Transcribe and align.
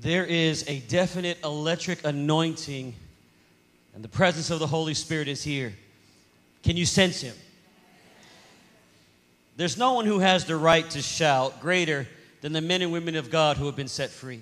there 0.00 0.24
is 0.24 0.64
a 0.68 0.78
definite 0.80 1.38
electric 1.42 2.04
anointing, 2.04 2.94
and 3.94 4.04
the 4.04 4.08
presence 4.08 4.50
of 4.50 4.60
the 4.60 4.66
Holy 4.66 4.94
Spirit 4.94 5.26
is 5.26 5.42
here. 5.42 5.72
Can 6.62 6.76
you 6.76 6.86
sense 6.86 7.20
Him? 7.20 7.34
There's 9.56 9.76
no 9.76 9.94
one 9.94 10.06
who 10.06 10.20
has 10.20 10.44
the 10.44 10.56
right 10.56 10.88
to 10.90 11.02
shout 11.02 11.60
greater 11.60 12.06
than 12.42 12.52
the 12.52 12.60
men 12.60 12.80
and 12.82 12.92
women 12.92 13.16
of 13.16 13.28
God 13.28 13.56
who 13.56 13.66
have 13.66 13.74
been 13.74 13.88
set 13.88 14.10
free. 14.10 14.40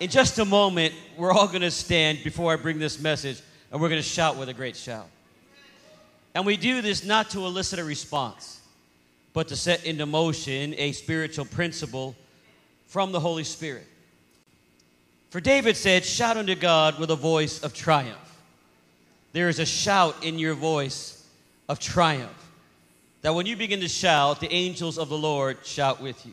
In 0.00 0.10
just 0.10 0.38
a 0.38 0.44
moment, 0.44 0.92
we're 1.16 1.32
all 1.32 1.46
going 1.46 1.62
to 1.62 1.70
stand 1.70 2.22
before 2.22 2.52
I 2.52 2.56
bring 2.56 2.78
this 2.78 3.00
message, 3.00 3.40
and 3.72 3.80
we're 3.80 3.88
going 3.88 4.02
to 4.02 4.06
shout 4.06 4.36
with 4.36 4.50
a 4.50 4.54
great 4.54 4.76
shout. 4.76 5.06
And 6.34 6.44
we 6.44 6.58
do 6.58 6.82
this 6.82 7.04
not 7.04 7.30
to 7.30 7.38
elicit 7.38 7.78
a 7.78 7.84
response, 7.84 8.60
but 9.32 9.48
to 9.48 9.56
set 9.56 9.84
into 9.84 10.04
motion 10.04 10.74
a 10.76 10.92
spiritual 10.92 11.46
principle 11.46 12.14
from 12.90 13.12
the 13.12 13.20
Holy 13.20 13.44
Spirit. 13.44 13.86
For 15.30 15.40
David 15.40 15.76
said, 15.76 16.04
Shout 16.04 16.36
unto 16.36 16.56
God 16.56 16.98
with 16.98 17.10
a 17.10 17.16
voice 17.16 17.62
of 17.62 17.72
triumph. 17.72 18.18
There 19.32 19.48
is 19.48 19.60
a 19.60 19.64
shout 19.64 20.24
in 20.24 20.40
your 20.40 20.54
voice 20.54 21.24
of 21.68 21.78
triumph. 21.78 22.50
That 23.22 23.32
when 23.32 23.46
you 23.46 23.56
begin 23.56 23.78
to 23.80 23.88
shout, 23.88 24.40
the 24.40 24.52
angels 24.52 24.98
of 24.98 25.08
the 25.08 25.16
Lord 25.16 25.64
shout 25.64 26.02
with 26.02 26.26
you. 26.26 26.32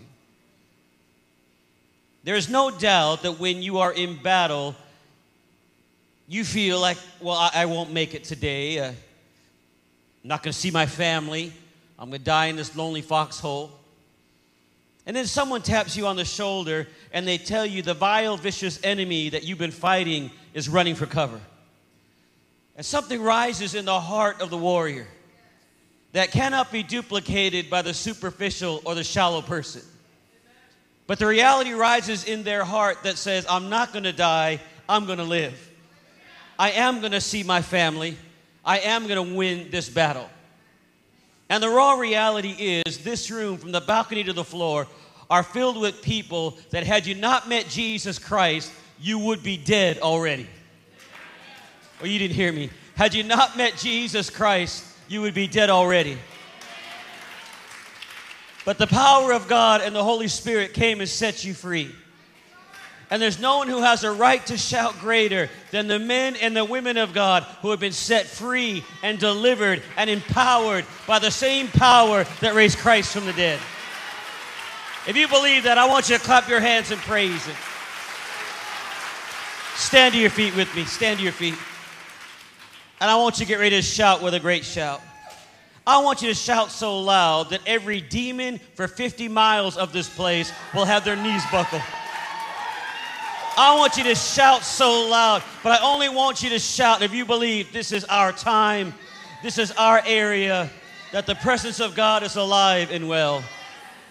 There 2.24 2.36
is 2.36 2.50
no 2.50 2.72
doubt 2.72 3.22
that 3.22 3.34
when 3.34 3.62
you 3.62 3.78
are 3.78 3.94
in 3.94 4.16
battle, 4.16 4.76
you 6.28 6.44
feel 6.44 6.80
like, 6.80 6.98
well, 7.22 7.36
I, 7.36 7.52
I 7.54 7.66
won't 7.66 7.92
make 7.92 8.16
it 8.16 8.24
today. 8.24 8.80
Uh, 8.80 8.88
I'm 8.88 8.96
not 10.24 10.42
going 10.42 10.54
to 10.54 10.58
see 10.58 10.72
my 10.72 10.88
family. 10.88 11.54
I'm 12.00 12.10
going 12.10 12.20
to 12.20 12.26
die 12.26 12.48
in 12.48 12.56
this 12.56 12.76
lonely 12.76 13.04
foxhole. 13.04 13.77
And 15.08 15.16
then 15.16 15.26
someone 15.26 15.62
taps 15.62 15.96
you 15.96 16.06
on 16.06 16.18
the 16.18 16.26
shoulder 16.26 16.86
and 17.14 17.26
they 17.26 17.38
tell 17.38 17.66
you 17.66 17.82
the 17.82 17.94
vile, 17.94 18.36
vicious 18.36 18.78
enemy 18.84 19.30
that 19.30 19.44
you've 19.44 19.58
been 19.58 19.72
fighting 19.72 20.30
is 20.54 20.68
running 20.68 20.96
for 20.96 21.06
cover. 21.06 21.40
And 22.76 22.86
something 22.86 23.22
rises 23.22 23.74
in 23.74 23.86
the 23.86 24.00
heart 24.02 24.42
of 24.42 24.50
the 24.50 24.58
warrior 24.58 25.08
that 26.12 26.32
cannot 26.32 26.74
be 26.74 26.84
duplicated 26.84 27.70
by 27.70 27.82
the 27.82 27.94
superficial 27.94 28.82
or 28.84 28.96
the 28.96 29.04
shallow 29.04 29.42
person. 29.42 29.82
But 31.08 31.20
the 31.20 31.28
reality 31.28 31.72
rises 31.72 32.26
in 32.26 32.44
their 32.44 32.66
heart 32.66 33.04
that 33.04 33.18
says, 33.18 33.46
I'm 33.50 33.70
not 33.70 33.94
going 33.94 34.04
to 34.04 34.14
die, 34.14 34.60
I'm 34.90 35.06
going 35.06 35.20
to 35.20 35.24
live. 35.24 35.72
I 36.60 36.72
am 36.72 37.00
going 37.00 37.14
to 37.14 37.22
see 37.22 37.44
my 37.44 37.62
family. 37.62 38.18
I 38.66 38.80
am 38.80 39.08
going 39.08 39.30
to 39.30 39.36
win 39.36 39.72
this 39.72 39.88
battle. 39.88 40.30
And 41.50 41.64
the 41.64 41.70
raw 41.70 41.94
reality 41.94 42.84
is 42.86 42.98
this 43.00 43.32
room, 43.32 43.58
from 43.58 43.72
the 43.72 43.80
balcony 43.80 44.24
to 44.26 44.34
the 44.34 44.44
floor, 44.44 44.88
are 45.30 45.44
filled 45.44 45.80
with 45.80 46.02
people 46.02 46.58
that 46.70 46.86
had 46.86 47.06
you 47.06 47.16
not 47.16 47.50
met 47.50 47.68
Jesus 47.68 48.20
Christ, 48.20 48.72
you 49.00 49.20
would 49.20 49.44
be 49.44 49.58
dead 49.58 50.00
already. 50.00 50.48
Well, 52.00 52.10
you 52.10 52.20
didn't 52.20 52.36
hear 52.36 52.52
me. 52.52 52.70
Had 52.96 53.14
you 53.14 53.24
not 53.24 53.58
met 53.58 53.78
Jesus 53.78 54.30
Christ, 54.30 54.86
you 55.08 55.22
would 55.22 55.34
be 55.34 55.48
dead 55.48 55.70
already. 55.70 56.18
But 58.66 58.78
the 58.78 58.88
power 58.88 59.32
of 59.34 59.48
God 59.48 59.82
and 59.82 59.96
the 59.96 60.04
Holy 60.04 60.28
Spirit 60.28 60.74
came 60.74 61.00
and 61.00 61.10
set 61.10 61.46
you 61.46 61.54
free. 61.54 61.94
And 63.10 63.22
there's 63.22 63.40
no 63.40 63.60
one 63.60 63.70
who 63.70 63.82
has 63.82 64.04
a 64.04 64.12
right 64.12 64.46
to 64.48 64.58
shout 64.58 65.00
greater 65.00 65.50
than 65.72 65.88
the 65.88 66.00
men 66.00 66.36
and 66.36 66.56
the 66.56 66.66
women 66.66 66.98
of 66.98 67.14
God 67.14 67.44
who 67.62 67.72
have 67.72 67.80
been 67.80 67.94
set 67.94 68.26
free 68.26 68.84
and 69.02 69.18
delivered 69.18 69.82
and 69.96 70.10
empowered 70.10 70.86
by 71.08 71.20
the 71.20 71.32
same 71.32 71.70
power 71.70 72.26
that 72.42 72.54
raised 72.54 72.80
Christ 72.80 73.14
from 73.14 73.26
the 73.26 73.34
dead. 73.34 73.60
If 75.08 75.16
you 75.16 75.30
believe 75.30 75.64
that, 75.64 75.78
I 75.78 75.88
want 75.88 76.10
you 76.10 76.18
to 76.18 76.24
clap 76.24 76.50
your 76.50 76.60
hands 76.60 76.92
and 76.92 77.00
praise 77.00 77.46
Him. 77.46 77.56
Stand 79.76 80.14
to 80.16 80.20
your 80.20 80.30
feet 80.30 80.54
with 80.54 80.74
me. 80.76 80.84
Stand 80.84 81.20
to 81.20 81.24
your 81.24 81.32
feet. 81.32 81.56
And 83.00 83.10
I 83.10 83.16
want 83.16 83.40
you 83.40 83.46
to 83.46 83.50
get 83.50 83.60
ready 83.60 83.78
to 83.78 83.82
shout 83.82 84.22
with 84.22 84.34
a 84.34 84.40
great 84.40 84.66
shout. 84.66 85.02
I 85.86 86.04
want 86.04 86.22
you 86.22 86.28
to 86.28 86.34
shout 86.34 86.72
so 86.72 87.00
loud 87.00 87.52
that 87.52 87.62
every 87.66 88.02
demon 88.02 88.60
for 88.76 88.90
50 88.90 89.30
miles 89.30 89.78
of 89.78 89.94
this 89.94 90.10
place 90.10 90.52
will 90.76 90.84
have 90.84 91.06
their 91.06 91.16
knees 91.16 91.44
buckle. 91.54 91.82
I 93.56 93.78
want 93.78 93.96
you 93.96 94.04
to 94.04 94.16
shout 94.16 94.64
so 94.64 95.08
loud, 95.08 95.42
but 95.64 95.72
I 95.72 95.86
only 95.86 96.10
want 96.10 96.44
you 96.44 96.50
to 96.50 96.60
shout 96.60 97.02
if 97.02 97.14
you 97.14 97.24
believe 97.24 97.72
this 97.72 97.94
is 97.94 98.04
our 98.06 98.34
time, 98.34 98.94
this 99.42 99.58
is 99.58 99.72
our 99.72 100.02
area, 100.06 100.70
that 101.14 101.26
the 101.26 101.36
presence 101.36 101.80
of 101.80 101.96
God 101.96 102.24
is 102.24 102.36
alive 102.36 102.92
and 102.92 103.08
well. 103.08 103.42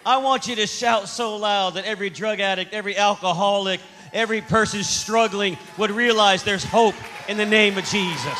I 0.06 0.18
want 0.18 0.46
you 0.46 0.54
to 0.54 0.68
shout 0.68 1.08
so 1.08 1.34
loud 1.34 1.74
that 1.74 1.84
every 1.84 2.10
drug 2.10 2.38
addict, 2.38 2.72
every 2.72 2.96
alcoholic, 2.96 3.80
every 4.12 4.40
person 4.40 4.84
struggling 4.84 5.58
would 5.78 5.90
realize 5.90 6.44
there's 6.44 6.62
hope 6.62 6.94
in 7.28 7.36
the 7.36 7.44
name 7.44 7.76
of 7.76 7.84
Jesus. 7.86 8.38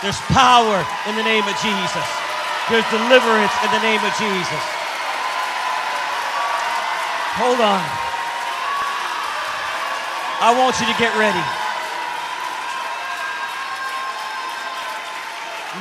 There's 0.00 0.20
power 0.30 0.78
in 1.10 1.16
the 1.16 1.24
name 1.24 1.42
of 1.42 1.58
Jesus. 1.58 2.06
There's 2.70 2.86
deliverance 2.94 3.50
in 3.66 3.70
the 3.74 3.82
name 3.82 3.98
of 3.98 4.14
Jesus. 4.14 4.62
Hold 7.34 7.58
on. 7.58 7.82
I 10.38 10.54
want 10.56 10.78
you 10.78 10.86
to 10.86 10.94
get 11.02 11.18
ready. 11.18 11.42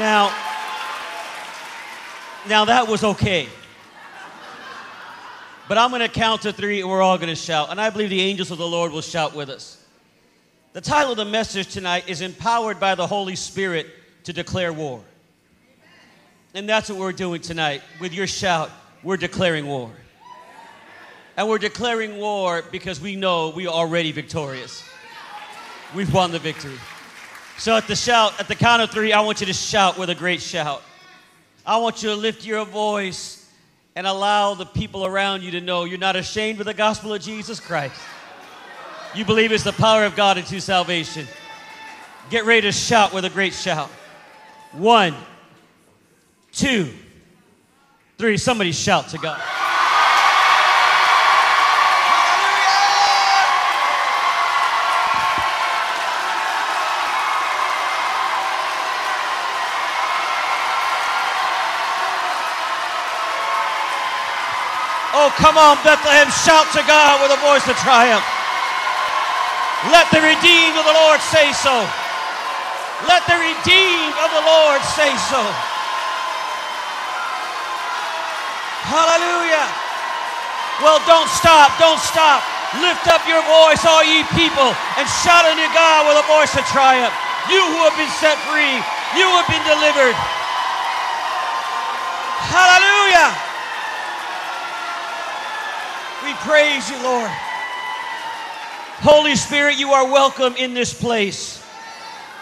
Now, 0.02 0.34
now 2.50 2.66
that 2.66 2.88
was 2.88 3.04
okay. 3.04 3.48
But 5.68 5.78
I'm 5.78 5.90
going 5.90 6.02
to 6.02 6.10
count 6.10 6.42
to 6.44 6.54
three 6.54 6.82
and 6.82 6.90
we're 6.90 7.02
all 7.02 7.18
going 7.18 7.30
to 7.30 7.36
shout. 7.36 7.70
And 7.70 7.80
I 7.80 7.90
believe 7.90 8.10
the 8.10 8.22
angels 8.22 8.52
of 8.52 8.58
the 8.58 8.68
Lord 8.68 8.92
will 8.92 9.02
shout 9.02 9.36
with 9.36 9.50
us. 9.50 9.84
The 10.74 10.82
title 10.82 11.12
of 11.12 11.18
the 11.18 11.26
message 11.26 11.68
tonight 11.68 12.06
is 12.08 12.22
Empowered 12.22 12.80
by 12.80 12.96
the 12.96 13.06
Holy 13.06 13.36
Spirit 13.36 13.88
to 14.24 14.34
Declare 14.34 14.74
War. 14.74 15.02
And 16.54 16.68
that's 16.68 16.90
what 16.90 16.98
we're 16.98 17.12
doing 17.12 17.42
tonight. 17.42 17.82
With 18.00 18.14
your 18.14 18.28
shout, 18.28 18.72
we're 19.04 19.18
declaring 19.18 19.68
war. 19.68 19.92
And 21.38 21.48
we're 21.48 21.58
declaring 21.58 22.18
war 22.18 22.64
because 22.72 23.00
we 23.00 23.16
know 23.16 23.50
we 23.50 23.68
are 23.68 23.74
already 23.74 24.12
victorious. 24.12 24.84
We've 25.96 26.14
won 26.14 26.32
the 26.32 26.40
victory. 26.40 26.78
So 27.58 27.76
at 27.76 27.88
the 27.88 27.96
shout, 27.96 28.40
at 28.40 28.48
the 28.48 28.56
count 28.56 28.82
of 28.82 28.92
three, 28.92 29.14
I 29.14 29.22
want 29.22 29.40
you 29.40 29.48
to 29.48 29.54
shout 29.54 29.98
with 29.98 30.10
a 30.10 30.16
great 30.16 30.42
shout. 30.42 30.82
I 31.66 31.78
want 31.78 32.02
you 32.02 32.10
to 32.10 32.16
lift 32.16 32.46
your 32.46 32.66
voice 32.66 33.41
and 33.96 34.08
allow 34.08 34.54
the 34.54 34.66
people 34.66 35.06
around 35.06 35.44
you 35.44 35.52
to 35.52 35.62
know 35.62 35.84
you're 35.84 35.98
not 35.98 36.16
ashamed 36.16 36.60
of 36.60 36.66
the 36.66 36.74
gospel 36.74 37.14
of 37.14 37.22
Jesus 37.22 37.60
Christ. 37.60 37.96
You 39.14 39.26
believe 39.26 39.52
it's 39.52 39.64
the 39.64 39.74
power 39.74 40.06
of 40.06 40.16
God 40.16 40.38
into 40.38 40.62
salvation. 40.62 41.28
Get 42.30 42.46
ready 42.46 42.62
to 42.62 42.72
shout 42.72 43.14
with 43.14 43.26
a 43.26 43.30
great 43.30 43.54
shout. 43.54 43.90
One, 44.72 45.14
two, 46.54 46.90
three. 48.18 48.38
Somebody 48.38 48.72
shout 48.72 49.10
to 49.10 49.18
God. 49.18 49.42
Oh, 65.32 65.40
come 65.40 65.56
on, 65.56 65.80
Bethlehem, 65.80 66.28
shout 66.44 66.68
to 66.76 66.84
God 66.84 67.24
with 67.24 67.32
a 67.32 67.40
voice 67.40 67.64
of 67.64 67.80
triumph. 67.80 68.28
Let 69.88 70.12
the 70.12 70.20
redeemed 70.20 70.76
of 70.76 70.84
the 70.84 70.92
Lord 71.08 71.24
say 71.24 71.56
so. 71.56 71.88
Let 73.08 73.24
the 73.32 73.40
redeemed 73.40 74.16
of 74.20 74.28
the 74.28 74.44
Lord 74.44 74.84
say 74.92 75.08
so. 75.32 75.40
Hallelujah. 78.92 79.72
Well, 80.84 81.00
don't 81.08 81.32
stop, 81.32 81.72
don't 81.80 82.04
stop. 82.04 82.44
Lift 82.84 83.08
up 83.08 83.24
your 83.24 83.40
voice, 83.48 83.88
all 83.88 84.04
ye 84.04 84.28
people, 84.36 84.76
and 85.00 85.08
shout 85.24 85.48
unto 85.48 85.64
God 85.72 86.12
with 86.12 86.20
a 86.20 86.28
voice 86.28 86.60
of 86.60 86.68
triumph. 86.76 87.16
You 87.48 87.64
who 87.72 87.80
have 87.88 87.96
been 87.96 88.12
set 88.20 88.36
free, 88.52 88.76
you 89.16 89.32
have 89.32 89.48
been 89.48 89.64
delivered. 89.64 90.18
Hallelujah. 92.52 93.51
We 96.24 96.34
praise 96.36 96.88
you, 96.90 97.02
Lord. 97.02 97.32
Holy 99.02 99.36
Spirit, 99.36 99.78
you 99.78 99.90
are 99.90 100.06
welcome 100.06 100.56
in 100.56 100.76
this 100.76 100.94
place. 100.94 101.60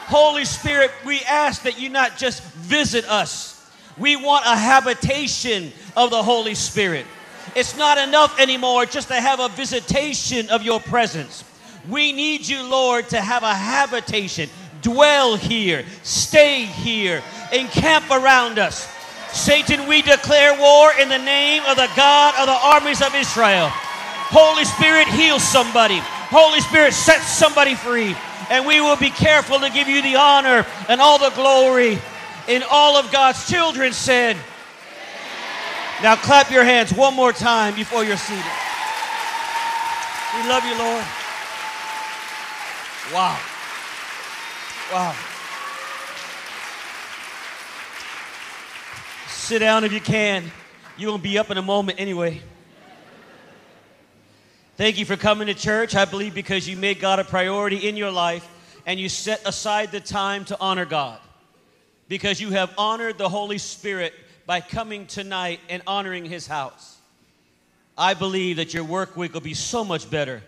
Holy 0.07 0.43
Spirit, 0.43 0.91
we 1.05 1.21
ask 1.21 1.63
that 1.63 1.79
you 1.79 1.87
not 1.87 2.17
just 2.17 2.43
visit 2.43 3.05
us. 3.05 3.65
We 3.97 4.17
want 4.17 4.45
a 4.45 4.55
habitation 4.55 5.71
of 5.95 6.09
the 6.09 6.21
Holy 6.21 6.55
Spirit. 6.55 7.05
It's 7.55 7.77
not 7.77 7.97
enough 7.97 8.37
anymore 8.39 8.85
just 8.85 9.07
to 9.07 9.15
have 9.15 9.39
a 9.39 9.47
visitation 9.49 10.49
of 10.49 10.61
your 10.61 10.81
presence. 10.81 11.45
We 11.87 12.11
need 12.11 12.45
you, 12.45 12.61
Lord, 12.63 13.07
to 13.09 13.21
have 13.21 13.43
a 13.43 13.53
habitation. 13.53 14.49
Dwell 14.81 15.37
here, 15.37 15.85
stay 16.03 16.65
here, 16.65 17.23
encamp 17.53 18.11
around 18.11 18.59
us. 18.59 18.87
Satan, 19.33 19.87
we 19.87 20.01
declare 20.01 20.59
war 20.59 20.91
in 20.99 21.09
the 21.09 21.17
name 21.17 21.63
of 21.67 21.75
the 21.75 21.89
God 21.95 22.33
of 22.39 22.47
the 22.47 22.59
armies 22.67 23.01
of 23.01 23.13
Israel. 23.15 23.69
Holy 23.69 24.65
Spirit, 24.65 25.07
heal 25.07 25.39
somebody. 25.39 25.99
Holy 25.99 26.61
Spirit, 26.61 26.93
set 26.93 27.21
somebody 27.21 27.75
free. 27.75 28.15
And 28.49 28.65
we 28.65 28.81
will 28.81 28.97
be 28.97 29.09
careful 29.09 29.59
to 29.59 29.69
give 29.69 29.87
you 29.87 30.01
the 30.01 30.15
honor 30.15 30.65
and 30.87 30.99
all 30.99 31.19
the 31.19 31.29
glory. 31.35 31.99
In 32.47 32.63
all 32.69 32.97
of 32.97 33.11
God's 33.11 33.47
children 33.47 33.93
said, 33.93 34.35
now 36.01 36.15
clap 36.15 36.49
your 36.49 36.63
hands 36.63 36.93
one 36.93 37.13
more 37.13 37.33
time 37.33 37.75
before 37.75 38.03
you're 38.03 38.17
seated. 38.17 38.43
We 40.35 40.47
love 40.47 40.63
you, 40.63 40.77
Lord. 40.77 41.05
Wow. 43.13 43.39
Wow. 44.93 45.15
Sit 49.29 49.59
down 49.59 49.83
if 49.83 49.93
you 49.93 50.01
can. 50.01 50.51
You're 50.97 51.09
going 51.11 51.21
to 51.21 51.23
be 51.23 51.37
up 51.37 51.49
in 51.49 51.57
a 51.57 51.61
moment 51.61 51.99
anyway. 51.99 52.41
Thank 54.75 54.97
you 54.97 55.05
for 55.05 55.15
coming 55.15 55.47
to 55.47 55.53
church. 55.53 55.95
I 55.95 56.05
believe 56.05 56.33
because 56.33 56.67
you 56.67 56.77
made 56.77 56.99
God 56.99 57.19
a 57.19 57.23
priority 57.23 57.87
in 57.87 57.97
your 57.97 58.11
life 58.11 58.47
and 58.85 58.99
you 58.99 59.09
set 59.09 59.45
aside 59.47 59.91
the 59.91 59.99
time 59.99 60.45
to 60.45 60.59
honor 60.59 60.85
God. 60.85 61.19
Because 62.07 62.39
you 62.41 62.51
have 62.51 62.73
honored 62.77 63.17
the 63.17 63.29
Holy 63.29 63.57
Spirit 63.57 64.13
by 64.45 64.61
coming 64.61 65.05
tonight 65.05 65.59
and 65.69 65.83
honoring 65.85 66.25
His 66.25 66.47
house. 66.47 66.97
I 67.97 68.13
believe 68.13 68.55
that 68.55 68.73
your 68.73 68.83
work 68.83 69.17
week 69.17 69.33
will 69.33 69.41
be 69.41 69.53
so 69.53 69.83
much 69.83 70.09
better 70.09 70.41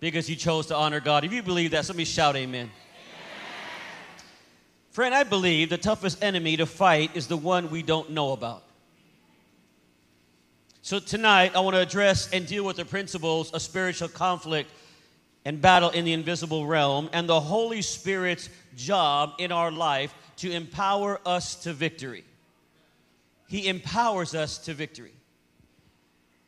because 0.00 0.28
you 0.28 0.36
chose 0.36 0.66
to 0.66 0.74
honor 0.74 1.00
God. 1.00 1.24
If 1.24 1.32
you 1.32 1.42
believe 1.42 1.72
that, 1.72 1.84
somebody 1.84 2.06
shout 2.06 2.34
amen. 2.36 2.70
Friend, 4.96 5.14
I 5.14 5.24
believe 5.24 5.68
the 5.68 5.76
toughest 5.76 6.24
enemy 6.24 6.56
to 6.56 6.64
fight 6.64 7.14
is 7.14 7.26
the 7.26 7.36
one 7.36 7.68
we 7.68 7.82
don't 7.82 8.12
know 8.12 8.32
about. 8.32 8.62
So 10.80 10.98
tonight, 10.98 11.54
I 11.54 11.60
want 11.60 11.76
to 11.76 11.82
address 11.82 12.30
and 12.32 12.46
deal 12.46 12.64
with 12.64 12.76
the 12.76 12.86
principles 12.86 13.50
of 13.50 13.60
spiritual 13.60 14.08
conflict 14.08 14.70
and 15.44 15.60
battle 15.60 15.90
in 15.90 16.06
the 16.06 16.14
invisible 16.14 16.66
realm 16.66 17.10
and 17.12 17.28
the 17.28 17.38
Holy 17.38 17.82
Spirit's 17.82 18.48
job 18.74 19.34
in 19.36 19.52
our 19.52 19.70
life 19.70 20.14
to 20.36 20.50
empower 20.50 21.20
us 21.26 21.56
to 21.56 21.74
victory. 21.74 22.24
He 23.48 23.68
empowers 23.68 24.34
us 24.34 24.56
to 24.64 24.72
victory. 24.72 25.12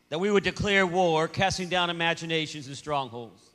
That 0.09 0.19
we 0.19 0.31
would 0.31 0.43
declare 0.43 0.87
war, 0.87 1.27
casting 1.27 1.69
down 1.69 1.91
imaginations 1.91 2.65
and 2.65 2.75
strongholds. 2.75 3.45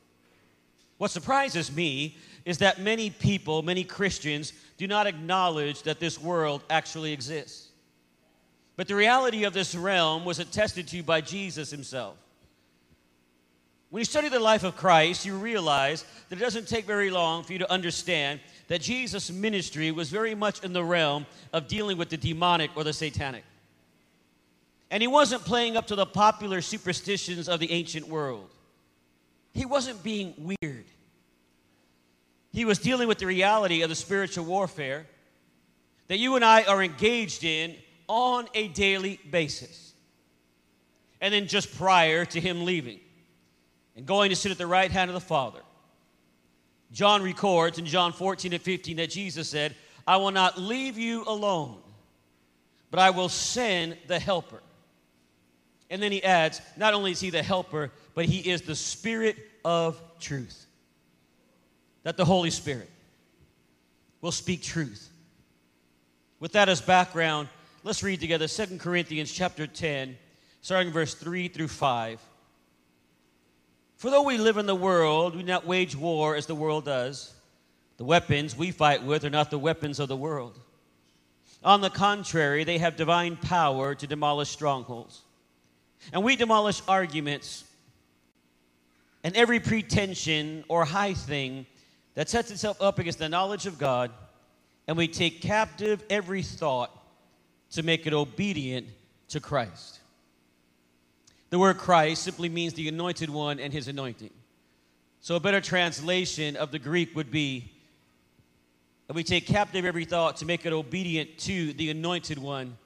What 0.99 1.11
surprises 1.11 1.69
me 1.75 2.15
is 2.45 2.59
that 2.59 2.79
many 2.79 3.09
people, 3.09 3.61
many 3.61 3.83
Christians, 3.83 4.53
do 4.77 4.87
not 4.87 5.07
acknowledge 5.07 5.83
that 5.83 5.99
this 5.99 6.19
world 6.19 6.63
actually 6.69 7.13
exists. 7.13 7.69
But 8.75 8.87
the 8.87 8.95
reality 8.95 9.45
of 9.45 9.53
this 9.53 9.73
realm 9.73 10.25
was 10.25 10.39
attested 10.39 10.87
to 10.89 11.01
by 11.03 11.21
Jesus 11.21 11.71
himself. 11.71 12.17
When 13.89 14.01
you 14.01 14.05
study 14.05 14.27
the 14.27 14.39
life 14.39 14.63
of 14.63 14.75
Christ, 14.75 15.25
you 15.25 15.37
realize 15.37 16.03
that 16.27 16.37
it 16.37 16.41
doesn't 16.41 16.67
take 16.67 16.85
very 16.85 17.09
long 17.09 17.43
for 17.43 17.53
you 17.53 17.59
to 17.59 17.71
understand 17.71 18.41
that 18.67 18.81
Jesus' 18.81 19.31
ministry 19.31 19.91
was 19.91 20.09
very 20.09 20.35
much 20.35 20.63
in 20.63 20.73
the 20.73 20.83
realm 20.83 21.25
of 21.53 21.67
dealing 21.67 21.97
with 21.97 22.09
the 22.09 22.17
demonic 22.17 22.71
or 22.75 22.83
the 22.83 22.91
satanic. 22.91 23.43
And 24.91 25.01
he 25.01 25.07
wasn't 25.07 25.45
playing 25.45 25.77
up 25.77 25.87
to 25.87 25.95
the 25.95 26.05
popular 26.05 26.61
superstitions 26.61 27.47
of 27.47 27.59
the 27.59 27.71
ancient 27.71 28.07
world. 28.07 28.49
He 29.53 29.65
wasn't 29.65 30.03
being 30.03 30.33
weird. 30.37 30.85
He 32.55 32.63
was 32.63 32.79
dealing 32.79 33.09
with 33.09 33.17
the 33.17 33.25
reality 33.25 33.81
of 33.81 33.89
the 33.89 33.95
spiritual 33.95 34.45
warfare 34.45 35.05
that 36.07 36.19
you 36.19 36.37
and 36.37 36.45
I 36.45 36.63
are 36.63 36.81
engaged 36.81 37.43
in 37.43 37.75
on 38.07 38.47
a 38.53 38.69
daily 38.69 39.19
basis. 39.29 39.91
And 41.19 41.33
then 41.33 41.47
just 41.47 41.77
prior 41.77 42.23
to 42.23 42.39
him 42.39 42.63
leaving 42.63 43.01
and 43.97 44.05
going 44.05 44.29
to 44.29 44.37
sit 44.37 44.53
at 44.53 44.57
the 44.57 44.67
right 44.67 44.89
hand 44.89 45.09
of 45.09 45.15
the 45.15 45.19
Father, 45.19 45.59
John 46.93 47.21
records 47.21 47.77
in 47.77 47.85
John 47.85 48.13
14 48.13 48.53
and 48.53 48.61
15 48.61 48.97
that 48.97 49.09
Jesus 49.09 49.49
said, 49.49 49.75
I 50.07 50.15
will 50.15 50.31
not 50.31 50.57
leave 50.57 50.97
you 50.97 51.25
alone, 51.27 51.81
but 52.89 53.01
I 53.01 53.09
will 53.09 53.27
send 53.27 53.97
the 54.07 54.17
helper. 54.17 54.63
And 55.89 56.01
then 56.01 56.13
he 56.13 56.23
adds, 56.23 56.61
not 56.77 56.93
only 56.93 57.11
is 57.11 57.19
he 57.19 57.31
the 57.31 57.43
helper, 57.43 57.91
but 58.13 58.23
he 58.23 58.49
is 58.49 58.61
the 58.61 58.75
spirit 58.75 59.35
of 59.65 60.01
truth. 60.21 60.64
That 62.05 62.17
the 62.17 62.25
Holy 62.25 62.51
Spirit 62.51 62.89
will 64.21 64.31
speak 64.31 64.61
truth. 64.61 65.09
With 66.39 66.51
that 66.51 66.69
as 66.69 66.79
background, 66.79 67.49
let's 67.83 68.03
read 68.03 68.19
together 68.19 68.47
2 68.47 68.77
Corinthians 68.77 69.31
chapter 69.31 69.65
10, 69.65 70.15
starting 70.61 70.93
verse 70.93 71.15
3 71.15 71.47
through 71.47 71.67
5. 71.67 72.21
For 73.95 74.11
though 74.11 74.21
we 74.21 74.37
live 74.37 74.57
in 74.57 74.67
the 74.67 74.75
world, 74.75 75.35
we 75.35 75.41
do 75.41 75.47
not 75.47 75.65
wage 75.65 75.95
war 75.95 76.35
as 76.35 76.45
the 76.45 76.53
world 76.53 76.85
does. 76.85 77.33
The 77.97 78.05
weapons 78.05 78.55
we 78.55 78.69
fight 78.69 79.03
with 79.03 79.25
are 79.25 79.31
not 79.31 79.49
the 79.49 79.57
weapons 79.57 79.99
of 79.99 80.07
the 80.07 80.15
world. 80.15 80.59
On 81.63 81.81
the 81.81 81.89
contrary, 81.89 82.65
they 82.65 82.77
have 82.77 82.97
divine 82.97 83.35
power 83.35 83.95
to 83.95 84.05
demolish 84.05 84.49
strongholds. 84.49 85.23
And 86.13 86.23
we 86.23 86.35
demolish 86.35 86.83
arguments 86.87 87.63
and 89.23 89.35
every 89.35 89.59
pretension 89.59 90.65
or 90.67 90.85
high 90.85 91.15
thing 91.15 91.65
that 92.15 92.29
sets 92.29 92.49
itself 92.49 92.81
up 92.81 92.97
against 92.99 93.19
the 93.19 93.29
knowledge 93.29 93.65
of 93.67 93.77
God, 93.77 94.11
and 94.87 94.97
we 94.97 95.07
take 95.07 95.41
captive 95.41 96.03
every 96.09 96.41
thought 96.41 96.91
to 97.71 97.83
make 97.83 98.07
it 98.07 98.13
obedient 98.13 98.87
to 99.29 99.39
Christ. 99.39 99.99
The 101.49 101.59
word 101.59 101.77
Christ 101.77 102.23
simply 102.23 102.49
means 102.49 102.73
the 102.73 102.87
anointed 102.87 103.29
one 103.29 103.59
and 103.59 103.71
his 103.71 103.87
anointing. 103.87 104.31
So, 105.21 105.35
a 105.35 105.39
better 105.39 105.61
translation 105.61 106.55
of 106.55 106.71
the 106.71 106.79
Greek 106.79 107.15
would 107.15 107.31
be 107.31 107.71
that 109.07 109.13
we 109.13 109.23
take 109.23 109.45
captive 109.45 109.85
every 109.85 110.05
thought 110.05 110.37
to 110.37 110.45
make 110.45 110.65
it 110.65 110.73
obedient 110.73 111.37
to 111.39 111.73
the 111.73 111.89
anointed 111.89 112.37
one 112.37 112.77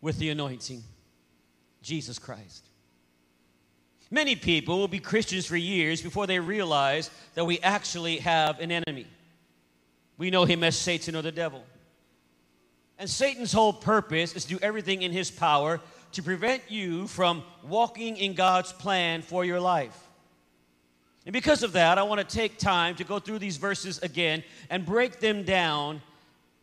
with 0.00 0.18
the 0.18 0.30
anointing, 0.30 0.82
Jesus 1.82 2.18
Christ. 2.18 2.66
Many 4.10 4.36
people 4.36 4.78
will 4.78 4.88
be 4.88 5.00
Christians 5.00 5.46
for 5.46 5.56
years 5.56 6.02
before 6.02 6.26
they 6.26 6.38
realize 6.38 7.10
that 7.34 7.44
we 7.44 7.58
actually 7.60 8.18
have 8.18 8.60
an 8.60 8.70
enemy. 8.70 9.06
We 10.18 10.30
know 10.30 10.44
him 10.44 10.62
as 10.62 10.76
Satan 10.76 11.16
or 11.16 11.22
the 11.22 11.32
devil. 11.32 11.64
And 12.98 13.10
Satan's 13.10 13.52
whole 13.52 13.72
purpose 13.72 14.36
is 14.36 14.44
to 14.44 14.50
do 14.50 14.58
everything 14.62 15.02
in 15.02 15.10
his 15.10 15.30
power 15.30 15.80
to 16.12 16.22
prevent 16.22 16.62
you 16.68 17.08
from 17.08 17.42
walking 17.66 18.16
in 18.16 18.34
God's 18.34 18.72
plan 18.72 19.22
for 19.22 19.44
your 19.44 19.58
life. 19.58 19.98
And 21.26 21.32
because 21.32 21.62
of 21.62 21.72
that, 21.72 21.98
I 21.98 22.02
want 22.02 22.20
to 22.20 22.36
take 22.36 22.58
time 22.58 22.94
to 22.96 23.04
go 23.04 23.18
through 23.18 23.38
these 23.38 23.56
verses 23.56 23.98
again 23.98 24.44
and 24.70 24.84
break 24.84 25.20
them 25.20 25.42
down. 25.42 26.02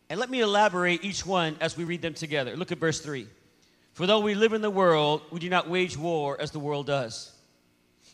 And 0.08 0.18
let 0.20 0.30
me 0.30 0.40
elaborate 0.40 1.04
each 1.04 1.26
one 1.26 1.56
as 1.60 1.76
we 1.76 1.84
read 1.84 2.00
them 2.00 2.14
together. 2.14 2.56
Look 2.56 2.72
at 2.72 2.78
verse 2.78 3.00
3. 3.00 3.26
For 3.92 4.06
though 4.06 4.20
we 4.20 4.34
live 4.34 4.52
in 4.52 4.62
the 4.62 4.70
world, 4.70 5.22
we 5.30 5.40
do 5.40 5.50
not 5.50 5.68
wage 5.68 5.98
war 5.98 6.40
as 6.40 6.50
the 6.50 6.60
world 6.60 6.86
does. 6.86 7.31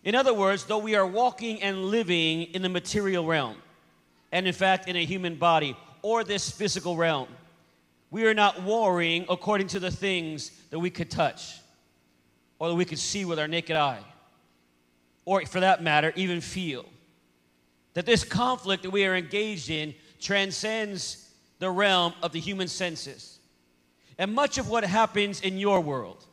In 0.04 0.14
other 0.14 0.32
words, 0.32 0.64
though 0.64 0.78
we 0.78 0.94
are 0.94 1.06
walking 1.06 1.62
and 1.62 1.86
living 1.86 2.42
in 2.54 2.62
the 2.62 2.68
material 2.68 3.26
realm, 3.26 3.56
and 4.32 4.46
in 4.46 4.52
fact 4.52 4.88
in 4.88 4.96
a 4.96 5.04
human 5.04 5.36
body 5.36 5.76
or 6.02 6.24
this 6.24 6.50
physical 6.50 6.96
realm, 6.96 7.28
we 8.10 8.26
are 8.26 8.34
not 8.34 8.62
warring 8.62 9.26
according 9.28 9.66
to 9.68 9.80
the 9.80 9.90
things 9.90 10.50
that 10.70 10.78
we 10.78 10.90
could 10.90 11.10
touch 11.10 11.58
or 12.58 12.68
that 12.68 12.74
we 12.74 12.84
could 12.84 12.98
see 12.98 13.24
with 13.24 13.38
our 13.38 13.48
naked 13.48 13.76
eye, 13.76 14.02
or 15.24 15.44
for 15.46 15.60
that 15.60 15.82
matter, 15.82 16.12
even 16.16 16.40
feel. 16.40 16.84
That 17.94 18.06
this 18.06 18.24
conflict 18.24 18.82
that 18.82 18.90
we 18.90 19.04
are 19.06 19.14
engaged 19.14 19.70
in 19.70 19.94
transcends 20.20 21.30
the 21.58 21.70
realm 21.70 22.14
of 22.22 22.32
the 22.32 22.40
human 22.40 22.68
senses. 22.68 23.38
And 24.18 24.34
much 24.34 24.58
of 24.58 24.68
what 24.68 24.84
happens 24.84 25.40
in 25.40 25.58
your 25.58 25.80
world, 25.80 26.24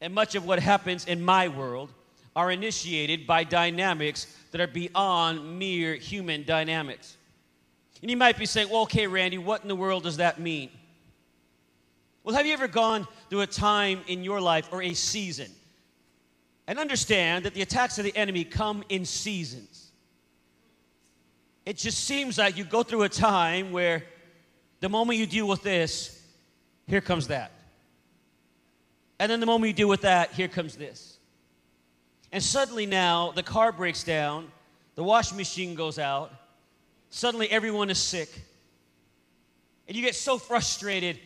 and 0.00 0.12
much 0.12 0.34
of 0.34 0.44
what 0.44 0.58
happens 0.58 1.06
in 1.06 1.22
my 1.22 1.48
world, 1.48 1.92
are 2.36 2.50
initiated 2.50 3.26
by 3.26 3.44
dynamics 3.44 4.26
that 4.52 4.60
are 4.60 4.66
beyond 4.66 5.58
mere 5.58 5.94
human 5.94 6.44
dynamics. 6.44 7.16
And 8.02 8.10
you 8.10 8.16
might 8.16 8.38
be 8.38 8.46
saying, 8.46 8.68
well, 8.70 8.82
okay, 8.82 9.06
Randy, 9.06 9.38
what 9.38 9.62
in 9.62 9.68
the 9.68 9.76
world 9.76 10.04
does 10.04 10.16
that 10.18 10.40
mean? 10.40 10.70
Well, 12.22 12.34
have 12.34 12.46
you 12.46 12.52
ever 12.52 12.68
gone 12.68 13.06
through 13.28 13.40
a 13.40 13.46
time 13.46 14.00
in 14.06 14.24
your 14.24 14.40
life 14.40 14.68
or 14.72 14.82
a 14.82 14.94
season 14.94 15.50
and 16.66 16.78
understand 16.78 17.44
that 17.44 17.54
the 17.54 17.62
attacks 17.62 17.98
of 17.98 18.04
the 18.04 18.16
enemy 18.16 18.44
come 18.44 18.84
in 18.88 19.04
seasons? 19.04 19.90
It 21.66 21.76
just 21.76 22.04
seems 22.04 22.38
like 22.38 22.56
you 22.56 22.64
go 22.64 22.82
through 22.82 23.02
a 23.02 23.08
time 23.08 23.72
where 23.72 24.04
the 24.80 24.88
moment 24.88 25.18
you 25.18 25.26
deal 25.26 25.46
with 25.46 25.62
this, 25.62 26.22
here 26.86 27.00
comes 27.00 27.28
that. 27.28 27.52
And 29.18 29.30
then 29.30 29.40
the 29.40 29.46
moment 29.46 29.68
you 29.68 29.74
deal 29.74 29.88
with 29.88 30.00
that, 30.02 30.32
here 30.32 30.48
comes 30.48 30.76
this. 30.76 31.09
And 32.32 32.42
suddenly 32.42 32.86
now 32.86 33.32
the 33.32 33.42
car 33.42 33.72
breaks 33.72 34.04
down, 34.04 34.50
the 34.94 35.02
washing 35.02 35.36
machine 35.36 35.74
goes 35.74 35.98
out, 35.98 36.32
suddenly 37.10 37.50
everyone 37.50 37.90
is 37.90 37.98
sick. 37.98 38.28
And 39.88 39.96
you 39.96 40.02
get 40.02 40.14
so 40.14 40.38
frustrated 40.38 41.18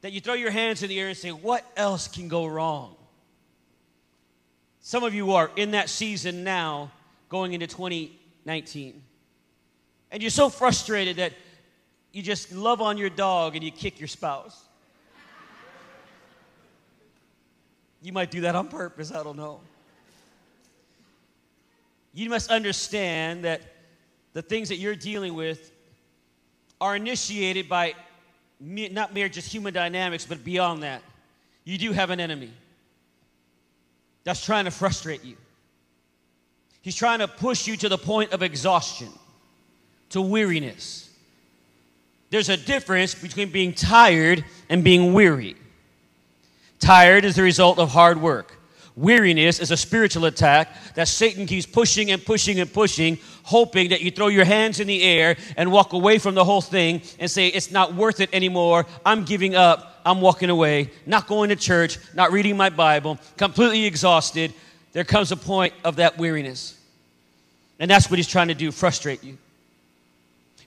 that 0.00 0.12
you 0.12 0.20
throw 0.20 0.34
your 0.34 0.50
hands 0.50 0.82
in 0.82 0.88
the 0.88 0.98
air 0.98 1.08
and 1.08 1.16
say, 1.16 1.30
What 1.30 1.64
else 1.76 2.08
can 2.08 2.28
go 2.28 2.46
wrong? 2.46 2.96
Some 4.80 5.04
of 5.04 5.14
you 5.14 5.32
are 5.32 5.50
in 5.56 5.72
that 5.72 5.88
season 5.88 6.42
now, 6.42 6.90
going 7.28 7.52
into 7.52 7.66
2019. 7.66 9.02
And 10.10 10.22
you're 10.22 10.30
so 10.30 10.48
frustrated 10.48 11.16
that 11.18 11.32
you 12.12 12.22
just 12.22 12.50
love 12.50 12.80
on 12.80 12.96
your 12.96 13.10
dog 13.10 13.54
and 13.54 13.64
you 13.64 13.70
kick 13.70 14.00
your 14.00 14.08
spouse. 14.08 14.64
You 18.02 18.12
might 18.12 18.30
do 18.30 18.40
that 18.40 18.56
on 18.56 18.68
purpose, 18.68 19.12
I 19.12 19.22
don't 19.22 19.36
know. 19.36 19.60
You 22.12 22.28
must 22.28 22.50
understand 22.50 23.44
that 23.44 23.62
the 24.32 24.42
things 24.42 24.68
that 24.68 24.76
you're 24.76 24.96
dealing 24.96 25.34
with 25.34 25.72
are 26.80 26.96
initiated 26.96 27.68
by 27.68 27.94
not 28.60 29.14
mere 29.14 29.28
just 29.28 29.52
human 29.52 29.72
dynamics, 29.72 30.26
but 30.26 30.44
beyond 30.44 30.82
that. 30.82 31.02
You 31.64 31.78
do 31.78 31.92
have 31.92 32.10
an 32.10 32.20
enemy 32.20 32.50
that's 34.24 34.44
trying 34.44 34.64
to 34.66 34.70
frustrate 34.70 35.24
you. 35.24 35.36
He's 36.82 36.96
trying 36.96 37.18
to 37.20 37.28
push 37.28 37.66
you 37.66 37.76
to 37.78 37.88
the 37.88 37.98
point 37.98 38.32
of 38.32 38.42
exhaustion, 38.42 39.08
to 40.10 40.20
weariness. 40.20 41.10
There's 42.30 42.48
a 42.48 42.56
difference 42.56 43.14
between 43.14 43.50
being 43.50 43.72
tired 43.72 44.44
and 44.68 44.82
being 44.82 45.12
weary. 45.12 45.56
Tired 46.78 47.24
is 47.24 47.36
the 47.36 47.42
result 47.42 47.78
of 47.78 47.90
hard 47.90 48.20
work. 48.20 48.59
Weariness 49.00 49.60
is 49.60 49.70
a 49.70 49.78
spiritual 49.78 50.26
attack 50.26 50.68
that 50.94 51.08
Satan 51.08 51.46
keeps 51.46 51.64
pushing 51.64 52.10
and 52.10 52.22
pushing 52.22 52.60
and 52.60 52.70
pushing, 52.70 53.16
hoping 53.44 53.88
that 53.88 54.02
you 54.02 54.10
throw 54.10 54.28
your 54.28 54.44
hands 54.44 54.78
in 54.78 54.86
the 54.86 55.02
air 55.02 55.38
and 55.56 55.72
walk 55.72 55.94
away 55.94 56.18
from 56.18 56.34
the 56.34 56.44
whole 56.44 56.60
thing 56.60 57.00
and 57.18 57.30
say, 57.30 57.46
It's 57.46 57.70
not 57.70 57.94
worth 57.94 58.20
it 58.20 58.28
anymore. 58.34 58.84
I'm 59.06 59.24
giving 59.24 59.54
up. 59.54 60.02
I'm 60.04 60.20
walking 60.20 60.50
away, 60.50 60.90
not 61.06 61.26
going 61.26 61.48
to 61.48 61.56
church, 61.56 61.98
not 62.14 62.30
reading 62.32 62.56
my 62.56 62.68
Bible, 62.68 63.18
completely 63.36 63.86
exhausted. 63.86 64.52
There 64.92 65.04
comes 65.04 65.32
a 65.32 65.36
point 65.36 65.72
of 65.84 65.96
that 65.96 66.18
weariness. 66.18 66.78
And 67.78 67.90
that's 67.90 68.10
what 68.10 68.18
he's 68.18 68.28
trying 68.28 68.48
to 68.48 68.54
do 68.54 68.70
frustrate 68.70 69.24
you. 69.24 69.38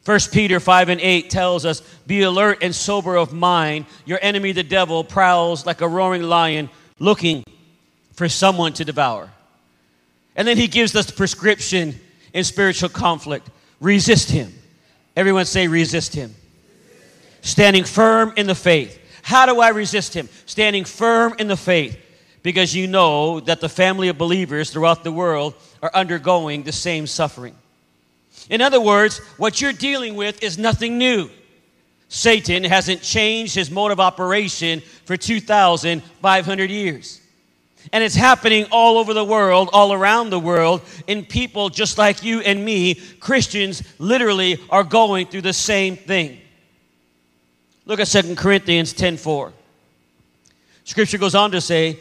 1 0.06 0.20
Peter 0.32 0.60
5 0.60 0.90
and 0.90 1.02
8 1.02 1.30
tells 1.30 1.66
us, 1.66 1.82
Be 2.08 2.24
alert 2.24 2.60
and 2.64 2.74
sober 2.74 3.16
of 3.16 3.32
mind. 3.32 3.86
Your 4.06 4.20
enemy, 4.22 4.54
the 4.54 4.64
devil, 4.64 5.04
prowls 5.04 5.68
like 5.68 5.82
a 5.82 5.88
roaring 5.88 6.24
lion 6.24 6.70
looking 7.00 7.44
for 8.14 8.30
someone 8.30 8.74
to 8.74 8.86
devour. 8.86 9.30
And 10.36 10.48
then 10.48 10.58
he 10.58 10.68
gives 10.68 10.96
us 10.96 11.06
the 11.06 11.14
prescription 11.14 12.00
in 12.34 12.44
spiritual 12.44 12.90
conflict 12.90 13.50
resist 13.80 14.32
him. 14.32 14.54
Everyone 15.16 15.46
say, 15.46 15.68
resist 15.68 16.16
him. 16.16 16.34
Standing 17.42 17.84
firm 17.84 18.34
in 18.38 18.48
the 18.48 18.56
faith. 18.56 19.00
How 19.22 19.46
do 19.46 19.60
I 19.60 19.70
resist 19.70 20.14
him? 20.14 20.30
Standing 20.46 20.86
firm 20.86 21.36
in 21.38 21.48
the 21.48 21.58
faith 21.58 22.00
because 22.42 22.76
you 22.76 22.88
know 22.88 23.40
that 23.42 23.62
the 23.62 23.70
family 23.70 24.10
of 24.10 24.18
believers 24.18 24.70
throughout 24.70 25.04
the 25.04 25.12
world 25.12 25.54
are 25.82 25.92
undergoing 25.94 26.64
the 26.64 26.72
same 26.72 27.08
suffering. 27.08 27.56
In 28.50 28.62
other 28.62 28.82
words, 28.82 29.20
what 29.38 29.62
you're 29.62 29.74
dealing 29.74 30.16
with 30.16 30.44
is 30.44 30.58
nothing 30.58 30.98
new. 30.98 31.30
Satan 32.10 32.64
hasn't 32.64 33.02
changed 33.02 33.56
his 33.56 33.72
mode 33.72 33.92
of 33.92 34.00
operation 34.00 34.82
for 35.06 35.18
2,500 35.18 36.70
years. 36.70 37.22
And 37.92 38.04
it's 38.04 38.16
happening 38.16 38.66
all 38.72 38.98
over 38.98 39.14
the 39.14 39.26
world, 39.26 39.70
all 39.74 39.92
around 39.92 40.30
the 40.30 40.40
world, 40.40 40.82
in 41.06 41.26
people 41.26 41.70
just 41.70 41.98
like 41.98 42.24
you 42.24 42.40
and 42.40 42.64
me. 42.64 42.96
Christians 43.20 43.84
literally 44.00 44.58
are 44.70 44.84
going 44.84 45.28
through 45.28 45.42
the 45.42 45.54
same 45.54 45.98
thing. 45.98 46.40
Look 47.86 48.00
at 48.00 48.08
2 48.08 48.38
Corinthians 48.38 48.94
10:4. 48.94 49.52
Scripture 50.86 51.18
goes 51.18 51.36
on 51.36 51.52
to 51.52 51.62
say, 51.62 52.00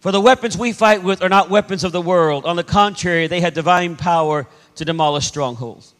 "For 0.00 0.12
the 0.12 0.20
weapons 0.20 0.56
we 0.56 0.72
fight 0.72 1.02
with 1.02 1.22
are 1.22 1.28
not 1.28 1.50
weapons 1.50 1.84
of 1.84 1.92
the 1.92 2.00
world. 2.00 2.44
On 2.46 2.56
the 2.56 2.64
contrary, 2.64 3.26
they 3.26 3.40
have 3.40 3.54
divine 3.54 3.96
power 3.96 4.46
to 4.76 4.84
demolish 4.84 5.26
strongholds." 5.26 5.94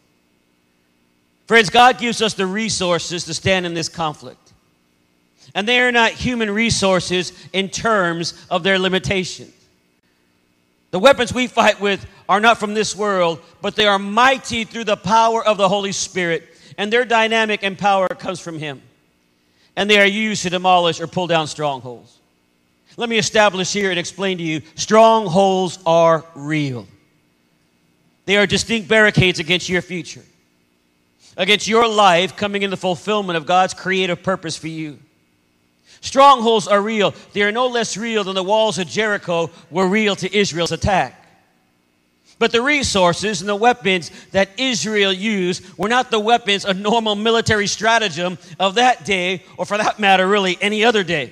Friends, 1.47 1.69
God 1.69 1.97
gives 1.97 2.21
us 2.21 2.33
the 2.33 2.45
resources 2.45 3.25
to 3.25 3.33
stand 3.33 3.65
in 3.65 3.73
this 3.73 3.89
conflict. 3.89 4.42
And 5.55 5.67
they 5.67 5.79
are 5.79 5.91
not 5.91 6.11
human 6.11 6.49
resources 6.49 7.31
in 7.53 7.69
terms 7.69 8.33
of 8.49 8.63
their 8.63 8.79
limitations. 8.79 9.53
The 10.91 10.99
weapons 10.99 11.33
we 11.33 11.47
fight 11.47 11.79
with 11.79 12.05
are 12.29 12.39
not 12.39 12.59
from 12.59 12.73
this 12.73 12.95
world, 12.95 13.39
but 13.61 13.75
they 13.75 13.87
are 13.87 13.97
mighty 13.97 14.63
through 14.63 14.83
the 14.83 14.95
power 14.95 15.43
of 15.43 15.57
the 15.57 15.67
Holy 15.67 15.91
Spirit, 15.91 16.47
and 16.77 16.93
their 16.93 17.03
dynamic 17.03 17.63
and 17.63 17.77
power 17.77 18.07
comes 18.07 18.39
from 18.39 18.59
Him. 18.59 18.81
And 19.75 19.89
they 19.89 19.99
are 19.99 20.05
used 20.05 20.43
to 20.43 20.51
demolish 20.51 21.01
or 21.01 21.07
pull 21.07 21.25
down 21.25 21.47
strongholds. 21.47 22.19
Let 22.95 23.09
me 23.09 23.17
establish 23.17 23.73
here 23.73 23.89
and 23.89 23.99
explain 23.99 24.37
to 24.37 24.43
you 24.43 24.61
strongholds 24.75 25.79
are 25.85 26.23
real. 26.35 26.87
They 28.25 28.37
are 28.37 28.45
distinct 28.45 28.87
barricades 28.87 29.39
against 29.39 29.67
your 29.67 29.81
future, 29.81 30.23
against 31.35 31.67
your 31.67 31.87
life 31.87 32.35
coming 32.37 32.61
in 32.61 32.69
the 32.69 32.77
fulfillment 32.77 33.35
of 33.35 33.45
God's 33.45 33.73
creative 33.73 34.21
purpose 34.21 34.55
for 34.55 34.67
you. 34.67 34.99
Strongholds 36.03 36.67
are 36.67 36.81
real. 36.81 37.15
They 37.31 37.43
are 37.43 37.51
no 37.53 37.67
less 37.67 37.95
real 37.95 38.25
than 38.25 38.35
the 38.35 38.43
walls 38.43 38.77
of 38.77 38.89
Jericho 38.89 39.49
were 39.71 39.87
real 39.87 40.17
to 40.17 40.37
Israel's 40.37 40.73
attack. 40.73 41.17
But 42.39 42.51
the 42.51 42.61
resources 42.61 43.39
and 43.39 43.47
the 43.47 43.55
weapons 43.55 44.11
that 44.31 44.49
Israel 44.57 45.13
used 45.13 45.63
were 45.77 45.87
not 45.87 46.11
the 46.11 46.19
weapons 46.19 46.65
of 46.65 46.77
normal 46.77 47.15
military 47.15 47.67
stratagem 47.67 48.37
of 48.59 48.75
that 48.75 49.05
day, 49.05 49.43
or 49.55 49.65
for 49.65 49.77
that 49.77 49.97
matter, 49.97 50.27
really 50.27 50.57
any 50.59 50.83
other 50.83 51.05
day. 51.05 51.31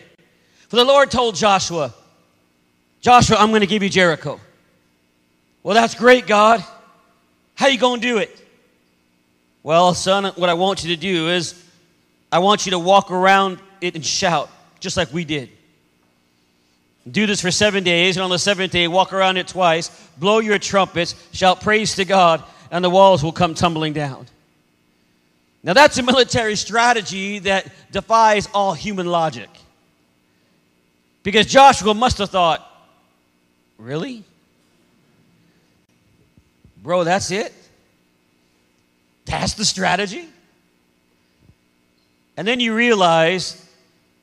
For 0.70 0.78
the 0.78 0.86
Lord 0.86 1.12
told 1.12 1.36
Joshua, 1.36 1.94
Joshua, 3.02 3.36
I'm 3.40 3.50
going 3.50 3.62
to 3.62 3.68
give 3.68 3.84
you 3.84 3.90
Jericho. 3.90 4.40
Well, 5.64 5.76
that's 5.76 5.96
great, 5.96 6.28
God. 6.28 6.64
How 7.56 7.68
you 7.68 7.78
going 7.78 8.00
to 8.00 8.08
do 8.08 8.20
it? 8.20 8.34
Well, 9.64 9.94
son, 9.94 10.32
what 10.38 10.50
I 10.50 10.54
want 10.54 10.86
you 10.86 10.96
to 10.96 11.02
do 11.02 11.28
is 11.28 11.62
I 12.32 12.40
want 12.40 12.66
you 12.66 12.72
to 12.72 12.80
walk 12.80 13.12
around 13.12 13.60
it 13.82 13.96
and 13.96 14.06
shout 14.06 14.50
just 14.82 14.98
like 14.98 15.14
we 15.14 15.24
did. 15.24 15.50
Do 17.10 17.26
this 17.26 17.42
for 17.42 17.50
seven 17.50 17.84
days, 17.84 18.18
and 18.18 18.24
on 18.24 18.30
the 18.30 18.38
seventh 18.38 18.74
day, 18.74 18.88
walk 18.88 19.14
around 19.14 19.38
it 19.38 19.48
twice, 19.48 19.90
blow 20.18 20.40
your 20.40 20.60
trumpets, 20.60 21.16
shout 21.32 21.62
praise 21.62 21.96
to 21.96 22.06
God, 22.06 22.44
and 22.70 22.84
the 22.84 22.90
walls 22.90 23.24
will 23.24 23.32
come 23.32 23.54
tumbling 23.56 23.94
down. 23.94 24.28
Now, 25.64 25.74
that's 25.74 25.98
a 25.98 26.04
military 26.04 26.56
strategy 26.56 27.40
that 27.40 27.72
defies 27.92 28.50
all 28.54 28.74
human 28.74 29.06
logic. 29.06 29.50
Because 31.24 31.46
Joshua 31.46 31.94
must 31.94 32.18
have 32.18 32.30
thought, 32.30 32.68
really? 33.78 34.24
Bro, 36.82 37.04
that's 37.04 37.30
it? 37.30 37.54
That's 39.26 39.54
the 39.54 39.66
strategy? 39.66 40.28
And 42.38 42.48
then 42.48 42.60
you 42.60 42.76
realize 42.76 43.64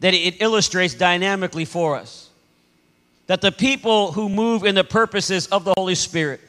that 0.00 0.14
it 0.14 0.40
illustrates 0.40 0.94
dynamically 0.94 1.64
for 1.64 1.96
us. 1.96 2.30
That 3.26 3.40
the 3.40 3.52
people 3.52 4.12
who 4.12 4.28
move 4.28 4.64
in 4.64 4.74
the 4.74 4.84
purposes 4.84 5.46
of 5.48 5.64
the 5.64 5.74
Holy 5.76 5.94
Spirit 5.94 6.40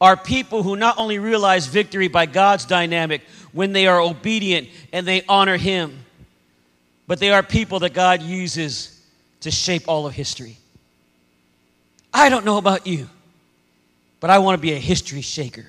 are 0.00 0.16
people 0.16 0.62
who 0.62 0.76
not 0.76 0.98
only 0.98 1.18
realize 1.18 1.66
victory 1.66 2.08
by 2.08 2.26
God's 2.26 2.64
dynamic 2.64 3.22
when 3.52 3.72
they 3.72 3.86
are 3.86 4.00
obedient 4.00 4.68
and 4.92 5.06
they 5.06 5.22
honor 5.28 5.56
Him, 5.56 6.04
but 7.06 7.20
they 7.20 7.30
are 7.30 7.42
people 7.42 7.80
that 7.80 7.92
God 7.92 8.22
uses 8.22 9.00
to 9.40 9.50
shape 9.50 9.84
all 9.86 10.06
of 10.06 10.14
history. 10.14 10.56
I 12.12 12.28
don't 12.28 12.44
know 12.44 12.58
about 12.58 12.86
you, 12.86 13.08
but 14.20 14.30
I 14.30 14.38
want 14.38 14.58
to 14.58 14.62
be 14.62 14.72
a 14.72 14.78
history 14.78 15.20
shaker. 15.20 15.66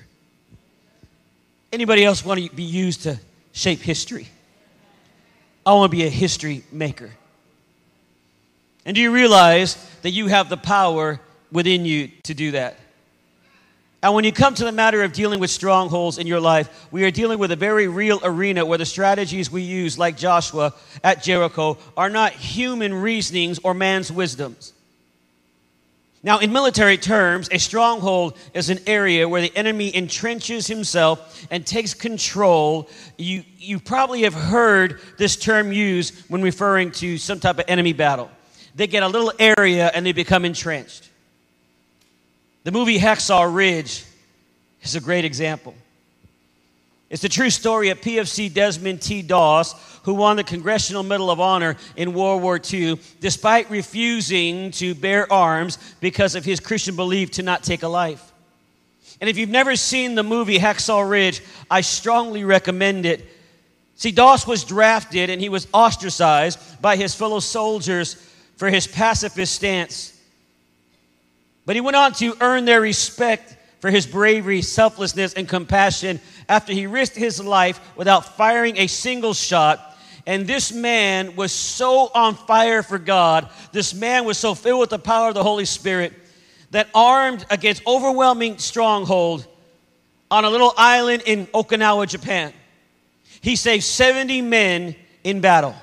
Anybody 1.72 2.04
else 2.04 2.24
want 2.24 2.42
to 2.42 2.54
be 2.54 2.62
used 2.62 3.02
to 3.02 3.18
shape 3.52 3.80
history? 3.80 4.28
I 5.66 5.72
want 5.72 5.90
to 5.90 5.96
be 5.96 6.04
a 6.04 6.08
history 6.08 6.62
maker. 6.70 7.10
And 8.84 8.94
do 8.94 9.00
you 9.00 9.10
realize 9.10 9.76
that 10.02 10.12
you 10.12 10.28
have 10.28 10.48
the 10.48 10.56
power 10.56 11.20
within 11.50 11.84
you 11.84 12.08
to 12.22 12.34
do 12.34 12.52
that? 12.52 12.78
And 14.00 14.14
when 14.14 14.22
you 14.22 14.30
come 14.30 14.54
to 14.54 14.64
the 14.64 14.70
matter 14.70 15.02
of 15.02 15.12
dealing 15.12 15.40
with 15.40 15.50
strongholds 15.50 16.18
in 16.18 16.28
your 16.28 16.38
life, 16.38 16.86
we 16.92 17.02
are 17.02 17.10
dealing 17.10 17.40
with 17.40 17.50
a 17.50 17.56
very 17.56 17.88
real 17.88 18.20
arena 18.22 18.64
where 18.64 18.78
the 18.78 18.86
strategies 18.86 19.50
we 19.50 19.62
use, 19.62 19.98
like 19.98 20.16
Joshua 20.16 20.72
at 21.02 21.24
Jericho, 21.24 21.78
are 21.96 22.10
not 22.10 22.30
human 22.30 22.94
reasonings 22.94 23.58
or 23.64 23.74
man's 23.74 24.12
wisdoms. 24.12 24.72
Now, 26.22 26.38
in 26.38 26.52
military 26.52 26.98
terms, 26.98 27.48
a 27.52 27.58
stronghold 27.58 28.36
is 28.52 28.70
an 28.70 28.80
area 28.86 29.28
where 29.28 29.40
the 29.40 29.56
enemy 29.56 29.92
entrenches 29.92 30.66
himself 30.66 31.46
and 31.50 31.64
takes 31.64 31.94
control. 31.94 32.88
You, 33.16 33.44
you 33.58 33.78
probably 33.78 34.22
have 34.22 34.34
heard 34.34 35.00
this 35.18 35.36
term 35.36 35.72
used 35.72 36.14
when 36.28 36.42
referring 36.42 36.90
to 36.92 37.18
some 37.18 37.38
type 37.38 37.58
of 37.58 37.66
enemy 37.68 37.92
battle. 37.92 38.30
They 38.74 38.86
get 38.86 39.02
a 39.02 39.08
little 39.08 39.32
area 39.38 39.90
and 39.94 40.04
they 40.04 40.12
become 40.12 40.44
entrenched. 40.44 41.08
The 42.64 42.72
movie 42.72 42.98
Hacksaw 42.98 43.54
Ridge 43.54 44.04
is 44.82 44.96
a 44.96 45.00
great 45.00 45.24
example. 45.24 45.74
It's 47.08 47.22
the 47.22 47.28
true 47.28 47.50
story 47.50 47.90
of 47.90 48.00
PFC 48.00 48.52
Desmond 48.52 49.00
T. 49.00 49.22
Doss, 49.22 49.74
who 50.06 50.14
won 50.14 50.36
the 50.36 50.44
Congressional 50.44 51.02
Medal 51.02 51.32
of 51.32 51.40
Honor 51.40 51.76
in 51.96 52.14
World 52.14 52.40
War 52.40 52.60
II, 52.72 53.00
despite 53.20 53.68
refusing 53.68 54.70
to 54.70 54.94
bear 54.94 55.30
arms 55.32 55.78
because 56.00 56.36
of 56.36 56.44
his 56.44 56.60
Christian 56.60 56.94
belief 56.94 57.32
to 57.32 57.42
not 57.42 57.64
take 57.64 57.82
a 57.82 57.88
life. 57.88 58.32
And 59.20 59.28
if 59.28 59.36
you've 59.36 59.50
never 59.50 59.74
seen 59.74 60.14
the 60.14 60.22
movie 60.22 60.60
Hacksaw 60.60 61.10
Ridge, 61.10 61.42
I 61.68 61.80
strongly 61.80 62.44
recommend 62.44 63.04
it. 63.04 63.26
See, 63.96 64.12
Doss 64.12 64.46
was 64.46 64.62
drafted 64.62 65.28
and 65.28 65.40
he 65.40 65.48
was 65.48 65.66
ostracized 65.74 66.80
by 66.80 66.94
his 66.94 67.12
fellow 67.12 67.40
soldiers 67.40 68.14
for 68.58 68.70
his 68.70 68.86
pacifist 68.86 69.56
stance. 69.56 70.16
But 71.64 71.74
he 71.74 71.80
went 71.80 71.96
on 71.96 72.12
to 72.12 72.36
earn 72.40 72.64
their 72.64 72.80
respect 72.80 73.56
for 73.80 73.90
his 73.90 74.06
bravery, 74.06 74.62
selflessness, 74.62 75.34
and 75.34 75.48
compassion 75.48 76.20
after 76.48 76.72
he 76.72 76.86
risked 76.86 77.16
his 77.16 77.42
life 77.42 77.80
without 77.96 78.36
firing 78.36 78.76
a 78.78 78.86
single 78.86 79.34
shot. 79.34 79.94
And 80.26 80.46
this 80.46 80.72
man 80.72 81.36
was 81.36 81.52
so 81.52 82.10
on 82.12 82.34
fire 82.34 82.82
for 82.82 82.98
God, 82.98 83.48
this 83.72 83.94
man 83.94 84.24
was 84.24 84.36
so 84.36 84.54
filled 84.54 84.80
with 84.80 84.90
the 84.90 84.98
power 84.98 85.28
of 85.28 85.34
the 85.34 85.42
Holy 85.42 85.64
Spirit 85.64 86.12
that 86.72 86.88
armed 86.94 87.46
against 87.48 87.86
overwhelming 87.86 88.58
stronghold 88.58 89.46
on 90.30 90.44
a 90.44 90.50
little 90.50 90.74
island 90.76 91.22
in 91.26 91.46
Okinawa, 91.48 92.08
Japan, 92.08 92.52
he 93.40 93.54
saved 93.54 93.84
70 93.84 94.42
men 94.42 94.96
in 95.22 95.40
battle. 95.40 95.74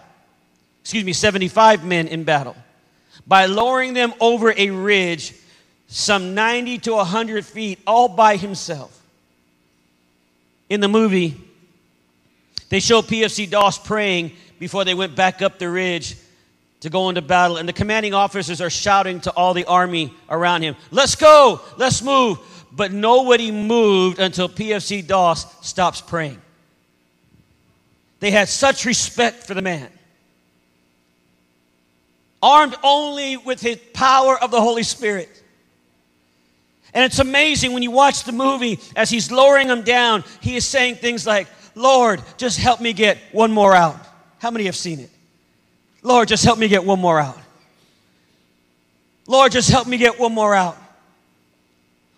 Excuse 0.82 1.06
me, 1.06 1.14
75 1.14 1.86
men 1.86 2.08
in 2.08 2.26
battle 2.26 2.58
by 3.26 3.46
lowering 3.46 3.94
them 3.94 4.14
over 4.20 4.54
a 4.56 4.70
ridge 4.70 5.34
some 5.88 6.34
90 6.34 6.80
to 6.80 6.94
100 6.94 7.46
feet 7.46 7.80
all 7.86 8.10
by 8.10 8.36
himself. 8.36 9.02
In 10.70 10.82
the 10.82 10.88
movie, 10.88 11.40
they 12.70 12.80
show 12.80 13.02
PFC 13.02 13.50
Doss 13.50 13.78
praying 13.78 14.32
before 14.60 14.86
they 14.86 14.94
went 14.94 15.16
back 15.16 15.42
up 15.42 15.60
the 15.60 15.70
ridge 15.70 16.16
to 16.82 16.90
go 16.90 17.08
into 17.08 17.22
battle, 17.22 17.58
and 17.58 17.68
the 17.68 17.74
commanding 17.74 18.14
officers 18.14 18.60
are 18.60 18.70
shouting 18.70 19.22
to 19.22 19.32
all 19.32 19.54
the 19.54 19.64
army 19.66 20.14
around 20.30 20.64
him, 20.64 20.76
Let's 20.92 21.16
go, 21.16 21.62
let's 21.78 22.02
move. 22.02 22.40
But 22.74 22.92
nobody 22.92 23.52
moved 23.52 24.20
until 24.20 24.50
PFC 24.50 25.06
Doss 25.06 25.66
stops 25.66 26.02
praying. 26.02 26.42
They 28.20 28.32
had 28.32 28.50
such 28.50 28.86
respect 28.86 29.44
for 29.44 29.54
the 29.54 29.62
man. 29.62 29.90
Armed 32.42 32.76
only 32.84 33.38
with 33.38 33.62
his 33.62 33.78
power 33.94 34.38
of 34.38 34.50
the 34.50 34.60
Holy 34.60 34.84
Spirit. 34.84 35.30
And 36.94 37.04
it's 37.06 37.20
amazing 37.20 37.74
when 37.74 37.84
you 37.84 37.92
watch 37.92 38.24
the 38.24 38.32
movie, 38.32 38.80
as 38.96 39.10
he's 39.10 39.32
lowering 39.32 39.70
him 39.70 39.84
down, 39.84 40.24
he 40.42 40.56
is 40.56 40.66
saying 40.66 40.96
things 40.96 41.26
like, 41.26 41.48
Lord, 41.76 42.22
just 42.38 42.60
help 42.60 42.80
me 42.80 42.94
get 42.94 43.18
one 43.32 43.52
more 43.52 43.74
out. 43.74 43.98
How 44.40 44.52
many 44.52 44.66
have 44.66 44.76
seen 44.76 45.00
it? 45.00 45.10
Lord, 46.02 46.28
just 46.28 46.44
help 46.44 46.60
me 46.60 46.68
get 46.68 46.84
one 46.84 47.00
more 47.00 47.20
out. 47.20 47.40
Lord, 49.26 49.52
just 49.52 49.70
help 49.70 49.88
me 49.88 49.98
get 49.98 50.20
one 50.20 50.34
more 50.34 50.54
out. 50.54 50.78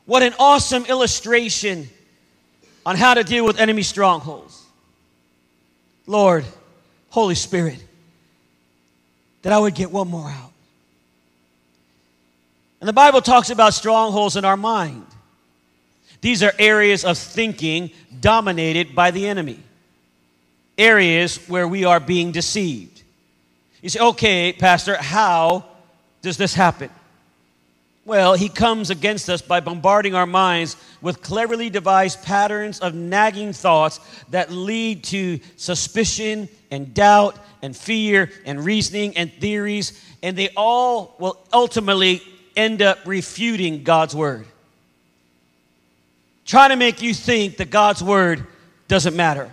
What 0.05 0.23
an 0.23 0.33
awesome 0.39 0.85
illustration 0.85 1.87
on 2.85 2.95
how 2.95 3.13
to 3.13 3.23
deal 3.23 3.45
with 3.45 3.59
enemy 3.59 3.83
strongholds. 3.83 4.63
Lord, 6.07 6.45
Holy 7.09 7.35
Spirit, 7.35 7.83
that 9.41 9.53
I 9.53 9.57
would 9.57 9.75
get 9.75 9.91
one 9.91 10.07
more 10.07 10.29
out. 10.29 10.51
And 12.79 12.89
the 12.89 12.93
Bible 12.93 13.21
talks 13.21 13.49
about 13.49 13.73
strongholds 13.73 14.35
in 14.35 14.45
our 14.45 14.57
mind. 14.57 15.05
These 16.25 16.41
are 16.41 16.53
areas 16.57 17.05
of 17.05 17.19
thinking 17.19 17.91
dominated 18.19 18.95
by 18.95 19.11
the 19.11 19.27
enemy, 19.27 19.59
areas 20.75 21.37
where 21.47 21.67
we 21.67 21.85
are 21.85 21.99
being 21.99 22.31
deceived. 22.31 23.03
You 23.83 23.89
say, 23.89 23.99
okay, 23.99 24.51
Pastor, 24.51 24.95
how 24.95 25.65
does 26.23 26.37
this 26.37 26.55
happen? 26.55 26.89
Well, 28.05 28.33
he 28.33 28.49
comes 28.49 28.89
against 28.89 29.29
us 29.29 29.43
by 29.43 29.59
bombarding 29.59 30.15
our 30.15 30.25
minds 30.25 30.77
with 30.99 31.21
cleverly 31.21 31.69
devised 31.69 32.23
patterns 32.23 32.79
of 32.79 32.95
nagging 32.95 33.53
thoughts 33.53 33.99
that 34.31 34.49
lead 34.49 35.03
to 35.03 35.39
suspicion 35.57 36.49
and 36.71 36.91
doubt 36.95 37.37
and 37.61 37.77
fear 37.77 38.31
and 38.47 38.65
reasoning 38.65 39.15
and 39.15 39.31
theories, 39.31 40.03
and 40.23 40.35
they 40.35 40.49
all 40.57 41.15
will 41.19 41.39
ultimately 41.53 42.23
end 42.57 42.81
up 42.81 42.97
refuting 43.05 43.83
God's 43.83 44.15
word. 44.15 44.47
Trying 46.45 46.69
to 46.69 46.75
make 46.75 47.01
you 47.01 47.13
think 47.13 47.57
that 47.57 47.71
God's 47.71 48.03
word 48.03 48.45
doesn't 48.87 49.15
matter. 49.15 49.51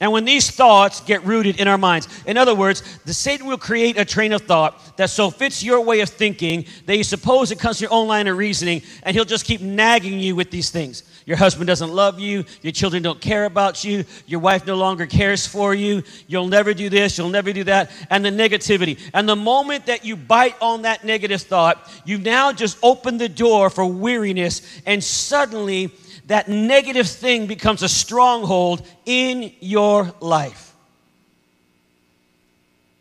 And 0.00 0.12
when 0.12 0.24
these 0.24 0.50
thoughts 0.50 1.00
get 1.00 1.24
rooted 1.24 1.60
in 1.60 1.68
our 1.68 1.76
minds, 1.76 2.08
in 2.24 2.36
other 2.36 2.54
words, 2.54 2.82
the 3.04 3.12
Satan 3.12 3.46
will 3.46 3.58
create 3.58 3.98
a 3.98 4.04
train 4.04 4.32
of 4.32 4.42
thought 4.42 4.96
that 4.96 5.10
so 5.10 5.30
fits 5.30 5.62
your 5.62 5.80
way 5.82 6.00
of 6.00 6.08
thinking 6.08 6.64
that 6.86 6.96
you 6.96 7.04
suppose 7.04 7.50
it 7.50 7.58
comes 7.58 7.78
to 7.78 7.82
your 7.82 7.92
own 7.92 8.08
line 8.08 8.28
of 8.28 8.38
reasoning, 8.38 8.82
and 9.02 9.14
he'll 9.14 9.24
just 9.24 9.44
keep 9.44 9.60
nagging 9.60 10.18
you 10.18 10.34
with 10.36 10.50
these 10.50 10.70
things. 10.70 11.02
Your 11.24 11.36
husband 11.36 11.68
doesn't 11.68 11.90
love 11.90 12.18
you, 12.18 12.44
your 12.62 12.72
children 12.72 13.02
don't 13.02 13.20
care 13.20 13.44
about 13.44 13.84
you, 13.84 14.04
your 14.26 14.40
wife 14.40 14.66
no 14.66 14.74
longer 14.74 15.06
cares 15.06 15.46
for 15.46 15.72
you, 15.72 16.02
you'll 16.26 16.48
never 16.48 16.74
do 16.74 16.88
this, 16.88 17.16
you'll 17.16 17.28
never 17.28 17.52
do 17.52 17.64
that, 17.64 17.90
and 18.10 18.24
the 18.24 18.30
negativity. 18.30 18.98
And 19.14 19.28
the 19.28 19.36
moment 19.36 19.86
that 19.86 20.04
you 20.04 20.16
bite 20.16 20.56
on 20.60 20.82
that 20.82 21.04
negative 21.04 21.42
thought, 21.42 21.88
you 22.04 22.18
now 22.18 22.52
just 22.52 22.76
open 22.82 23.18
the 23.18 23.28
door 23.28 23.70
for 23.70 23.86
weariness, 23.86 24.82
and 24.84 25.02
suddenly 25.02 25.92
that 26.26 26.48
negative 26.48 27.08
thing 27.08 27.46
becomes 27.46 27.82
a 27.82 27.88
stronghold 27.88 28.86
in 29.06 29.52
your 29.60 30.12
life. 30.20 30.74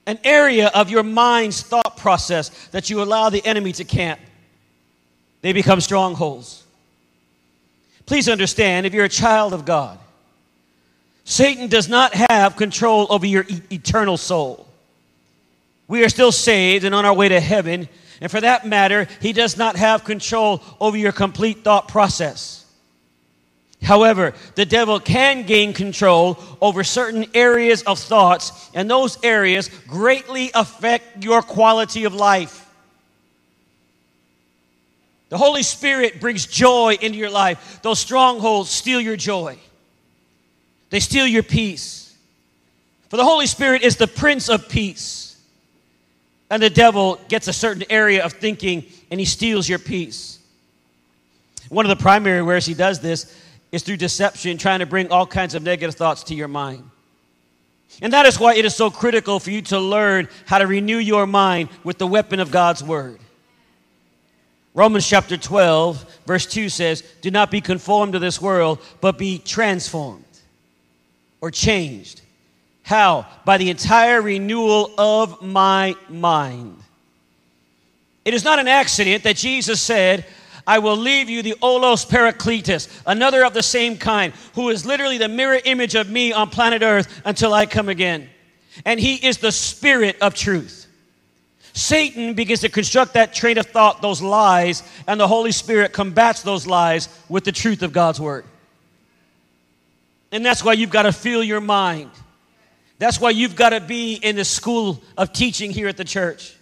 An 0.06 0.20
area 0.24 0.68
of 0.74 0.90
your 0.90 1.04
mind's 1.04 1.62
thought 1.62 1.98
process 1.98 2.50
that 2.68 2.90
you 2.90 3.02
allow 3.02 3.30
the 3.30 3.46
enemy 3.46 3.72
to 3.74 3.84
camp. 3.84 4.20
They 5.42 5.54
become 5.54 5.82
strongholds. 5.82 6.64
Please 8.12 8.28
understand 8.28 8.86
if 8.86 8.94
you're 8.94 9.06
a 9.06 9.08
child 9.08 9.54
of 9.54 9.64
God, 9.64 9.98
Satan 11.24 11.70
does 11.70 11.88
not 11.88 12.14
have 12.14 12.58
control 12.58 13.08
over 13.10 13.26
your 13.26 13.46
e- 13.48 13.62
eternal 13.72 14.18
soul. 14.18 14.68
We 15.88 16.04
are 16.04 16.10
still 16.10 16.34
saved 16.34 16.84
and 16.84 16.94
on 16.94 17.06
our 17.06 17.14
way 17.14 17.30
to 17.30 17.40
heaven, 17.40 17.88
and 18.20 18.30
for 18.30 18.42
that 18.42 18.68
matter, 18.68 19.08
he 19.22 19.32
does 19.32 19.56
not 19.56 19.78
have 19.78 20.04
control 20.04 20.62
over 20.82 20.98
your 20.98 21.14
complete 21.14 21.64
thought 21.64 21.88
process. 21.88 22.66
However, 23.82 24.34
the 24.56 24.66
devil 24.66 25.00
can 25.00 25.46
gain 25.46 25.72
control 25.72 26.38
over 26.60 26.84
certain 26.84 27.28
areas 27.34 27.82
of 27.84 27.98
thoughts, 27.98 28.70
and 28.74 28.90
those 28.90 29.24
areas 29.24 29.70
greatly 29.88 30.52
affect 30.54 31.24
your 31.24 31.42
quality 31.42 32.04
of 32.04 32.14
life. 32.14 32.61
The 35.32 35.38
Holy 35.38 35.64
Spirit 35.64 36.20
brings 36.20 36.46
joy 36.46 36.98
into 37.00 37.18
your 37.18 37.30
life. 37.30 37.80
Those 37.82 38.00
strongholds 38.00 38.70
steal 38.70 39.00
your 39.00 39.16
joy, 39.16 39.58
they 40.90 41.00
steal 41.00 41.26
your 41.26 41.42
peace. 41.42 42.14
For 43.08 43.18
the 43.18 43.24
Holy 43.26 43.48
Spirit 43.48 43.82
is 43.82 43.96
the 43.96 44.08
Prince 44.08 44.50
of 44.50 44.70
Peace. 44.70 45.38
And 46.50 46.62
the 46.62 46.70
devil 46.70 47.20
gets 47.28 47.48
a 47.50 47.54
certain 47.54 47.84
area 47.90 48.24
of 48.24 48.34
thinking 48.34 48.86
and 49.10 49.20
he 49.20 49.26
steals 49.26 49.68
your 49.68 49.80
peace. 49.80 50.40
One 51.68 51.86
of 51.86 51.90
the 51.90 52.02
primary 52.02 52.42
ways 52.42 52.66
he 52.66 52.74
does 52.74 53.00
this 53.00 53.34
is 53.72 53.84
through 53.84 53.98
deception, 53.98 54.58
trying 54.58 54.80
to 54.80 54.86
bring 54.86 55.12
all 55.12 55.26
kinds 55.26 55.56
of 55.56 55.64
negative 55.64 55.96
thoughts 55.96 56.24
to 56.24 56.36
your 56.36 56.48
mind. 56.50 56.90
And 58.02 58.12
that 58.14 58.26
is 58.26 58.40
why 58.40 58.56
it 58.56 58.64
is 58.64 58.76
so 58.76 58.90
critical 58.90 59.40
for 59.40 59.52
you 59.52 59.62
to 59.64 59.80
learn 59.80 60.28
how 60.46 60.58
to 60.58 60.68
renew 60.68 60.98
your 60.98 61.26
mind 61.26 61.70
with 61.86 61.98
the 61.98 62.08
weapon 62.08 62.42
of 62.42 62.52
God's 62.52 62.84
word. 62.84 63.20
Romans 64.74 65.08
chapter 65.08 65.36
12, 65.36 66.22
verse 66.26 66.46
2 66.46 66.70
says, 66.70 67.04
Do 67.22 67.30
not 67.30 67.52
be 67.52 67.60
conformed 67.60 68.14
to 68.14 68.20
this 68.20 68.42
world, 68.42 68.80
but 69.02 69.18
be 69.18 69.38
transformed 69.38 70.24
or 71.42 71.52
changed. 71.52 72.22
How? 72.84 73.26
By 73.46 73.58
the 73.58 73.70
entire 73.70 74.22
renewal 74.22 74.92
of 74.98 75.42
my 75.42 75.96
mind. 76.08 76.78
It 78.24 78.34
is 78.34 78.44
not 78.44 78.60
an 78.60 78.68
accident 78.68 79.24
that 79.24 79.36
Jesus 79.36 79.82
said, 79.82 80.26
I 80.66 80.80
will 80.80 80.96
leave 80.96 81.30
you 81.30 81.42
the 81.42 81.56
Olos 81.62 82.08
Paracletus, 82.08 83.02
another 83.06 83.44
of 83.44 83.54
the 83.54 83.64
same 83.64 83.98
kind, 83.98 84.32
who 84.54 84.70
is 84.70 84.86
literally 84.86 85.18
the 85.18 85.28
mirror 85.28 85.60
image 85.66 85.96
of 85.96 86.10
me 86.10 86.32
on 86.32 86.50
planet 86.50 86.82
Earth 86.82 87.22
until 87.26 87.54
I 87.54 87.66
come 87.66 87.90
again. 87.90 88.30
And 88.86 89.00
he 89.00 89.16
is 89.16 89.40
the 89.40 89.52
spirit 89.52 90.18
of 90.22 90.34
truth. 90.34 90.81
Satan 91.74 92.34
begins 92.34 92.62
to 92.62 92.70
construct 92.70 93.14
that 93.14 93.34
train 93.34 93.58
of 93.58 93.66
thought, 93.68 94.02
those 94.02 94.22
lies, 94.22 94.84
and 95.08 95.20
the 95.20 95.28
Holy 95.28 95.52
Spirit 95.52 95.94
combats 95.94 96.42
those 96.42 96.68
lies 96.68 97.08
with 97.30 97.44
the 97.44 97.52
truth 97.52 97.82
of 97.82 97.94
God's 97.94 98.20
word. 98.20 98.46
And 100.32 100.46
that's 100.46 100.64
why 100.64 100.74
you've 100.74 100.90
got 100.90 101.04
to 101.04 101.12
fill 101.12 101.44
your 101.44 101.62
mind. 101.62 102.12
That's 103.00 103.20
why 103.20 103.32
you've 103.32 103.56
got 103.56 103.70
to 103.70 103.80
be 103.80 104.16
in 104.16 104.36
the 104.36 104.46
school 104.46 105.02
of 105.18 105.34
teaching 105.34 105.72
here 105.72 105.88
at 105.88 105.98
the 105.98 106.04
church. 106.06 106.56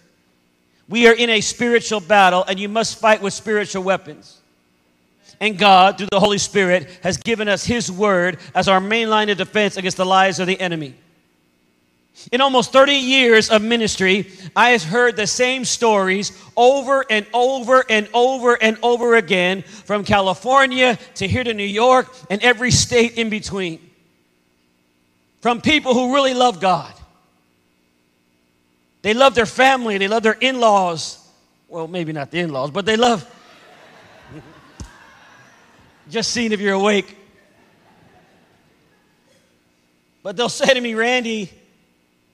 We 0.88 1.06
are 1.06 1.14
in 1.14 1.30
a 1.30 1.40
spiritual 1.40 2.00
battle, 2.00 2.44
and 2.48 2.58
you 2.58 2.68
must 2.68 2.98
fight 2.98 3.20
with 3.22 3.32
spiritual 3.32 3.82
weapons. 3.82 4.40
And 5.38 5.56
God, 5.56 5.98
through 5.98 6.08
the 6.10 6.20
Holy 6.20 6.38
Spirit, 6.38 6.88
has 7.02 7.16
given 7.16 7.48
us 7.48 7.64
His 7.64 7.90
Word 7.90 8.38
as 8.54 8.68
our 8.68 8.80
main 8.80 9.08
line 9.08 9.28
of 9.28 9.38
defense 9.38 9.76
against 9.76 9.96
the 9.96 10.04
lies 10.04 10.38
of 10.38 10.46
the 10.46 10.60
enemy. 10.60 10.94
In 12.32 12.40
almost 12.40 12.72
30 12.72 12.94
years 12.94 13.50
of 13.50 13.62
ministry, 13.62 14.30
I 14.54 14.70
have 14.70 14.82
heard 14.82 15.16
the 15.16 15.26
same 15.26 15.64
stories 15.64 16.32
over 16.56 17.04
and 17.08 17.26
over 17.32 17.84
and 17.88 18.08
over 18.12 18.54
and 18.60 18.78
over 18.82 19.16
again 19.16 19.62
from 19.62 20.04
California 20.04 20.98
to 21.14 21.26
here 21.26 21.44
to 21.44 21.54
New 21.54 21.64
York 21.64 22.14
and 22.28 22.42
every 22.42 22.70
state 22.70 23.16
in 23.16 23.30
between. 23.30 23.80
From 25.40 25.60
people 25.60 25.94
who 25.94 26.14
really 26.14 26.34
love 26.34 26.60
God. 26.60 26.92
They 29.02 29.14
love 29.14 29.34
their 29.34 29.46
family, 29.46 29.96
they 29.96 30.08
love 30.08 30.22
their 30.22 30.36
in 30.38 30.60
laws. 30.60 31.16
Well, 31.68 31.88
maybe 31.88 32.12
not 32.12 32.30
the 32.30 32.40
in 32.40 32.52
laws, 32.52 32.70
but 32.70 32.84
they 32.84 32.96
love. 32.96 33.24
Just 36.10 36.32
seeing 36.32 36.52
if 36.52 36.60
you're 36.60 36.74
awake. 36.74 37.16
But 40.22 40.36
they'll 40.36 40.50
say 40.50 40.74
to 40.74 40.80
me, 40.80 40.94
Randy, 40.94 41.50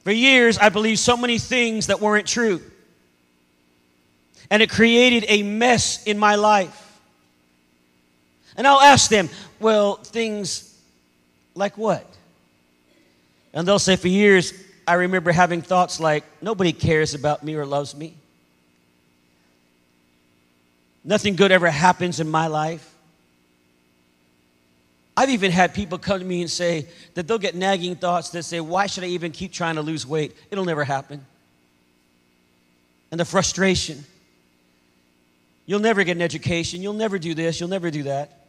for 0.06 0.12
years 0.12 0.56
I 0.56 0.68
believed 0.68 1.00
so 1.00 1.16
many 1.16 1.36
things 1.36 1.88
that 1.88 2.00
weren't 2.00 2.28
true. 2.28 2.62
And 4.52 4.62
it 4.62 4.70
created 4.70 5.24
a 5.26 5.42
mess 5.42 6.04
in 6.04 6.16
my 6.16 6.36
life. 6.36 7.00
And 8.56 8.68
I'll 8.68 8.80
ask 8.80 9.10
them, 9.10 9.28
well, 9.58 9.96
things 9.96 10.80
like 11.56 11.76
what? 11.76 12.08
And 13.52 13.66
they'll 13.66 13.80
say, 13.80 13.96
for 13.96 14.06
years, 14.06 14.54
I 14.86 14.94
remember 14.94 15.32
having 15.32 15.60
thoughts 15.60 15.98
like, 15.98 16.22
nobody 16.40 16.72
cares 16.72 17.14
about 17.14 17.42
me 17.42 17.56
or 17.56 17.66
loves 17.66 17.92
me. 17.96 18.14
Nothing 21.02 21.34
good 21.34 21.50
ever 21.50 21.68
happens 21.68 22.20
in 22.20 22.28
my 22.28 22.46
life. 22.46 22.95
I've 25.16 25.31
even 25.31 25.50
had 25.50 25.72
people 25.72 25.96
come 25.96 26.18
to 26.18 26.24
me 26.24 26.42
and 26.42 26.50
say 26.50 26.87
that 27.14 27.26
they'll 27.26 27.38
get 27.38 27.55
nagging 27.55 27.96
thoughts 27.96 28.31
that 28.31 28.42
say, 28.42 28.61
Why 28.61 28.87
should 28.87 29.05
I 29.05 29.09
even 29.09 29.33
keep 29.33 29.52
trying 29.52 29.76
to 29.76 29.83
lose 29.83 30.07
weight? 30.07 30.37
It'll 30.50 30.66
never 30.66 30.85
happen. 30.85 31.24
And 33.11 33.18
the 33.18 33.24
frustration. 33.24 34.05
You'll 35.64 35.81
never 35.81 36.05
get 36.05 36.16
an 36.16 36.22
education. 36.22 36.83
You'll 36.83 36.92
never 36.92 37.18
do 37.18 37.35
this. 37.35 37.59
You'll 37.59 37.70
never 37.70 37.90
do 37.90 38.05
that. 38.05 38.46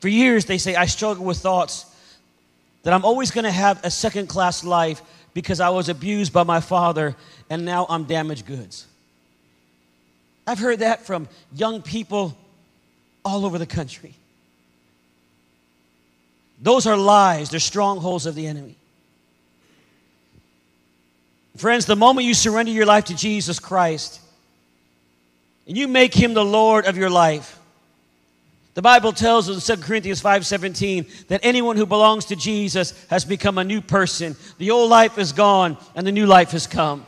For 0.00 0.08
years, 0.08 0.46
they 0.46 0.58
say, 0.58 0.74
I 0.74 0.86
struggle 0.86 1.24
with 1.24 1.38
thoughts 1.38 1.86
that 2.82 2.92
I'm 2.92 3.04
always 3.04 3.30
going 3.30 3.44
to 3.44 3.50
have 3.50 3.82
a 3.84 3.90
second 3.90 4.28
class 4.28 4.64
life 4.64 5.02
because 5.32 5.60
I 5.60 5.68
was 5.70 5.88
abused 5.88 6.32
by 6.32 6.42
my 6.42 6.60
father 6.60 7.14
and 7.48 7.64
now 7.64 7.86
I'm 7.88 8.04
damaged 8.04 8.46
goods. 8.46 8.86
I've 10.46 10.58
heard 10.58 10.80
that 10.80 11.06
from 11.06 11.28
young 11.54 11.82
people 11.82 12.36
all 13.24 13.44
over 13.46 13.58
the 13.58 13.66
country. 13.66 14.14
Those 16.60 16.86
are 16.86 16.96
lies, 16.96 17.50
they're 17.50 17.60
strongholds 17.60 18.26
of 18.26 18.34
the 18.34 18.46
enemy. 18.46 18.76
Friends, 21.56 21.86
the 21.86 21.96
moment 21.96 22.26
you 22.26 22.34
surrender 22.34 22.72
your 22.72 22.86
life 22.86 23.06
to 23.06 23.14
Jesus 23.14 23.58
Christ 23.58 24.20
and 25.66 25.76
you 25.76 25.88
make 25.88 26.14
him 26.14 26.34
the 26.34 26.44
Lord 26.44 26.86
of 26.86 26.96
your 26.96 27.10
life, 27.10 27.58
the 28.74 28.82
Bible 28.82 29.12
tells 29.12 29.48
us 29.48 29.68
in 29.68 29.76
2 29.76 29.82
Corinthians 29.82 30.20
5:17 30.20 31.06
that 31.28 31.40
anyone 31.42 31.76
who 31.76 31.86
belongs 31.86 32.26
to 32.26 32.36
Jesus 32.36 32.94
has 33.08 33.24
become 33.24 33.58
a 33.58 33.64
new 33.64 33.80
person. 33.80 34.36
The 34.58 34.70
old 34.70 34.88
life 34.90 35.18
is 35.18 35.32
gone 35.32 35.76
and 35.94 36.06
the 36.06 36.12
new 36.12 36.26
life 36.26 36.52
has 36.52 36.66
come. 36.66 37.04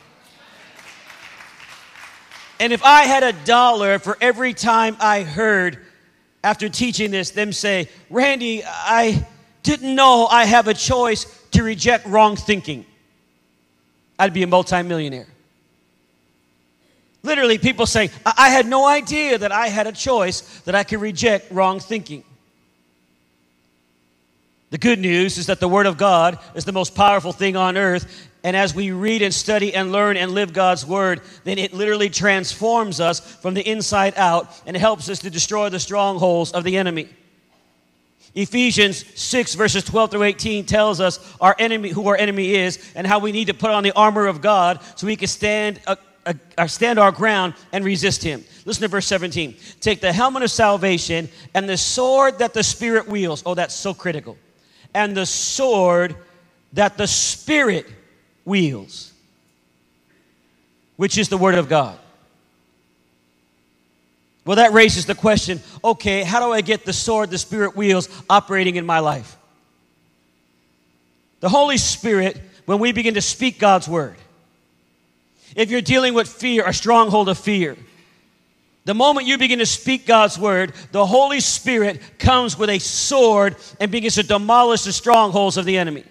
And 2.58 2.72
if 2.72 2.84
I 2.84 3.02
had 3.02 3.22
a 3.22 3.32
dollar 3.32 3.98
for 3.98 4.18
every 4.20 4.54
time 4.54 4.96
I 5.00 5.22
heard 5.22 5.78
after 6.44 6.68
teaching 6.68 7.10
this 7.10 7.30
them 7.30 7.52
say, 7.52 7.88
"Randy, 8.10 8.64
I 8.66 9.24
didn't 9.62 9.94
know 9.94 10.26
I 10.26 10.44
have 10.44 10.68
a 10.68 10.74
choice 10.74 11.26
to 11.52 11.62
reject 11.62 12.06
wrong 12.06 12.36
thinking." 12.36 12.86
I'd 14.18 14.32
be 14.32 14.42
a 14.42 14.46
multimillionaire. 14.46 15.26
Literally, 17.22 17.58
people 17.58 17.86
say, 17.86 18.10
I-, 18.26 18.34
I 18.36 18.48
had 18.50 18.66
no 18.66 18.86
idea 18.86 19.38
that 19.38 19.52
I 19.52 19.68
had 19.68 19.86
a 19.86 19.92
choice 19.92 20.40
that 20.60 20.74
I 20.74 20.84
could 20.84 21.00
reject 21.00 21.50
wrong 21.50 21.80
thinking. 21.80 22.24
The 24.70 24.78
good 24.78 24.98
news 24.98 25.38
is 25.38 25.46
that 25.46 25.60
the 25.60 25.68
Word 25.68 25.86
of 25.86 25.98
God 25.98 26.38
is 26.54 26.64
the 26.64 26.72
most 26.72 26.94
powerful 26.94 27.32
thing 27.32 27.56
on 27.56 27.76
earth. 27.76 28.28
And 28.42 28.56
as 28.56 28.74
we 28.74 28.90
read 28.90 29.22
and 29.22 29.32
study 29.32 29.74
and 29.74 29.92
learn 29.92 30.16
and 30.16 30.32
live 30.32 30.52
God's 30.52 30.86
Word, 30.86 31.20
then 31.44 31.58
it 31.58 31.74
literally 31.74 32.08
transforms 32.08 32.98
us 32.98 33.20
from 33.20 33.54
the 33.54 33.68
inside 33.68 34.14
out 34.16 34.48
and 34.66 34.76
helps 34.76 35.08
us 35.08 35.20
to 35.20 35.30
destroy 35.30 35.68
the 35.68 35.78
strongholds 35.78 36.52
of 36.52 36.64
the 36.64 36.76
enemy. 36.78 37.08
Ephesians 38.34 39.04
6, 39.20 39.54
verses 39.54 39.84
12 39.84 40.10
through 40.12 40.22
18 40.22 40.64
tells 40.64 41.00
us 41.00 41.36
our 41.40 41.54
enemy, 41.58 41.90
who 41.90 42.08
our 42.08 42.16
enemy 42.16 42.54
is 42.54 42.92
and 42.94 43.06
how 43.06 43.18
we 43.18 43.30
need 43.30 43.48
to 43.48 43.54
put 43.54 43.70
on 43.70 43.82
the 43.82 43.92
armor 43.92 44.26
of 44.26 44.40
God 44.40 44.80
so 44.96 45.06
we 45.06 45.16
can 45.16 45.28
stand 45.28 45.80
uh, 45.86 45.96
uh, 46.24 46.66
stand 46.66 46.98
our 46.98 47.10
ground 47.10 47.54
and 47.72 47.84
resist 47.84 48.22
him. 48.22 48.44
Listen 48.64 48.82
to 48.82 48.88
verse 48.88 49.06
17. 49.06 49.56
Take 49.80 50.00
the 50.00 50.12
helmet 50.12 50.42
of 50.42 50.50
salvation 50.50 51.28
and 51.54 51.68
the 51.68 51.76
sword 51.76 52.38
that 52.38 52.54
the 52.54 52.62
Spirit 52.62 53.08
wields. 53.08 53.42
Oh, 53.44 53.54
that's 53.54 53.74
so 53.74 53.92
critical. 53.92 54.38
And 54.94 55.16
the 55.16 55.26
sword 55.26 56.14
that 56.74 56.96
the 56.96 57.06
Spirit 57.06 57.86
wields, 58.44 59.12
which 60.96 61.18
is 61.18 61.28
the 61.28 61.38
Word 61.38 61.56
of 61.56 61.68
God. 61.68 61.98
Well, 64.44 64.56
that 64.56 64.72
raises 64.72 65.06
the 65.06 65.14
question 65.14 65.60
okay, 65.84 66.22
how 66.22 66.44
do 66.44 66.52
I 66.52 66.60
get 66.60 66.84
the 66.84 66.92
sword 66.92 67.30
the 67.30 67.38
Spirit 67.38 67.76
wields 67.76 68.08
operating 68.28 68.76
in 68.76 68.86
my 68.86 68.98
life? 68.98 69.36
The 71.40 71.48
Holy 71.48 71.76
Spirit, 71.76 72.40
when 72.66 72.78
we 72.78 72.92
begin 72.92 73.14
to 73.14 73.20
speak 73.20 73.58
God's 73.58 73.88
Word, 73.88 74.16
if 75.54 75.70
you're 75.70 75.80
dealing 75.80 76.14
with 76.14 76.28
fear, 76.28 76.66
a 76.66 76.72
stronghold 76.72 77.28
of 77.28 77.38
fear, 77.38 77.76
the 78.84 78.94
moment 78.94 79.26
you 79.26 79.38
begin 79.38 79.60
to 79.60 79.66
speak 79.66 80.06
God's 80.06 80.36
word, 80.38 80.72
the 80.90 81.06
Holy 81.06 81.38
Spirit 81.38 82.00
comes 82.18 82.58
with 82.58 82.68
a 82.68 82.80
sword 82.80 83.56
and 83.78 83.92
begins 83.92 84.16
to 84.16 84.24
demolish 84.24 84.82
the 84.82 84.92
strongholds 84.92 85.56
of 85.56 85.64
the 85.64 85.78
enemy. 85.78 86.04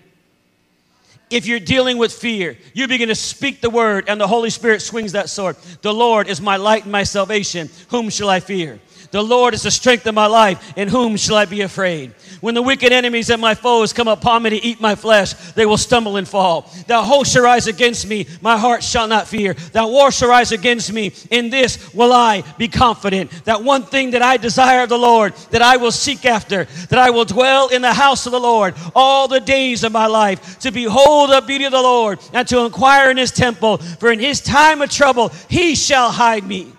If 1.31 1.47
you're 1.47 1.61
dealing 1.61 1.97
with 1.97 2.11
fear, 2.11 2.57
you 2.73 2.87
begin 2.87 3.07
to 3.07 3.15
speak 3.15 3.61
the 3.61 3.69
word, 3.69 4.05
and 4.09 4.19
the 4.19 4.27
Holy 4.27 4.49
Spirit 4.49 4.81
swings 4.81 5.13
that 5.13 5.29
sword. 5.29 5.55
The 5.81 5.93
Lord 5.93 6.27
is 6.27 6.41
my 6.41 6.57
light 6.57 6.83
and 6.83 6.91
my 6.91 7.03
salvation. 7.03 7.69
Whom 7.89 8.09
shall 8.09 8.29
I 8.29 8.41
fear? 8.41 8.79
The 9.11 9.21
Lord 9.21 9.53
is 9.53 9.63
the 9.63 9.71
strength 9.71 10.07
of 10.07 10.15
my 10.15 10.25
life. 10.25 10.73
In 10.77 10.87
whom 10.87 11.17
shall 11.17 11.35
I 11.35 11.45
be 11.45 11.61
afraid? 11.61 12.13
When 12.39 12.55
the 12.55 12.61
wicked 12.61 12.91
enemies 12.91 13.29
and 13.29 13.41
my 13.41 13.53
foes 13.53 13.93
come 13.93 14.07
upon 14.07 14.43
me 14.43 14.51
to 14.51 14.55
eat 14.55 14.79
my 14.79 14.95
flesh, 14.95 15.33
they 15.53 15.65
will 15.65 15.77
stumble 15.77 16.17
and 16.17 16.27
fall. 16.27 16.71
Thou 16.87 17.03
host 17.03 17.33
shall 17.33 17.43
rise 17.43 17.67
against 17.67 18.07
me, 18.07 18.25
my 18.41 18.57
heart 18.57 18.83
shall 18.83 19.07
not 19.07 19.27
fear. 19.27 19.53
Thou 19.53 19.89
war 19.89 20.11
shall 20.11 20.29
rise 20.29 20.51
against 20.51 20.91
me. 20.91 21.11
In 21.29 21.49
this 21.49 21.93
will 21.93 22.13
I 22.13 22.43
be 22.57 22.67
confident. 22.67 23.29
That 23.45 23.63
one 23.63 23.83
thing 23.83 24.11
that 24.11 24.21
I 24.21 24.37
desire 24.37 24.83
of 24.83 24.89
the 24.89 24.97
Lord, 24.97 25.33
that 25.51 25.61
I 25.61 25.77
will 25.77 25.91
seek 25.91 26.25
after, 26.25 26.65
that 26.89 26.99
I 26.99 27.09
will 27.09 27.25
dwell 27.25 27.67
in 27.67 27.81
the 27.81 27.93
house 27.93 28.25
of 28.25 28.31
the 28.31 28.39
Lord 28.39 28.75
all 28.95 29.27
the 29.27 29.39
days 29.39 29.83
of 29.83 29.91
my 29.91 30.07
life, 30.07 30.59
to 30.59 30.71
behold 30.71 31.31
the 31.31 31.41
beauty 31.41 31.65
of 31.65 31.71
the 31.71 31.81
Lord 31.81 32.19
and 32.33 32.47
to 32.47 32.65
inquire 32.65 33.11
in 33.11 33.17
his 33.17 33.31
temple. 33.31 33.77
For 33.77 34.11
in 34.11 34.19
his 34.19 34.41
time 34.41 34.81
of 34.81 34.89
trouble, 34.89 35.29
he 35.49 35.75
shall 35.75 36.11
hide 36.11 36.45
me. 36.45 36.71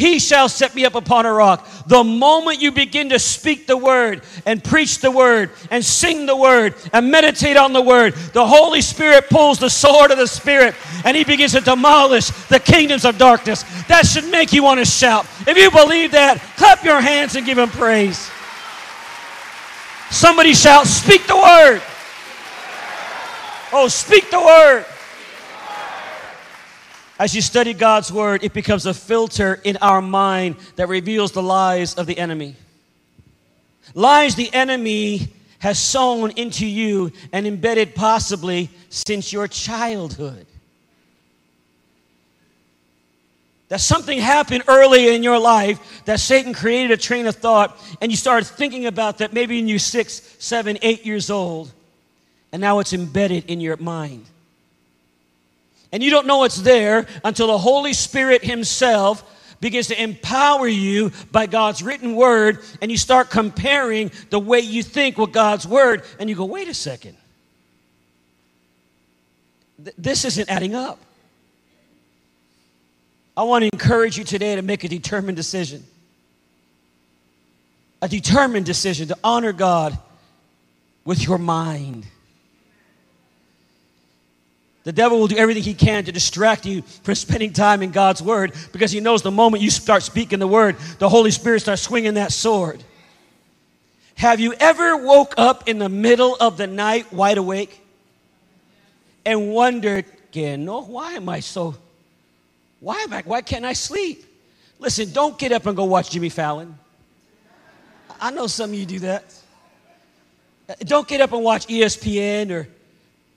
He 0.00 0.18
shall 0.18 0.48
set 0.48 0.74
me 0.74 0.86
up 0.86 0.94
upon 0.94 1.26
a 1.26 1.32
rock. 1.32 1.68
The 1.86 2.02
moment 2.02 2.58
you 2.58 2.72
begin 2.72 3.10
to 3.10 3.18
speak 3.18 3.66
the 3.66 3.76
word 3.76 4.22
and 4.46 4.64
preach 4.64 5.00
the 5.00 5.10
word 5.10 5.50
and 5.70 5.84
sing 5.84 6.24
the 6.24 6.34
word 6.34 6.74
and 6.94 7.10
meditate 7.10 7.58
on 7.58 7.74
the 7.74 7.82
word, 7.82 8.14
the 8.32 8.46
Holy 8.46 8.80
Spirit 8.80 9.28
pulls 9.28 9.58
the 9.58 9.68
sword 9.68 10.10
of 10.10 10.16
the 10.16 10.26
Spirit 10.26 10.74
and 11.04 11.14
he 11.14 11.22
begins 11.22 11.52
to 11.52 11.60
demolish 11.60 12.30
the 12.48 12.58
kingdoms 12.58 13.04
of 13.04 13.18
darkness. 13.18 13.62
That 13.88 14.06
should 14.06 14.24
make 14.30 14.54
you 14.54 14.62
want 14.62 14.80
to 14.80 14.86
shout. 14.86 15.26
If 15.46 15.58
you 15.58 15.70
believe 15.70 16.12
that, 16.12 16.40
clap 16.56 16.82
your 16.82 17.02
hands 17.02 17.36
and 17.36 17.44
give 17.44 17.58
him 17.58 17.68
praise. 17.68 18.30
Somebody 20.10 20.54
shout, 20.54 20.86
Speak 20.86 21.26
the 21.26 21.36
word. 21.36 21.82
Oh, 23.70 23.86
speak 23.88 24.30
the 24.30 24.40
word. 24.40 24.86
As 27.20 27.34
you 27.34 27.42
study 27.42 27.74
God's 27.74 28.10
word, 28.10 28.42
it 28.42 28.54
becomes 28.54 28.86
a 28.86 28.94
filter 28.94 29.60
in 29.62 29.76
our 29.82 30.00
mind 30.00 30.56
that 30.76 30.88
reveals 30.88 31.32
the 31.32 31.42
lies 31.42 31.94
of 31.96 32.06
the 32.06 32.16
enemy. 32.16 32.56
Lies 33.92 34.36
the 34.36 34.50
enemy 34.54 35.28
has 35.58 35.78
sown 35.78 36.30
into 36.30 36.64
you 36.64 37.12
and 37.30 37.46
embedded 37.46 37.94
possibly 37.94 38.70
since 38.88 39.34
your 39.34 39.46
childhood. 39.48 40.46
That 43.68 43.82
something 43.82 44.18
happened 44.18 44.64
early 44.66 45.14
in 45.14 45.22
your 45.22 45.38
life 45.38 46.02
that 46.06 46.20
Satan 46.20 46.54
created 46.54 46.90
a 46.90 46.96
train 46.96 47.26
of 47.26 47.36
thought 47.36 47.78
and 48.00 48.10
you 48.10 48.16
started 48.16 48.46
thinking 48.46 48.86
about 48.86 49.18
that 49.18 49.34
maybe 49.34 49.58
when 49.58 49.68
you're 49.68 49.78
six, 49.78 50.22
seven, 50.38 50.78
eight 50.80 51.04
years 51.04 51.28
old, 51.28 51.70
and 52.50 52.62
now 52.62 52.78
it's 52.78 52.94
embedded 52.94 53.44
in 53.44 53.60
your 53.60 53.76
mind. 53.76 54.24
And 55.92 56.02
you 56.02 56.10
don't 56.10 56.26
know 56.26 56.44
it's 56.44 56.60
there 56.60 57.06
until 57.24 57.48
the 57.48 57.58
Holy 57.58 57.92
Spirit 57.92 58.44
Himself 58.44 59.24
begins 59.60 59.88
to 59.88 60.02
empower 60.02 60.66
you 60.66 61.12
by 61.30 61.46
God's 61.46 61.82
written 61.82 62.14
word, 62.14 62.60
and 62.80 62.90
you 62.90 62.96
start 62.96 63.30
comparing 63.30 64.10
the 64.30 64.38
way 64.38 64.60
you 64.60 64.82
think 64.82 65.18
with 65.18 65.32
God's 65.32 65.66
word, 65.66 66.04
and 66.18 66.30
you 66.30 66.36
go, 66.36 66.46
wait 66.46 66.68
a 66.68 66.74
second. 66.74 67.16
Th- 69.82 69.94
this 69.98 70.24
isn't 70.24 70.48
adding 70.48 70.74
up. 70.74 70.98
I 73.36 73.42
want 73.42 73.62
to 73.62 73.70
encourage 73.72 74.18
you 74.18 74.24
today 74.24 74.56
to 74.56 74.62
make 74.62 74.84
a 74.84 74.88
determined 74.88 75.36
decision. 75.36 75.84
A 78.02 78.08
determined 78.08 78.66
decision 78.66 79.08
to 79.08 79.18
honor 79.22 79.52
God 79.52 79.98
with 81.04 81.22
your 81.22 81.38
mind. 81.38 82.06
The 84.90 84.96
devil 84.96 85.20
will 85.20 85.28
do 85.28 85.36
everything 85.36 85.62
he 85.62 85.74
can 85.74 86.04
to 86.06 86.10
distract 86.10 86.66
you 86.66 86.82
from 86.82 87.14
spending 87.14 87.52
time 87.52 87.80
in 87.80 87.92
God's 87.92 88.20
word 88.20 88.54
because 88.72 88.90
he 88.90 88.98
knows 88.98 89.22
the 89.22 89.30
moment 89.30 89.62
you 89.62 89.70
start 89.70 90.02
speaking 90.02 90.40
the 90.40 90.48
word, 90.48 90.74
the 90.98 91.08
Holy 91.08 91.30
Spirit 91.30 91.60
starts 91.60 91.82
swinging 91.82 92.14
that 92.14 92.32
sword. 92.32 92.82
Have 94.16 94.40
you 94.40 94.52
ever 94.54 94.96
woke 94.96 95.34
up 95.38 95.68
in 95.68 95.78
the 95.78 95.88
middle 95.88 96.36
of 96.40 96.56
the 96.56 96.66
night 96.66 97.12
wide 97.12 97.38
awake 97.38 97.80
and 99.24 99.52
wondered, 99.52 100.06
no, 100.34 100.82
why 100.82 101.12
am 101.12 101.28
I 101.28 101.38
so, 101.38 101.76
why 102.80 102.96
am 103.02 103.12
I, 103.12 103.22
why 103.22 103.42
can't 103.42 103.64
I 103.64 103.74
sleep? 103.74 104.24
Listen, 104.80 105.12
don't 105.12 105.38
get 105.38 105.52
up 105.52 105.66
and 105.66 105.76
go 105.76 105.84
watch 105.84 106.10
Jimmy 106.10 106.30
Fallon. 106.30 106.76
I 108.20 108.32
know 108.32 108.48
some 108.48 108.70
of 108.70 108.76
you 108.76 108.86
do 108.86 108.98
that. 108.98 109.22
Uh, 110.68 110.74
don't 110.80 111.06
get 111.06 111.20
up 111.20 111.32
and 111.32 111.44
watch 111.44 111.68
ESPN 111.68 112.50
or 112.50 112.66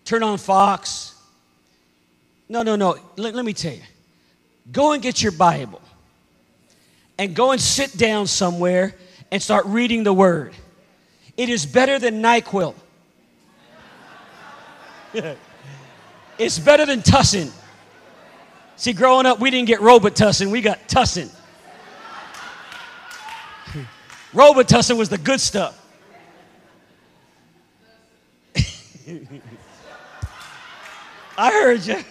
turn 0.04 0.24
on 0.24 0.39
Fox 0.39 1.12
no, 2.54 2.62
no, 2.62 2.76
no. 2.76 2.96
Let, 3.18 3.34
let 3.34 3.44
me 3.44 3.54
tell 3.54 3.74
you. 3.74 3.82
Go 4.72 4.92
and 4.92 5.02
get 5.02 5.24
your 5.24 5.32
Bible 5.32 5.82
and 7.18 7.36
go 7.36 7.52
and 7.52 7.60
sit 7.60 7.98
down 7.98 8.28
somewhere 8.28 8.94
and 9.32 9.42
start 9.42 9.66
reading 9.66 10.04
the 10.04 10.13
Word. 10.13 10.54
It 11.36 11.50
is 11.50 11.66
better 11.66 11.98
than 11.98 12.22
NyQuil. 12.22 12.76
it's 16.38 16.60
better 16.60 16.86
than 16.86 17.02
Tussin. 17.02 17.52
See, 18.76 18.94
growing 18.94 19.26
up, 19.26 19.39
we 19.39 19.50
didn't 19.50 19.68
get 19.68 19.80
Robitussin, 19.80 20.52
we 20.52 20.62
got 20.62 20.88
Tussin. 20.88 21.36
Robitussin 24.32 24.96
was 24.96 25.10
the 25.10 25.18
good 25.18 25.42
stuff. 25.42 25.80
I 31.36 31.52
heard 31.52 31.84
you. 31.88 32.04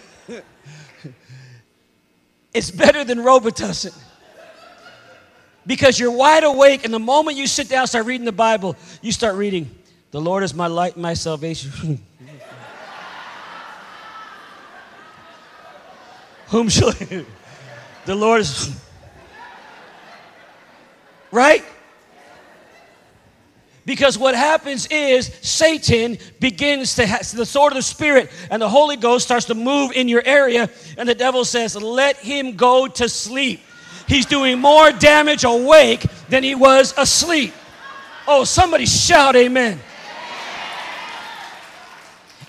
It's 2.53 2.69
better 2.69 3.03
than 3.03 3.19
Robitussin. 3.19 3.97
Because 5.65 5.97
you're 5.99 6.11
wide 6.11 6.43
awake, 6.43 6.83
and 6.83 6.93
the 6.93 6.99
moment 6.99 7.37
you 7.37 7.47
sit 7.47 7.69
down, 7.69 7.87
start 7.87 8.05
reading 8.05 8.25
the 8.25 8.33
Bible, 8.33 8.75
you 9.01 9.11
start 9.13 9.35
reading, 9.35 9.71
The 10.11 10.19
Lord 10.19 10.43
is 10.43 10.53
my 10.53 10.67
light 10.67 10.93
and 10.93 11.01
my 11.01 11.13
salvation. 11.13 11.71
Whom 16.47 16.69
shall 16.69 16.89
I? 17.01 17.25
The 18.05 18.15
Lord 18.15 18.41
is. 18.41 18.79
Right? 21.31 21.63
Because 23.85 24.17
what 24.17 24.33
happens 24.33 24.87
is 24.87 25.27
Satan 25.41 26.17
begins 26.39 26.95
to 26.95 27.05
have 27.05 27.29
the 27.31 27.45
sword 27.45 27.73
of 27.73 27.77
the 27.77 27.83
Spirit, 27.83 28.31
and 28.49 28.61
the 28.61 28.69
Holy 28.69 28.95
Ghost 28.95 29.25
starts 29.25 29.45
to 29.47 29.55
move 29.55 29.91
in 29.91 30.07
your 30.07 30.21
area, 30.25 30.69
and 30.97 31.07
the 31.07 31.15
devil 31.15 31.43
says, 31.43 31.75
Let 31.75 32.17
him 32.17 32.55
go 32.55 32.87
to 32.87 33.09
sleep. 33.09 33.59
He's 34.07 34.25
doing 34.25 34.59
more 34.59 34.91
damage 34.91 35.43
awake 35.43 36.05
than 36.29 36.43
he 36.43 36.55
was 36.55 36.93
asleep. 36.97 37.53
Oh, 38.25 38.45
somebody 38.45 38.85
shout, 38.85 39.35
Amen. 39.35 39.79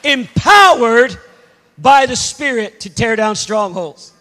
Empowered 0.05 1.19
by 1.79 2.07
the 2.07 2.17
Spirit 2.17 2.81
to 2.81 2.91
tear 2.91 3.17
down 3.17 3.35
strongholds. 3.35 4.13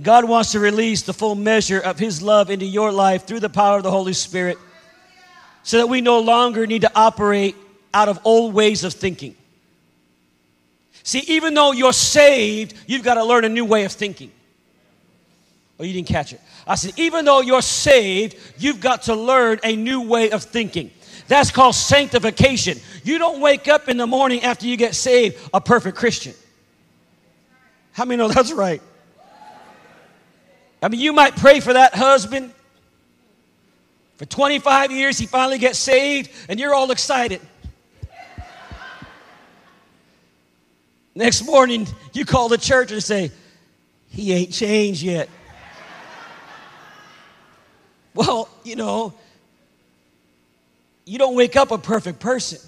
God 0.00 0.24
wants 0.24 0.52
to 0.52 0.60
release 0.60 1.02
the 1.02 1.12
full 1.12 1.36
measure 1.36 1.78
of 1.78 2.00
His 2.00 2.20
love 2.20 2.50
into 2.50 2.64
your 2.64 2.90
life 2.90 3.26
through 3.26 3.40
the 3.40 3.48
power 3.48 3.76
of 3.76 3.84
the 3.84 3.90
Holy 3.92 4.12
Spirit 4.12 4.58
so 5.64 5.78
that 5.78 5.88
we 5.88 6.00
no 6.00 6.20
longer 6.20 6.66
need 6.66 6.82
to 6.82 6.92
operate 6.94 7.56
out 7.92 8.08
of 8.08 8.20
old 8.24 8.54
ways 8.54 8.84
of 8.84 8.92
thinking. 8.92 9.34
See, 11.02 11.20
even 11.26 11.54
though 11.54 11.72
you're 11.72 11.92
saved, 11.92 12.74
you've 12.86 13.02
got 13.02 13.14
to 13.14 13.24
learn 13.24 13.44
a 13.44 13.48
new 13.48 13.64
way 13.64 13.84
of 13.84 13.92
thinking. 13.92 14.30
Oh, 15.78 15.84
you 15.84 15.92
didn't 15.92 16.08
catch 16.08 16.32
it. 16.32 16.40
I 16.66 16.76
said, 16.76 16.92
even 16.98 17.24
though 17.24 17.40
you're 17.40 17.62
saved, 17.62 18.36
you've 18.58 18.80
got 18.80 19.02
to 19.02 19.14
learn 19.14 19.58
a 19.64 19.74
new 19.74 20.02
way 20.02 20.30
of 20.30 20.44
thinking. 20.44 20.90
That's 21.26 21.50
called 21.50 21.74
sanctification. 21.74 22.78
You 23.02 23.18
don't 23.18 23.40
wake 23.40 23.68
up 23.68 23.88
in 23.88 23.96
the 23.96 24.06
morning 24.06 24.42
after 24.42 24.66
you 24.66 24.76
get 24.76 24.94
saved 24.94 25.36
a 25.52 25.60
perfect 25.60 25.96
Christian. 25.96 26.34
How 27.92 28.04
many 28.04 28.18
know 28.18 28.28
that's 28.28 28.52
right? 28.52 28.82
I 30.82 30.88
mean, 30.88 31.00
you 31.00 31.12
might 31.12 31.34
pray 31.36 31.60
for 31.60 31.72
that 31.72 31.94
husband, 31.94 32.52
for 34.16 34.26
25 34.26 34.92
years, 34.92 35.18
he 35.18 35.26
finally 35.26 35.58
gets 35.58 35.78
saved, 35.78 36.30
and 36.48 36.60
you're 36.60 36.74
all 36.74 36.90
excited. 36.90 37.40
Next 41.14 41.44
morning, 41.44 41.86
you 42.12 42.24
call 42.24 42.48
the 42.48 42.58
church 42.58 42.90
and 42.92 43.02
say, 43.02 43.30
He 44.08 44.32
ain't 44.32 44.52
changed 44.52 45.02
yet. 45.02 45.28
well, 48.14 48.48
you 48.64 48.76
know, 48.76 49.14
you 51.04 51.18
don't 51.18 51.36
wake 51.36 51.56
up 51.56 51.70
a 51.70 51.78
perfect 51.78 52.18
person. 52.18 52.58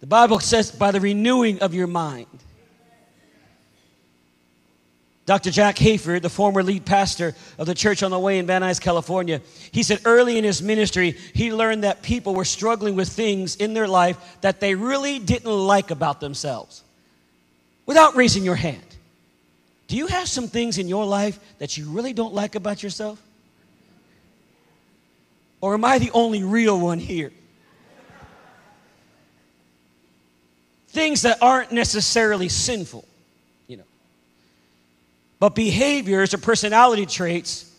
The 0.00 0.06
Bible 0.06 0.38
says, 0.40 0.70
by 0.70 0.90
the 0.90 1.00
renewing 1.00 1.60
of 1.60 1.72
your 1.72 1.86
mind. 1.86 2.26
Dr. 5.26 5.50
Jack 5.50 5.76
Hayford, 5.76 6.20
the 6.20 6.28
former 6.28 6.62
lead 6.62 6.84
pastor 6.84 7.34
of 7.56 7.66
the 7.66 7.74
church 7.74 8.02
on 8.02 8.10
the 8.10 8.18
way 8.18 8.38
in 8.38 8.46
Van 8.46 8.60
Nuys, 8.60 8.78
California, 8.78 9.40
he 9.72 9.82
said 9.82 10.00
early 10.04 10.36
in 10.36 10.44
his 10.44 10.62
ministry, 10.62 11.12
he 11.32 11.52
learned 11.52 11.84
that 11.84 12.02
people 12.02 12.34
were 12.34 12.44
struggling 12.44 12.94
with 12.94 13.08
things 13.08 13.56
in 13.56 13.72
their 13.72 13.88
life 13.88 14.18
that 14.42 14.60
they 14.60 14.74
really 14.74 15.18
didn't 15.18 15.50
like 15.50 15.90
about 15.90 16.20
themselves. 16.20 16.82
Without 17.86 18.16
raising 18.16 18.44
your 18.44 18.54
hand, 18.54 18.84
do 19.88 19.96
you 19.96 20.06
have 20.08 20.28
some 20.28 20.46
things 20.46 20.76
in 20.76 20.88
your 20.88 21.06
life 21.06 21.38
that 21.58 21.78
you 21.78 21.88
really 21.88 22.12
don't 22.12 22.34
like 22.34 22.54
about 22.54 22.82
yourself? 22.82 23.20
Or 25.62 25.72
am 25.72 25.86
I 25.86 25.98
the 25.98 26.10
only 26.10 26.42
real 26.42 26.78
one 26.78 26.98
here? 26.98 27.32
Things 30.88 31.22
that 31.22 31.38
aren't 31.42 31.72
necessarily 31.72 32.50
sinful 32.50 33.06
but 35.44 35.54
behaviors 35.54 36.32
or 36.32 36.38
personality 36.38 37.04
traits 37.04 37.70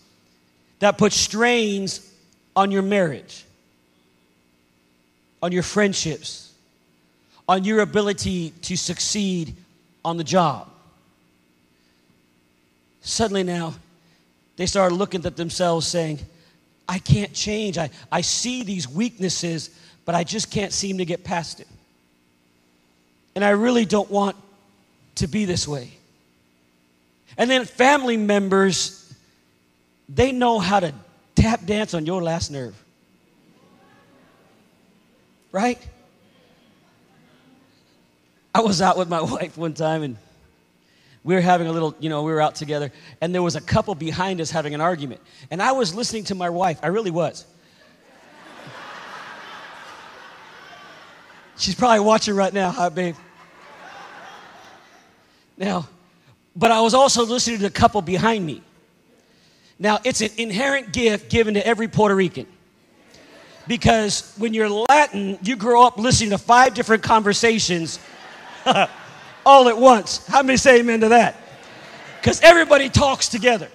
that 0.77 0.99
put 0.99 1.11
strains 1.11 2.13
on 2.55 2.69
your 2.69 2.83
marriage, 2.83 3.43
on 5.41 5.51
your 5.51 5.63
friendships, 5.63 6.53
on 7.49 7.63
your 7.63 7.79
ability 7.79 8.51
to 8.61 8.77
succeed 8.77 9.55
on 10.03 10.15
the 10.17 10.23
job. 10.23 10.69
Suddenly 13.01 13.41
now, 13.41 13.73
they 14.57 14.67
started 14.67 14.93
looking 14.93 15.25
at 15.25 15.35
themselves 15.35 15.87
saying, 15.87 16.19
I 16.87 16.99
can't 16.99 17.33
change. 17.33 17.79
I, 17.79 17.89
I 18.11 18.21
see 18.21 18.61
these 18.61 18.87
weaknesses, 18.87 19.71
but 20.05 20.13
I 20.13 20.23
just 20.23 20.51
can't 20.51 20.71
seem 20.71 20.99
to 20.99 21.05
get 21.05 21.23
past 21.23 21.61
it. 21.61 21.67
And 23.33 23.43
I 23.43 23.49
really 23.49 23.85
don't 23.85 24.11
want 24.11 24.35
to 25.15 25.25
be 25.25 25.45
this 25.45 25.67
way. 25.67 25.89
And 27.37 27.49
then 27.49 27.65
family 27.65 28.17
members, 28.17 29.13
they 30.07 30.31
know 30.31 30.59
how 30.59 30.79
to 30.79 30.93
tap 31.35 31.65
dance 31.65 31.93
on 31.93 32.05
your 32.05 32.23
last 32.23 32.51
nerve. 32.51 32.81
Right? 35.51 35.79
I 38.53 38.61
was 38.61 38.81
out 38.81 38.97
with 38.97 39.09
my 39.09 39.21
wife 39.21 39.57
one 39.57 39.73
time 39.73 40.03
and 40.03 40.17
we 41.23 41.33
were 41.33 41.41
having 41.41 41.67
a 41.67 41.71
little, 41.71 41.95
you 41.99 42.09
know, 42.09 42.23
we 42.23 42.31
were 42.31 42.41
out 42.41 42.55
together 42.55 42.91
and 43.19 43.33
there 43.33 43.41
was 43.41 43.55
a 43.55 43.61
couple 43.61 43.95
behind 43.95 44.39
us 44.39 44.51
having 44.51 44.73
an 44.73 44.81
argument. 44.81 45.21
And 45.49 45.61
I 45.61 45.73
was 45.73 45.93
listening 45.93 46.23
to 46.25 46.35
my 46.35 46.49
wife. 46.49 46.79
I 46.83 46.87
really 46.87 47.11
was. 47.11 47.45
She's 51.57 51.75
probably 51.75 52.01
watching 52.01 52.35
right 52.35 52.53
now, 52.53 52.69
huh, 52.69 52.89
babe? 52.89 53.15
Now, 55.57 55.87
but 56.55 56.71
I 56.71 56.81
was 56.81 56.93
also 56.93 57.25
listening 57.25 57.57
to 57.57 57.63
the 57.63 57.69
couple 57.69 58.01
behind 58.01 58.45
me. 58.45 58.61
Now, 59.77 59.99
it's 60.03 60.21
an 60.21 60.29
inherent 60.37 60.93
gift 60.93 61.29
given 61.29 61.55
to 61.55 61.65
every 61.65 61.87
Puerto 61.87 62.15
Rican. 62.15 62.47
Because 63.67 64.33
when 64.37 64.53
you're 64.53 64.69
Latin, 64.69 65.37
you 65.41 65.55
grow 65.55 65.85
up 65.85 65.97
listening 65.97 66.29
to 66.29 66.37
five 66.37 66.73
different 66.73 67.03
conversations 67.03 67.99
all 69.45 69.67
at 69.67 69.77
once. 69.77 70.25
How 70.27 70.43
many 70.43 70.57
say 70.57 70.79
amen 70.79 71.01
to 71.01 71.09
that? 71.09 71.35
Because 72.21 72.41
everybody 72.41 72.89
talks 72.89 73.27
together. 73.27 73.69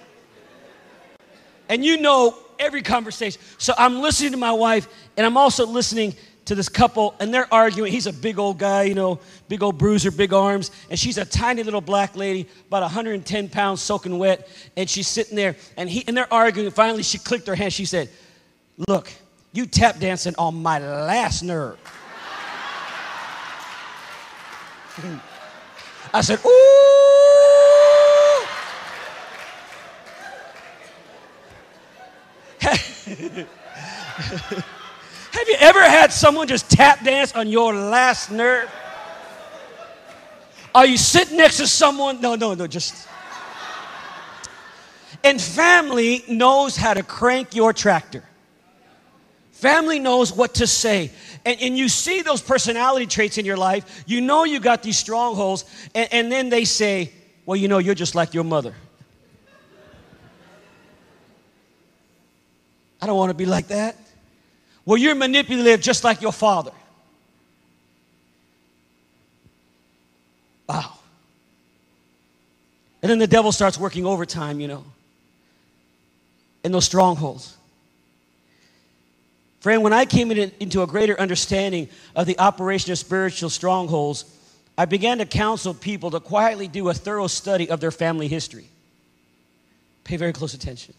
And 1.69 1.85
you 1.85 2.01
know 2.01 2.37
every 2.57 2.81
conversation. 2.81 3.41
So 3.57 3.73
I'm 3.77 4.01
listening 4.01 4.31
to 4.31 4.37
my 4.37 4.51
wife, 4.51 4.87
and 5.17 5.25
I'm 5.25 5.37
also 5.37 5.65
listening 5.65 6.15
to 6.51 6.55
this 6.55 6.67
couple, 6.67 7.15
and 7.21 7.33
they're 7.33 7.47
arguing. 7.53 7.93
He's 7.93 8.07
a 8.07 8.13
big 8.13 8.37
old 8.37 8.57
guy, 8.59 8.83
you 8.83 8.93
know, 8.93 9.21
big 9.47 9.63
old 9.63 9.77
bruiser, 9.77 10.11
big 10.11 10.33
arms, 10.33 10.69
and 10.89 10.99
she's 10.99 11.17
a 11.17 11.23
tiny 11.23 11.63
little 11.63 11.79
black 11.79 12.17
lady, 12.17 12.45
about 12.67 12.81
110 12.81 13.47
pounds, 13.47 13.81
soaking 13.81 14.17
wet, 14.19 14.49
and 14.75 14.89
she's 14.89 15.07
sitting 15.07 15.37
there, 15.37 15.55
and 15.77 15.89
he 15.89 16.03
and 16.09 16.17
they're 16.17 16.31
arguing. 16.31 16.69
Finally, 16.69 17.03
she 17.03 17.17
clicked 17.19 17.47
her 17.47 17.55
hand. 17.55 17.71
She 17.71 17.85
said, 17.85 18.09
"Look, 18.89 19.13
you 19.53 19.65
tap 19.65 19.99
dancing 19.99 20.35
on 20.37 20.61
my 20.61 20.79
last 20.79 21.41
nerve." 21.41 21.79
I 26.13 26.19
said, 26.19 26.39
"Ooh." 26.45 26.67
Have 35.41 35.49
you 35.49 35.55
ever 35.59 35.81
had 35.81 36.13
someone 36.13 36.47
just 36.47 36.69
tap 36.69 37.03
dance 37.03 37.33
on 37.33 37.47
your 37.47 37.73
last 37.73 38.29
nerve? 38.29 38.69
Are 40.75 40.85
you 40.85 40.97
sitting 40.97 41.35
next 41.35 41.57
to 41.57 41.65
someone? 41.65 42.21
No, 42.21 42.35
no, 42.35 42.53
no, 42.53 42.67
just. 42.67 43.07
And 45.23 45.41
family 45.41 46.23
knows 46.29 46.77
how 46.77 46.93
to 46.93 47.01
crank 47.01 47.55
your 47.55 47.73
tractor. 47.73 48.23
Family 49.51 49.97
knows 49.97 50.31
what 50.31 50.53
to 50.55 50.67
say. 50.67 51.09
And, 51.43 51.59
and 51.59 51.75
you 51.75 51.89
see 51.89 52.21
those 52.21 52.43
personality 52.43 53.07
traits 53.07 53.39
in 53.39 53.45
your 53.45 53.57
life. 53.57 54.03
You 54.05 54.21
know 54.21 54.43
you 54.43 54.59
got 54.59 54.83
these 54.83 54.99
strongholds. 54.99 55.65
And, 55.95 56.07
and 56.13 56.31
then 56.31 56.49
they 56.49 56.65
say, 56.65 57.11
Well, 57.47 57.55
you 57.55 57.67
know, 57.67 57.79
you're 57.79 57.95
just 57.95 58.13
like 58.13 58.35
your 58.35 58.43
mother. 58.43 58.75
I 63.01 63.07
don't 63.07 63.17
want 63.17 63.31
to 63.31 63.35
be 63.35 63.47
like 63.47 63.69
that. 63.69 63.97
Well, 64.85 64.97
you're 64.97 65.15
manipulative 65.15 65.81
just 65.81 66.03
like 66.03 66.21
your 66.21 66.31
father. 66.31 66.71
Wow. 70.67 70.93
And 73.01 73.09
then 73.09 73.19
the 73.19 73.27
devil 73.27 73.51
starts 73.51 73.77
working 73.77 74.05
overtime, 74.05 74.59
you 74.59 74.67
know, 74.67 74.83
in 76.63 76.71
those 76.71 76.85
strongholds. 76.85 77.57
Friend, 79.59 79.83
when 79.83 79.93
I 79.93 80.05
came 80.05 80.31
in, 80.31 80.51
into 80.59 80.81
a 80.81 80.87
greater 80.87 81.19
understanding 81.19 81.87
of 82.15 82.25
the 82.25 82.37
operation 82.39 82.91
of 82.91 82.97
spiritual 82.97 83.49
strongholds, 83.49 84.25
I 84.77 84.85
began 84.85 85.19
to 85.19 85.25
counsel 85.25 85.73
people 85.73 86.11
to 86.11 86.19
quietly 86.19 86.67
do 86.67 86.89
a 86.89 86.93
thorough 86.93 87.27
study 87.27 87.69
of 87.69 87.79
their 87.79 87.91
family 87.91 88.27
history. 88.27 88.65
Pay 90.03 90.17
very 90.17 90.33
close 90.33 90.53
attention. 90.53 90.95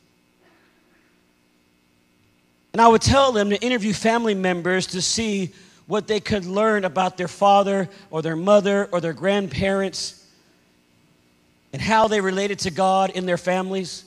And 2.73 2.81
I 2.81 2.89
would 2.89 3.03
tell 3.03 3.33
them 3.33 3.51
to 3.51 3.61
interview 3.61 3.93
family 3.93 4.35
members 4.35 4.87
to 4.89 5.03
see 5.03 5.53
what 5.87 6.07
they 6.07 6.21
could 6.21 6.47
learn 6.47 6.85
about 6.85 7.17
their 7.17 7.29
father 7.29 7.89
or 8.11 8.23
their 8.23 8.37
mother 8.37 8.89
or 8.93 9.01
their 9.01 9.13
grandparents 9.13 10.27
and 11.73 11.83
how 11.83 12.09
they 12.09 12.21
related 12.21 12.61
to 12.61 12.71
God 12.71 13.11
in 13.11 13.27
their 13.27 13.37
families. 13.37 14.05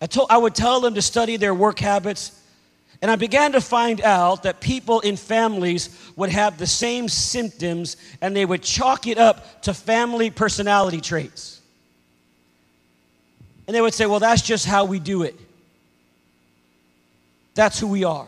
I, 0.00 0.06
told, 0.06 0.30
I 0.30 0.38
would 0.38 0.54
tell 0.54 0.80
them 0.80 0.94
to 0.94 1.02
study 1.02 1.36
their 1.36 1.54
work 1.54 1.78
habits. 1.78 2.36
And 3.02 3.10
I 3.10 3.16
began 3.16 3.52
to 3.52 3.60
find 3.60 4.00
out 4.02 4.42
that 4.42 4.60
people 4.60 5.00
in 5.00 5.16
families 5.16 6.12
would 6.16 6.30
have 6.30 6.58
the 6.58 6.66
same 6.66 7.08
symptoms 7.08 7.96
and 8.20 8.36
they 8.36 8.44
would 8.44 8.62
chalk 8.62 9.06
it 9.06 9.18
up 9.18 9.62
to 9.62 9.74
family 9.74 10.30
personality 10.30 11.00
traits. 11.00 11.59
And 13.70 13.74
they 13.76 13.80
would 13.80 13.94
say, 13.94 14.06
well, 14.06 14.18
that's 14.18 14.42
just 14.42 14.66
how 14.66 14.84
we 14.84 14.98
do 14.98 15.22
it. 15.22 15.38
That's 17.54 17.78
who 17.78 17.86
we 17.86 18.02
are. 18.02 18.26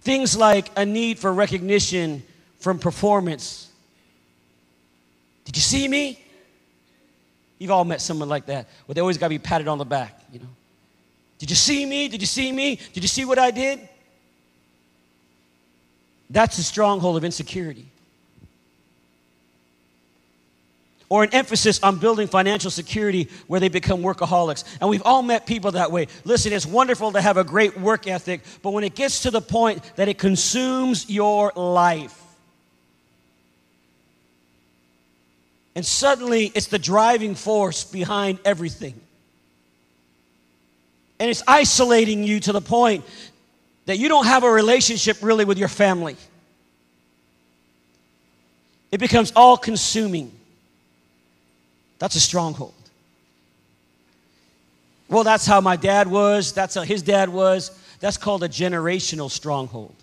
Things 0.00 0.36
like 0.36 0.68
a 0.74 0.84
need 0.84 1.20
for 1.20 1.32
recognition 1.32 2.24
from 2.58 2.80
performance. 2.80 3.70
Did 5.44 5.54
you 5.54 5.62
see 5.62 5.86
me? 5.86 6.20
You've 7.60 7.70
all 7.70 7.84
met 7.84 8.00
someone 8.00 8.28
like 8.28 8.46
that, 8.46 8.66
where 8.86 8.94
they 8.94 9.00
always 9.00 9.18
got 9.18 9.26
to 9.26 9.30
be 9.30 9.38
patted 9.38 9.68
on 9.68 9.78
the 9.78 9.84
back, 9.84 10.20
you 10.32 10.40
know. 10.40 10.48
Did 11.38 11.48
you 11.48 11.54
see 11.54 11.86
me? 11.86 12.08
Did 12.08 12.20
you 12.20 12.26
see 12.26 12.50
me? 12.50 12.80
Did 12.92 13.04
you 13.04 13.08
see 13.08 13.24
what 13.24 13.38
I 13.38 13.52
did? 13.52 13.88
That's 16.28 16.58
a 16.58 16.64
stronghold 16.64 17.16
of 17.16 17.22
insecurity. 17.22 17.86
Or 21.08 21.24
an 21.24 21.30
emphasis 21.32 21.82
on 21.82 21.98
building 21.98 22.28
financial 22.28 22.70
security 22.70 23.28
where 23.46 23.60
they 23.60 23.68
become 23.68 24.02
workaholics. 24.02 24.64
And 24.80 24.90
we've 24.90 25.02
all 25.04 25.22
met 25.22 25.46
people 25.46 25.72
that 25.72 25.90
way. 25.90 26.06
Listen, 26.24 26.52
it's 26.52 26.66
wonderful 26.66 27.12
to 27.12 27.20
have 27.20 27.36
a 27.36 27.44
great 27.44 27.78
work 27.78 28.06
ethic, 28.06 28.42
but 28.62 28.70
when 28.72 28.84
it 28.84 28.94
gets 28.94 29.22
to 29.22 29.30
the 29.30 29.40
point 29.40 29.82
that 29.96 30.08
it 30.08 30.18
consumes 30.18 31.08
your 31.08 31.52
life, 31.56 32.22
and 35.74 35.86
suddenly 35.86 36.52
it's 36.54 36.66
the 36.66 36.78
driving 36.78 37.34
force 37.34 37.84
behind 37.84 38.38
everything. 38.44 39.00
And 41.20 41.30
it's 41.30 41.42
isolating 41.46 42.24
you 42.24 42.40
to 42.40 42.52
the 42.52 42.60
point 42.60 43.04
that 43.86 43.98
you 43.98 44.08
don't 44.08 44.26
have 44.26 44.44
a 44.44 44.50
relationship 44.50 45.18
really 45.22 45.44
with 45.44 45.56
your 45.56 45.68
family. 45.68 46.16
It 48.90 48.98
becomes 48.98 49.32
all 49.34 49.56
consuming. 49.56 50.37
That's 51.98 52.14
a 52.14 52.20
stronghold. 52.20 52.74
Well, 55.08 55.24
that's 55.24 55.46
how 55.46 55.60
my 55.60 55.76
dad 55.76 56.08
was. 56.08 56.52
That's 56.52 56.74
how 56.74 56.82
his 56.82 57.02
dad 57.02 57.28
was. 57.28 57.70
That's 58.00 58.16
called 58.16 58.44
a 58.44 58.48
generational 58.48 59.30
stronghold. 59.30 59.94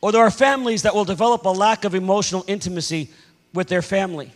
Or 0.00 0.12
there 0.12 0.22
are 0.22 0.30
families 0.30 0.82
that 0.82 0.94
will 0.94 1.04
develop 1.04 1.44
a 1.44 1.50
lack 1.50 1.84
of 1.84 1.94
emotional 1.94 2.44
intimacy 2.46 3.10
with 3.52 3.68
their 3.68 3.82
family. 3.82 4.32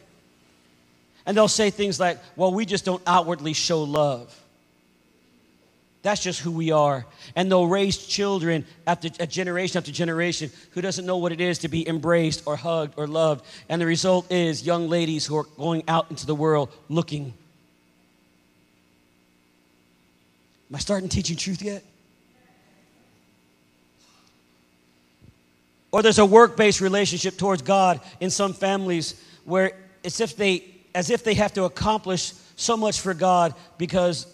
And 1.24 1.34
they'll 1.34 1.48
say 1.48 1.70
things 1.70 1.98
like, 1.98 2.18
well, 2.36 2.52
we 2.52 2.66
just 2.66 2.84
don't 2.84 3.02
outwardly 3.06 3.54
show 3.54 3.82
love. 3.82 4.38
That's 6.04 6.22
just 6.22 6.40
who 6.40 6.52
we 6.52 6.70
are. 6.70 7.06
And 7.34 7.50
they'll 7.50 7.66
raise 7.66 7.96
children 7.96 8.66
after 8.86 9.08
a 9.18 9.26
generation 9.26 9.78
after 9.78 9.90
generation 9.90 10.50
who 10.72 10.82
doesn't 10.82 11.06
know 11.06 11.16
what 11.16 11.32
it 11.32 11.40
is 11.40 11.60
to 11.60 11.68
be 11.68 11.88
embraced 11.88 12.42
or 12.44 12.56
hugged 12.56 12.92
or 12.98 13.06
loved. 13.06 13.42
And 13.70 13.80
the 13.80 13.86
result 13.86 14.30
is 14.30 14.66
young 14.66 14.90
ladies 14.90 15.24
who 15.24 15.34
are 15.38 15.46
going 15.56 15.82
out 15.88 16.10
into 16.10 16.26
the 16.26 16.34
world 16.34 16.70
looking. 16.90 17.32
Am 20.68 20.76
I 20.76 20.78
starting 20.78 21.08
teaching 21.08 21.38
truth 21.38 21.62
yet? 21.62 21.82
Or 25.90 26.02
there's 26.02 26.18
a 26.18 26.26
work-based 26.26 26.82
relationship 26.82 27.38
towards 27.38 27.62
God 27.62 27.98
in 28.20 28.28
some 28.28 28.52
families 28.52 29.18
where 29.46 29.72
it's 30.02 30.20
if 30.20 30.36
they 30.36 30.64
as 30.94 31.08
if 31.08 31.24
they 31.24 31.32
have 31.32 31.54
to 31.54 31.64
accomplish 31.64 32.34
so 32.56 32.76
much 32.76 33.00
for 33.00 33.14
God 33.14 33.54
because 33.78 34.26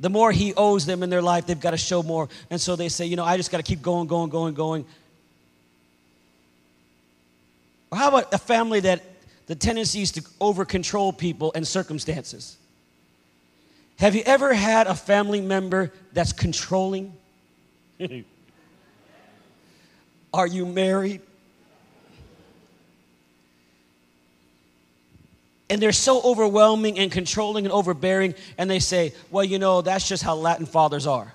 the 0.00 0.10
more 0.10 0.32
he 0.32 0.54
owes 0.54 0.86
them 0.86 1.02
in 1.02 1.10
their 1.10 1.22
life, 1.22 1.46
they've 1.46 1.60
got 1.60 1.70
to 1.70 1.76
show 1.76 2.02
more. 2.02 2.28
And 2.50 2.60
so 2.60 2.76
they 2.76 2.88
say, 2.88 3.06
you 3.06 3.16
know, 3.16 3.24
I 3.24 3.36
just 3.36 3.50
got 3.50 3.58
to 3.58 3.62
keep 3.62 3.80
going, 3.80 4.06
going, 4.06 4.30
going, 4.30 4.54
going. 4.54 4.84
Or 7.90 7.98
how 7.98 8.08
about 8.08 8.34
a 8.34 8.38
family 8.38 8.80
that 8.80 9.02
the 9.46 9.54
tendency 9.54 10.02
is 10.02 10.12
to 10.12 10.22
over 10.40 10.64
control 10.64 11.12
people 11.12 11.52
and 11.54 11.66
circumstances? 11.66 12.56
Have 13.98 14.14
you 14.16 14.22
ever 14.26 14.52
had 14.52 14.86
a 14.88 14.94
family 14.94 15.40
member 15.40 15.92
that's 16.12 16.32
controlling? 16.32 17.12
Are 20.34 20.46
you 20.48 20.66
married? 20.66 21.20
And 25.70 25.80
they're 25.80 25.92
so 25.92 26.20
overwhelming 26.22 26.98
and 26.98 27.10
controlling 27.10 27.64
and 27.64 27.72
overbearing, 27.72 28.34
and 28.58 28.70
they 28.70 28.78
say, 28.78 29.12
well, 29.30 29.44
you 29.44 29.58
know, 29.58 29.80
that's 29.80 30.06
just 30.08 30.22
how 30.22 30.34
Latin 30.34 30.66
fathers 30.66 31.06
are. 31.06 31.32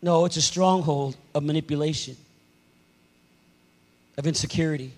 No, 0.00 0.24
it's 0.24 0.36
a 0.36 0.42
stronghold 0.42 1.16
of 1.34 1.42
manipulation, 1.42 2.16
of 4.16 4.26
insecurity. 4.26 4.92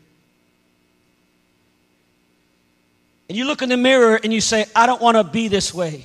And 3.29 3.39
you 3.39 3.47
look 3.47 3.63
in 3.63 3.69
the 3.69 3.77
mirror 3.77 4.19
and 4.23 4.33
you 4.33 4.41
say, 4.41 4.67
I 4.75 4.87
don't 4.87 5.01
want 5.01 5.17
to 5.17 5.25
be 5.25 5.49
this 5.49 5.73
way. 5.73 6.05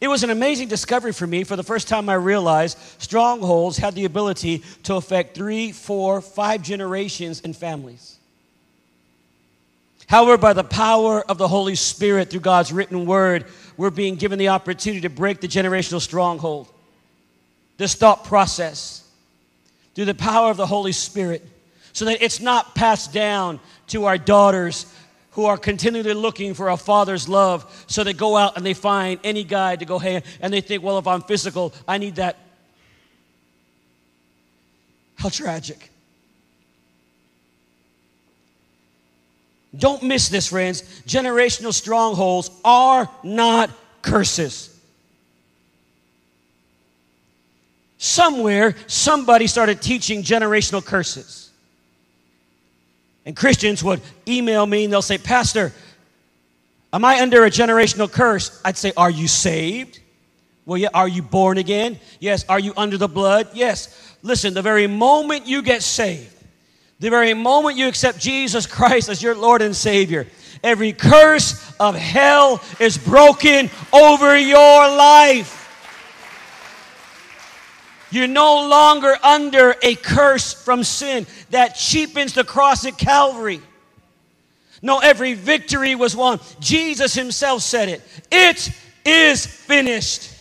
It 0.00 0.08
was 0.08 0.22
an 0.22 0.30
amazing 0.30 0.68
discovery 0.68 1.12
for 1.12 1.26
me. 1.26 1.44
For 1.44 1.56
the 1.56 1.62
first 1.62 1.88
time, 1.88 2.08
I 2.08 2.14
realized 2.14 2.78
strongholds 2.98 3.76
had 3.76 3.94
the 3.94 4.04
ability 4.04 4.62
to 4.84 4.94
affect 4.94 5.34
three, 5.34 5.72
four, 5.72 6.20
five 6.20 6.62
generations 6.62 7.40
and 7.42 7.56
families. 7.56 8.17
However, 10.08 10.38
by 10.38 10.54
the 10.54 10.64
power 10.64 11.22
of 11.22 11.36
the 11.36 11.46
Holy 11.46 11.74
Spirit 11.74 12.30
through 12.30 12.40
God's 12.40 12.72
written 12.72 13.04
word, 13.04 13.44
we're 13.76 13.90
being 13.90 14.16
given 14.16 14.38
the 14.38 14.48
opportunity 14.48 15.02
to 15.02 15.10
break 15.10 15.40
the 15.40 15.48
generational 15.48 16.00
stronghold. 16.00 16.68
this 17.76 17.94
thought 17.94 18.24
process 18.24 19.08
through 19.94 20.06
the 20.06 20.14
power 20.14 20.50
of 20.50 20.56
the 20.56 20.66
Holy 20.66 20.92
Spirit 20.92 21.46
so 21.92 22.04
that 22.04 22.22
it's 22.22 22.40
not 22.40 22.74
passed 22.74 23.12
down 23.12 23.60
to 23.88 24.06
our 24.06 24.18
daughters 24.18 24.92
who 25.32 25.44
are 25.44 25.56
continually 25.56 26.14
looking 26.14 26.54
for 26.54 26.70
a 26.70 26.76
father's 26.76 27.28
love. 27.28 27.84
So 27.86 28.02
they 28.02 28.12
go 28.12 28.36
out 28.36 28.56
and 28.56 28.66
they 28.66 28.74
find 28.74 29.20
any 29.22 29.44
guy 29.44 29.76
to 29.76 29.84
go, 29.84 29.98
hey, 29.98 30.22
and 30.40 30.52
they 30.52 30.60
think, 30.60 30.82
well, 30.82 30.98
if 30.98 31.06
I'm 31.06 31.22
physical, 31.22 31.72
I 31.86 31.98
need 31.98 32.16
that. 32.16 32.36
How 35.16 35.28
tragic. 35.28 35.90
Don't 39.76 40.02
miss 40.02 40.28
this, 40.28 40.48
friends. 40.48 40.82
Generational 41.06 41.72
strongholds 41.72 42.50
are 42.64 43.08
not 43.22 43.70
curses. 44.02 44.74
Somewhere, 47.98 48.76
somebody 48.86 49.46
started 49.46 49.82
teaching 49.82 50.22
generational 50.22 50.84
curses. 50.84 51.50
And 53.26 53.36
Christians 53.36 53.84
would 53.84 54.00
email 54.26 54.64
me 54.64 54.84
and 54.84 54.92
they'll 54.92 55.02
say, 55.02 55.18
Pastor, 55.18 55.72
am 56.92 57.04
I 57.04 57.20
under 57.20 57.44
a 57.44 57.50
generational 57.50 58.10
curse? 58.10 58.60
I'd 58.64 58.78
say, 58.78 58.92
Are 58.96 59.10
you 59.10 59.28
saved? 59.28 60.00
Well, 60.64 60.78
yeah. 60.78 60.88
Are 60.94 61.08
you 61.08 61.22
born 61.22 61.58
again? 61.58 61.98
Yes. 62.20 62.44
Are 62.48 62.60
you 62.60 62.72
under 62.76 62.98
the 62.98 63.08
blood? 63.08 63.48
Yes. 63.54 64.16
Listen, 64.22 64.54
the 64.54 64.62
very 64.62 64.86
moment 64.86 65.46
you 65.46 65.62
get 65.62 65.82
saved, 65.82 66.37
the 67.00 67.10
very 67.10 67.34
moment 67.34 67.76
you 67.76 67.86
accept 67.86 68.18
Jesus 68.18 68.66
Christ 68.66 69.08
as 69.08 69.22
your 69.22 69.34
Lord 69.34 69.62
and 69.62 69.74
Savior, 69.74 70.26
every 70.64 70.92
curse 70.92 71.72
of 71.78 71.94
hell 71.94 72.60
is 72.80 72.98
broken 72.98 73.70
over 73.92 74.36
your 74.36 74.88
life. 74.88 75.54
You're 78.10 78.26
no 78.26 78.68
longer 78.68 79.16
under 79.22 79.76
a 79.82 79.94
curse 79.94 80.54
from 80.54 80.82
sin 80.82 81.26
that 81.50 81.74
cheapens 81.74 82.32
the 82.32 82.44
cross 82.44 82.86
at 82.86 82.96
Calvary. 82.96 83.60
No, 84.80 84.98
every 84.98 85.34
victory 85.34 85.94
was 85.94 86.16
won. 86.16 86.40
Jesus 86.58 87.14
himself 87.14 87.62
said 87.62 87.88
it. 87.88 88.02
It 88.30 88.70
is 89.04 89.44
finished. 89.44 90.32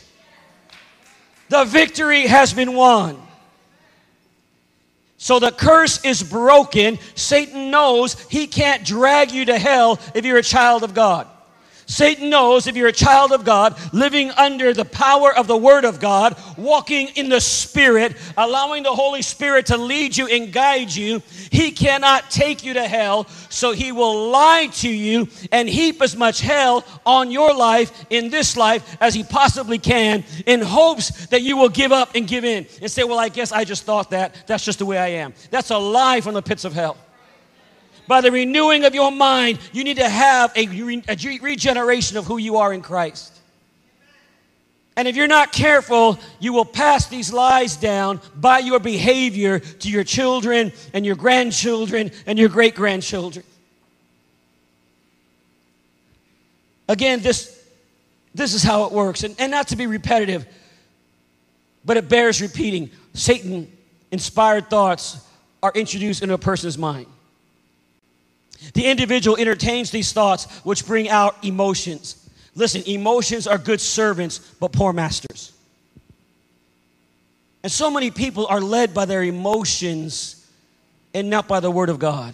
The 1.50 1.66
victory 1.66 2.28
has 2.28 2.54
been 2.54 2.74
won. 2.74 3.27
So 5.18 5.40
the 5.40 5.52
curse 5.52 6.04
is 6.06 6.22
broken. 6.22 7.00
Satan 7.16 7.72
knows 7.72 8.20
he 8.30 8.48
can't 8.48 8.86
drag 8.86 9.32
you 9.32 9.46
to 9.46 9.58
hell 9.58 10.00
if 10.14 10.26
you're 10.26 10.38
a 10.38 10.44
child 10.44 10.84
of 10.84 10.94
God. 10.94 11.28
Satan 11.88 12.30
knows 12.30 12.68
if 12.68 12.76
you're 12.76 12.90
a 12.90 12.94
child 12.94 13.32
of 13.32 13.46
God, 13.46 13.76
living 13.94 14.30
under 14.32 14.74
the 14.74 14.84
power 14.84 15.34
of 15.34 15.48
the 15.48 15.56
Word 15.56 15.86
of 15.86 16.02
God, 16.02 16.38
walking 16.58 17.08
in 17.16 17.30
the 17.30 17.40
Spirit, 17.40 18.16
allowing 18.36 18.84
the 18.84 18.94
Holy 18.94 19.22
Spirit 19.22 19.68
to 19.68 19.78
lead 19.78 20.16
you 20.16 20.28
and 20.28 20.52
guide 20.52 20.94
you, 20.94 21.24
he 21.50 21.72
cannot 21.72 22.30
take 22.30 22.66
you 22.66 22.74
to 22.74 22.86
hell. 22.86 23.26
So 23.50 23.72
he 23.72 23.94
will 23.94 24.30
lie 24.30 24.68
to 24.74 24.90
you 24.90 25.30
and 25.54 25.70
heap 25.70 26.02
as 26.02 26.16
much 26.16 26.42
hell 26.42 26.84
on 27.06 27.32
your 27.32 27.54
life 27.54 28.06
in 28.10 28.30
this 28.30 28.58
life 28.58 28.98
as 29.00 29.14
he 29.14 29.24
possibly 29.24 29.80
can 29.80 30.26
in 30.46 30.62
hopes 30.62 31.28
that 31.28 31.42
you 31.42 31.56
will 31.56 31.70
give 31.70 31.94
up 31.94 32.16
and 32.16 32.28
give 32.28 32.44
in 32.44 32.68
and 32.82 32.92
say, 32.92 33.06
Well, 33.06 33.18
I 33.20 33.30
guess 33.30 33.54
I 33.54 33.64
just 33.64 33.84
thought 33.84 34.12
that. 34.12 34.36
That's 34.46 34.66
just 34.66 34.80
the 34.80 34.86
way 34.86 34.98
I 34.98 35.08
am. 35.08 35.34
That's 35.52 35.70
a 35.70 35.78
lie 35.78 36.20
from 36.20 36.34
the 36.34 36.42
pits 36.42 36.66
of 36.66 36.74
hell 36.74 36.98
by 38.08 38.22
the 38.22 38.32
renewing 38.32 38.86
of 38.86 38.96
your 38.96 39.12
mind, 39.12 39.60
you 39.74 39.84
need 39.84 39.98
to 39.98 40.10
have 40.10 40.52
a, 40.56 40.68
a 41.10 41.40
regeneration 41.40 42.18
of 42.18 42.26
who 42.26 42.38
you 42.38 42.58
are 42.58 42.74
in 42.74 42.82
Christ. 42.82 43.34
And 44.96 45.08
if 45.08 45.16
you're 45.16 45.28
not 45.28 45.54
careful, 45.54 46.18
you 46.40 46.54
will 46.54 46.66
pass 46.66 47.06
these 47.08 47.32
lies 47.32 47.78
down 47.78 48.20
by 48.36 48.60
your 48.60 48.80
behavior 48.80 49.60
to 49.60 49.92
your 49.92 50.04
children 50.04 50.74
and 50.92 51.06
your 51.06 51.16
grandchildren 51.16 52.10
and 52.26 52.40
your 52.40 52.50
great 52.50 52.74
grandchildren. 52.74 53.46
Again, 56.90 57.22
this, 57.22 57.64
this 58.34 58.56
is 58.56 58.64
how 58.64 58.86
it 58.86 58.92
works. 58.92 59.24
And, 59.24 59.36
and 59.38 59.52
not 59.52 59.68
to 59.68 59.76
be 59.76 59.86
repetitive, 59.86 60.48
but 61.86 61.98
it 61.98 62.10
bears 62.10 62.42
repeating. 62.42 62.90
Satan 63.14 63.72
inspired 64.12 64.68
thoughts 64.68 65.20
are 65.62 65.72
introduced 65.76 66.24
into 66.24 66.34
a 66.34 66.40
person's 66.40 66.78
mind. 66.78 67.08
The 68.74 68.86
individual 68.86 69.38
entertains 69.38 69.92
these 69.92 70.12
thoughts, 70.12 70.46
which 70.64 70.86
bring 70.86 71.10
out 71.10 71.44
emotions. 71.44 72.30
Listen, 72.56 72.84
emotions 72.88 73.48
are 73.48 73.58
good 73.58 73.80
servants, 73.80 74.40
but 74.60 74.72
poor 74.72 74.94
masters. 74.94 75.54
And 77.64 77.72
so 77.72 77.92
many 77.92 78.12
people 78.12 78.48
are 78.48 78.62
led 78.62 78.94
by 78.94 79.06
their 79.06 79.24
emotions 79.24 80.48
and 81.14 81.30
not 81.30 81.48
by 81.48 81.60
the 81.60 81.72
Word 81.72 81.90
of 81.90 82.00
God. 82.00 82.34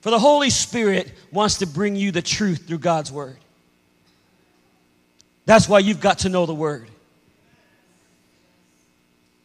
For 0.00 0.10
the 0.10 0.18
Holy 0.18 0.50
Spirit 0.50 1.12
wants 1.30 1.58
to 1.58 1.66
bring 1.66 1.94
you 1.96 2.10
the 2.10 2.22
truth 2.22 2.66
through 2.66 2.78
God's 2.78 3.12
Word. 3.12 3.36
That's 5.44 5.68
why 5.68 5.80
you've 5.80 6.00
got 6.00 6.20
to 6.20 6.28
know 6.28 6.46
the 6.46 6.54
Word 6.54 6.88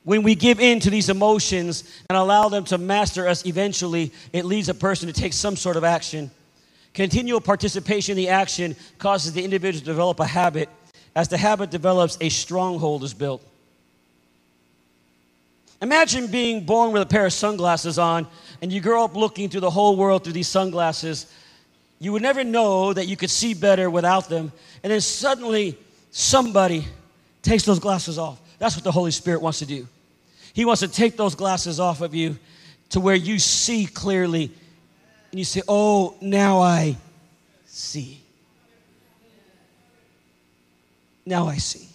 when 0.05 0.21
we 0.21 0.35
give 0.35 0.59
in 0.59 0.79
to 0.81 0.91
these 0.91 1.09
emotions 1.09 1.83
and 2.09 2.17
allow 2.17 2.47
them 2.47 2.63
to 2.65 2.77
master 2.77 3.27
us, 3.27 3.45
eventually 3.45 4.13
it 4.31 4.45
leads 4.45 4.69
a 4.69 4.73
person 4.73 5.07
to 5.07 5.13
take 5.13 5.33
some 5.33 5.55
sort 5.55 5.77
of 5.77 5.83
action. 5.83 6.29
Continual 6.93 7.41
participation 7.41 8.11
in 8.11 8.17
the 8.17 8.29
action 8.29 8.75
causes 8.99 9.33
the 9.33 9.43
individual 9.43 9.79
to 9.81 9.85
develop 9.85 10.19
a 10.19 10.25
habit. 10.25 10.69
As 11.15 11.27
the 11.27 11.37
habit 11.37 11.71
develops, 11.71 12.19
a 12.21 12.29
stronghold 12.29 13.03
is 13.03 13.15
built. 13.15 13.43
Imagine 15.81 16.27
being 16.27 16.65
born 16.65 16.91
with 16.91 17.01
a 17.01 17.05
pair 17.07 17.25
of 17.25 17.33
sunglasses 17.33 17.97
on 17.97 18.27
and 18.61 18.71
you 18.71 18.81
grow 18.81 19.03
up 19.03 19.15
looking 19.15 19.49
through 19.49 19.61
the 19.61 19.71
whole 19.71 19.95
world 19.95 20.23
through 20.23 20.33
these 20.33 20.47
sunglasses. 20.47 21.33
You 21.99 22.11
would 22.11 22.21
never 22.21 22.43
know 22.43 22.93
that 22.93 23.07
you 23.07 23.17
could 23.17 23.31
see 23.31 23.55
better 23.55 23.89
without 23.89 24.29
them. 24.29 24.51
And 24.83 24.93
then 24.93 25.01
suddenly 25.01 25.77
somebody 26.11 26.85
takes 27.41 27.63
those 27.63 27.79
glasses 27.79 28.19
off. 28.19 28.39
That's 28.59 28.75
what 28.75 28.83
the 28.83 28.91
Holy 28.91 29.11
Spirit 29.11 29.41
wants 29.41 29.59
to 29.59 29.65
do. 29.65 29.87
He 30.55 30.63
wants 30.63 30.79
to 30.79 30.87
take 30.87 31.17
those 31.17 31.35
glasses 31.35 31.81
off 31.81 31.99
of 31.99 32.15
you 32.15 32.39
to 32.91 33.01
where 33.01 33.13
you 33.13 33.39
see 33.39 33.85
clearly 33.85 34.49
and 35.29 35.37
you 35.37 35.43
say, 35.43 35.61
Oh, 35.67 36.15
now 36.21 36.61
I 36.61 36.95
see. 37.65 38.21
Now 41.25 41.47
I 41.47 41.57
see. 41.57 41.89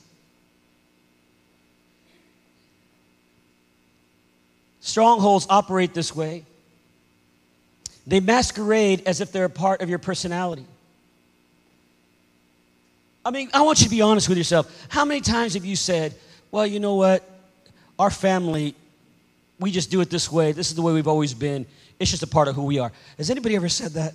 Strongholds 4.80 5.46
operate 5.48 5.94
this 5.94 6.14
way. 6.14 6.44
They 8.06 8.20
masquerade 8.20 9.04
as 9.06 9.22
if 9.22 9.32
they're 9.32 9.46
a 9.46 9.50
part 9.50 9.80
of 9.80 9.88
your 9.88 9.98
personality. 9.98 10.66
I 13.24 13.30
mean, 13.30 13.48
I 13.54 13.62
want 13.62 13.78
you 13.80 13.84
to 13.84 13.90
be 13.90 14.02
honest 14.02 14.28
with 14.28 14.36
yourself. 14.36 14.86
How 14.90 15.06
many 15.06 15.22
times 15.22 15.54
have 15.54 15.64
you 15.64 15.76
said, 15.76 16.14
Well, 16.50 16.66
you 16.66 16.78
know 16.78 16.96
what? 16.96 17.26
Our 18.00 18.10
family, 18.10 18.74
we 19.58 19.70
just 19.70 19.90
do 19.90 20.00
it 20.00 20.08
this 20.08 20.32
way. 20.32 20.52
This 20.52 20.68
is 20.68 20.74
the 20.74 20.82
way 20.82 20.92
we've 20.94 21.06
always 21.06 21.34
been. 21.34 21.66
It's 21.98 22.10
just 22.10 22.22
a 22.22 22.26
part 22.26 22.48
of 22.48 22.54
who 22.54 22.64
we 22.64 22.78
are. 22.78 22.90
Has 23.18 23.30
anybody 23.30 23.56
ever 23.56 23.68
said 23.68 23.92
that? 23.92 24.14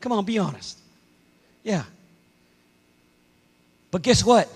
Come 0.00 0.12
on, 0.12 0.26
be 0.26 0.38
honest. 0.38 0.78
Yeah. 1.62 1.84
But 3.90 4.02
guess 4.02 4.22
what? 4.22 4.50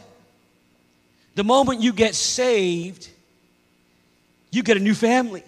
The 1.37 1.45
moment 1.45 1.81
you 1.81 1.95
get 1.95 2.15
saved, 2.15 3.09
you 4.51 4.63
get 4.63 4.77
a 4.77 4.81
new 4.81 4.95
family. 4.95 5.43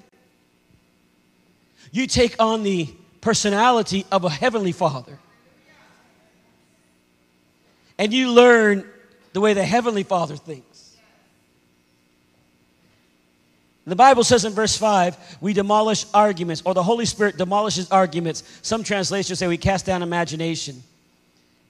You 1.92 2.06
take 2.06 2.36
on 2.40 2.62
the 2.62 2.88
personality 3.20 4.06
of 4.10 4.24
a 4.24 4.30
heavenly 4.30 4.72
father. 4.72 5.18
And 7.98 8.14
you 8.14 8.32
learn 8.32 8.88
the 9.34 9.40
way 9.42 9.52
the 9.52 9.64
heavenly 9.64 10.04
father 10.04 10.36
thinks. 10.36 10.69
The 13.86 13.96
Bible 13.96 14.22
says 14.24 14.44
in 14.44 14.52
verse 14.52 14.76
5, 14.76 15.38
we 15.40 15.52
demolish 15.52 16.04
arguments, 16.12 16.62
or 16.64 16.74
the 16.74 16.82
Holy 16.82 17.06
Spirit 17.06 17.36
demolishes 17.36 17.90
arguments. 17.90 18.44
Some 18.62 18.84
translations 18.84 19.38
say 19.38 19.48
we 19.48 19.56
cast 19.56 19.86
down 19.86 20.02
imagination 20.02 20.82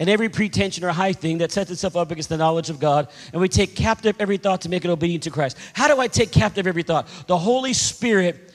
and 0.00 0.08
every 0.08 0.28
pretension 0.30 0.82
or 0.82 0.88
high 0.88 1.12
thing 1.12 1.38
that 1.38 1.52
sets 1.52 1.70
itself 1.70 1.94
up 1.94 2.10
against 2.10 2.30
the 2.30 2.36
knowledge 2.38 2.70
of 2.70 2.80
God, 2.80 3.08
and 3.32 3.40
we 3.40 3.48
take 3.48 3.76
captive 3.76 4.16
every 4.18 4.38
thought 4.38 4.62
to 4.62 4.70
make 4.70 4.84
it 4.84 4.90
obedient 4.90 5.24
to 5.24 5.30
Christ. 5.30 5.58
How 5.74 5.88
do 5.88 6.00
I 6.00 6.08
take 6.08 6.32
captive 6.32 6.66
every 6.66 6.82
thought? 6.82 7.06
The 7.26 7.36
Holy 7.36 7.74
Spirit, 7.74 8.52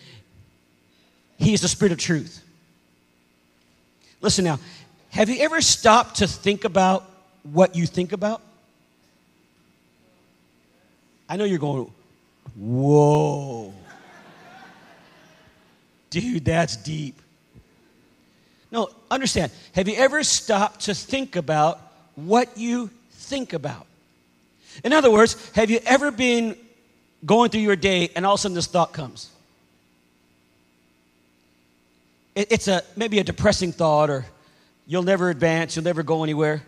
He 1.37 1.53
is 1.53 1.61
the 1.61 1.67
Spirit 1.67 1.91
of 1.91 1.99
truth. 1.99 2.43
Listen 4.21 4.43
now, 4.43 4.59
have 5.09 5.29
you 5.29 5.39
ever 5.41 5.61
stopped 5.61 6.17
to 6.17 6.27
think 6.27 6.65
about 6.65 7.09
what 7.43 7.75
you 7.75 7.85
think 7.85 8.11
about? 8.11 8.41
I 11.29 11.37
know 11.37 11.45
you're 11.45 11.59
going, 11.59 11.91
Whoa. 12.55 13.73
Dude, 16.09 16.45
that's 16.45 16.77
deep. 16.77 17.21
No, 18.71 18.89
understand. 19.11 19.51
Have 19.73 19.87
you 19.87 19.95
ever 19.95 20.23
stopped 20.23 20.81
to 20.81 20.95
think 20.95 21.35
about 21.35 21.79
what 22.15 22.57
you 22.57 22.89
think 23.11 23.53
about? 23.53 23.85
In 24.83 24.93
other 24.93 25.11
words, 25.11 25.51
have 25.55 25.69
you 25.69 25.79
ever 25.85 26.11
been 26.11 26.57
going 27.25 27.49
through 27.49 27.61
your 27.61 27.75
day, 27.75 28.09
and 28.15 28.25
all 28.25 28.33
of 28.33 28.39
a 28.39 28.41
sudden 28.41 28.55
this 28.55 28.67
thought 28.67 28.93
comes. 28.93 29.29
It's 32.35 32.67
a 32.67 32.83
maybe 32.95 33.19
a 33.19 33.23
depressing 33.23 33.71
thought, 33.71 34.09
or 34.09 34.25
you'll 34.85 35.03
never 35.03 35.29
advance, 35.29 35.75
you'll 35.75 35.85
never 35.85 36.03
go 36.03 36.23
anywhere. 36.23 36.63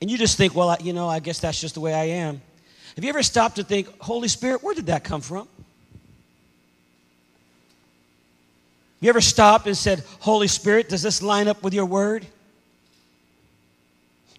And 0.00 0.10
you 0.10 0.16
just 0.16 0.36
think, 0.36 0.54
well, 0.54 0.70
I, 0.70 0.78
you 0.80 0.92
know, 0.92 1.08
I 1.08 1.18
guess 1.18 1.40
that's 1.40 1.60
just 1.60 1.74
the 1.74 1.80
way 1.80 1.92
I 1.92 2.04
am. 2.04 2.40
Have 2.98 3.04
you 3.04 3.10
ever 3.10 3.22
stopped 3.22 3.54
to 3.54 3.62
think, 3.62 3.86
Holy 4.00 4.26
Spirit, 4.26 4.60
where 4.60 4.74
did 4.74 4.86
that 4.86 5.04
come 5.04 5.20
from? 5.20 5.46
Have 5.46 5.48
you 9.02 9.08
ever 9.08 9.20
stopped 9.20 9.68
and 9.68 9.76
said, 9.76 10.02
Holy 10.18 10.48
Spirit, 10.48 10.88
does 10.88 11.02
this 11.02 11.22
line 11.22 11.46
up 11.46 11.62
with 11.62 11.74
your 11.74 11.86
word? 11.86 12.26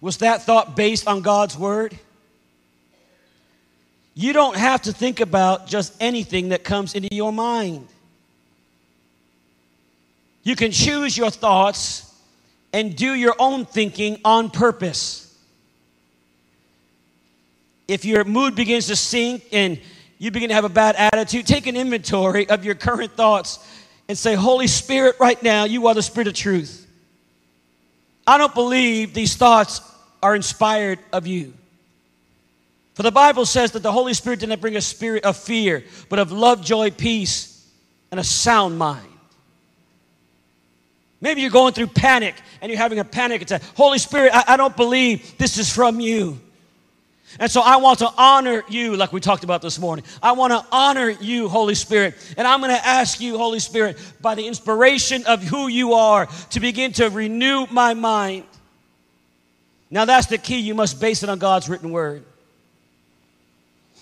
Was 0.02 0.18
that 0.18 0.42
thought 0.42 0.76
based 0.76 1.08
on 1.08 1.22
God's 1.22 1.56
word? 1.56 1.98
You 4.12 4.34
don't 4.34 4.58
have 4.58 4.82
to 4.82 4.92
think 4.92 5.20
about 5.20 5.66
just 5.66 5.94
anything 5.98 6.50
that 6.50 6.62
comes 6.62 6.94
into 6.94 7.08
your 7.14 7.32
mind. 7.32 7.88
You 10.42 10.54
can 10.54 10.70
choose 10.70 11.16
your 11.16 11.30
thoughts 11.30 12.14
and 12.74 12.94
do 12.94 13.14
your 13.14 13.36
own 13.38 13.64
thinking 13.64 14.20
on 14.22 14.50
purpose. 14.50 15.29
If 17.90 18.04
your 18.04 18.22
mood 18.22 18.54
begins 18.54 18.86
to 18.86 18.94
sink 18.94 19.46
and 19.50 19.76
you 20.18 20.30
begin 20.30 20.50
to 20.50 20.54
have 20.54 20.64
a 20.64 20.68
bad 20.68 20.94
attitude, 20.94 21.44
take 21.44 21.66
an 21.66 21.74
inventory 21.74 22.48
of 22.48 22.64
your 22.64 22.76
current 22.76 23.16
thoughts 23.16 23.58
and 24.08 24.16
say, 24.16 24.36
Holy 24.36 24.68
Spirit, 24.68 25.16
right 25.18 25.42
now, 25.42 25.64
you 25.64 25.88
are 25.88 25.94
the 25.94 26.02
Spirit 26.02 26.28
of 26.28 26.34
truth. 26.34 26.86
I 28.28 28.38
don't 28.38 28.54
believe 28.54 29.12
these 29.12 29.34
thoughts 29.34 29.80
are 30.22 30.36
inspired 30.36 31.00
of 31.12 31.26
you. 31.26 31.52
For 32.94 33.02
the 33.02 33.10
Bible 33.10 33.44
says 33.44 33.72
that 33.72 33.82
the 33.82 33.90
Holy 33.90 34.14
Spirit 34.14 34.38
didn't 34.38 34.60
bring 34.60 34.76
a 34.76 34.80
spirit 34.80 35.24
of 35.24 35.36
fear, 35.36 35.82
but 36.08 36.20
of 36.20 36.30
love, 36.30 36.64
joy, 36.64 36.92
peace, 36.92 37.68
and 38.12 38.20
a 38.20 38.24
sound 38.24 38.78
mind. 38.78 39.08
Maybe 41.20 41.40
you're 41.40 41.50
going 41.50 41.74
through 41.74 41.88
panic 41.88 42.36
and 42.60 42.70
you're 42.70 42.78
having 42.80 43.00
a 43.00 43.04
panic 43.04 43.42
attack. 43.42 43.62
Holy 43.74 43.98
Spirit, 43.98 44.30
I, 44.32 44.44
I 44.54 44.56
don't 44.56 44.76
believe 44.76 45.36
this 45.38 45.58
is 45.58 45.74
from 45.74 45.98
you. 45.98 46.38
And 47.38 47.50
so 47.50 47.60
I 47.60 47.76
want 47.76 48.00
to 48.00 48.12
honor 48.16 48.64
you, 48.68 48.96
like 48.96 49.12
we 49.12 49.20
talked 49.20 49.44
about 49.44 49.62
this 49.62 49.78
morning. 49.78 50.04
I 50.22 50.32
want 50.32 50.52
to 50.52 50.66
honor 50.72 51.08
you, 51.08 51.48
Holy 51.48 51.74
Spirit. 51.74 52.14
And 52.36 52.46
I'm 52.46 52.60
going 52.60 52.74
to 52.74 52.86
ask 52.86 53.20
you, 53.20 53.38
Holy 53.38 53.60
Spirit, 53.60 53.98
by 54.20 54.34
the 54.34 54.46
inspiration 54.46 55.24
of 55.26 55.42
who 55.42 55.68
you 55.68 55.94
are, 55.94 56.26
to 56.50 56.60
begin 56.60 56.92
to 56.94 57.08
renew 57.08 57.66
my 57.70 57.94
mind. 57.94 58.44
Now, 59.90 60.04
that's 60.04 60.26
the 60.26 60.38
key. 60.38 60.58
You 60.58 60.74
must 60.74 61.00
base 61.00 61.22
it 61.22 61.28
on 61.28 61.38
God's 61.38 61.68
written 61.68 61.90
word. 61.90 62.24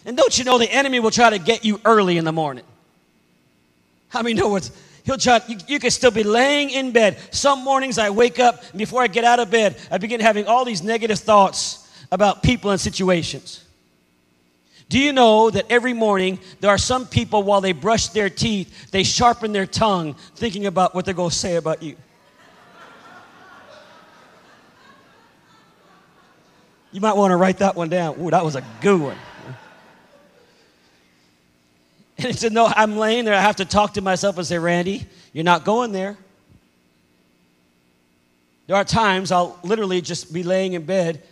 And 0.07 0.17
don't 0.17 0.37
you 0.39 0.45
know 0.45 0.59
the 0.59 0.71
enemy 0.71 1.01
will 1.01 1.11
try 1.11 1.31
to 1.31 1.39
get 1.39 1.65
you 1.65 1.81
early 1.85 2.17
in 2.17 2.25
the 2.25 2.33
morning? 2.33 2.65
How 4.09 4.23
many 4.23 4.35
know 4.35 4.49
what's 4.49 4.71
He'll 5.05 5.17
try, 5.17 5.41
you, 5.49 5.57
you 5.67 5.79
can 5.79 5.91
still 5.91 6.11
be 6.11 6.23
laying 6.23 6.69
in 6.69 6.93
bed. 6.93 7.17
Some 7.31 7.65
mornings 7.65 7.97
I 7.97 8.11
wake 8.11 8.39
up, 8.39 8.63
before 8.77 9.01
I 9.03 9.07
get 9.07 9.25
out 9.25 9.41
of 9.41 9.51
bed, 9.51 9.77
I 9.91 9.97
begin 9.97 10.21
having 10.21 10.47
all 10.47 10.67
these 10.67 10.83
negative 10.83 11.19
thoughts 11.19 11.88
about 12.11 12.43
people 12.43 12.71
and 12.71 12.81
situations. 12.81 13.65
Do 14.89 14.99
you 14.99 15.13
know 15.13 15.51
that 15.51 15.67
every 15.71 15.93
morning 15.93 16.39
there 16.61 16.71
are 16.71 16.79
some 16.79 17.07
people 17.07 17.43
while 17.43 17.61
they 17.61 17.73
brush 17.73 18.09
their 18.09 18.31
teeth, 18.31 18.91
they 18.91 19.03
sharpen 19.03 19.53
their 19.53 19.67
tongue 19.67 20.15
thinking 20.35 20.67
about 20.67 20.95
what 20.95 21.05
they're 21.05 21.15
going 21.15 21.31
to 21.31 21.37
say 21.37 21.57
about 21.57 21.83
you? 21.83 21.97
You 26.91 27.03
might 27.03 27.17
want 27.17 27.33
to 27.33 27.37
write 27.37 27.59
that 27.59 27.77
one 27.77 27.91
down. 27.91 28.19
Ooh, 28.19 28.31
that 28.31 28.43
was 28.45 28.57
a 28.57 28.65
good 28.81 29.01
one. 29.01 29.17
And 32.21 32.37
to 32.39 32.51
No, 32.51 32.67
I'm 32.67 32.97
laying 32.97 33.25
there, 33.27 33.35
I 33.35 33.41
have 33.41 33.57
to 33.57 33.65
talk 33.65 33.95
to 33.95 34.01
myself 34.01 34.39
and 34.39 34.47
say, 34.47 34.59
Randy, 34.59 35.07
you're 35.33 35.45
not 35.45 35.65
going 35.65 35.93
there. 35.93 36.17
There 38.67 38.75
are 38.75 38.85
times 38.85 39.31
I'll 39.31 39.57
literally 39.63 40.01
just 40.01 40.33
be 40.33 40.43
laying 40.43 40.73
in 40.73 40.85
bed 40.85 41.23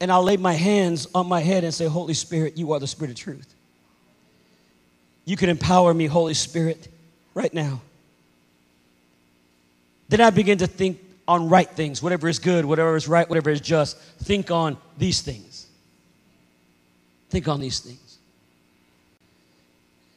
and 0.00 0.10
I'll 0.10 0.22
lay 0.22 0.36
my 0.36 0.52
hands 0.52 1.06
on 1.14 1.26
my 1.26 1.40
head 1.40 1.64
and 1.64 1.72
say, 1.72 1.86
Holy 1.86 2.14
Spirit, 2.14 2.56
you 2.56 2.72
are 2.72 2.80
the 2.80 2.86
Spirit 2.86 3.10
of 3.10 3.16
truth. 3.16 3.54
You 5.24 5.36
can 5.36 5.48
empower 5.48 5.94
me, 5.94 6.06
Holy 6.06 6.34
Spirit, 6.34 6.88
right 7.34 7.52
now. 7.52 7.80
Then 10.08 10.20
I 10.20 10.30
begin 10.30 10.58
to 10.58 10.66
think 10.66 11.00
on 11.26 11.48
right 11.48 11.68
things, 11.68 12.02
whatever 12.02 12.28
is 12.28 12.38
good, 12.38 12.64
whatever 12.64 12.96
is 12.96 13.08
right, 13.08 13.28
whatever 13.28 13.50
is 13.50 13.60
just. 13.60 13.98
Think 13.98 14.50
on 14.50 14.76
these 14.98 15.22
things. 15.22 15.66
Think 17.30 17.48
on 17.48 17.60
these 17.60 17.80
things. 17.80 18.18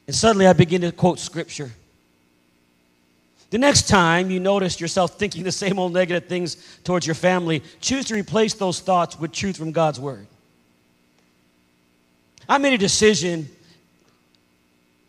And 0.07 0.15
suddenly 0.15 0.47
I 0.47 0.53
begin 0.53 0.81
to 0.81 0.91
quote 0.91 1.19
scripture. 1.19 1.71
The 3.49 3.57
next 3.57 3.87
time 3.87 4.29
you 4.29 4.39
notice 4.39 4.79
yourself 4.79 5.17
thinking 5.17 5.43
the 5.43 5.51
same 5.51 5.79
old 5.79 5.93
negative 5.93 6.27
things 6.27 6.57
towards 6.83 7.07
your 7.07 7.15
family, 7.15 7.63
choose 7.79 8.05
to 8.05 8.15
replace 8.15 8.53
those 8.53 8.79
thoughts 8.79 9.17
with 9.17 9.31
truth 9.31 9.57
from 9.57 9.71
God's 9.71 9.99
Word. 9.99 10.27
I 12.49 12.57
made 12.57 12.73
a 12.73 12.77
decision 12.77 13.47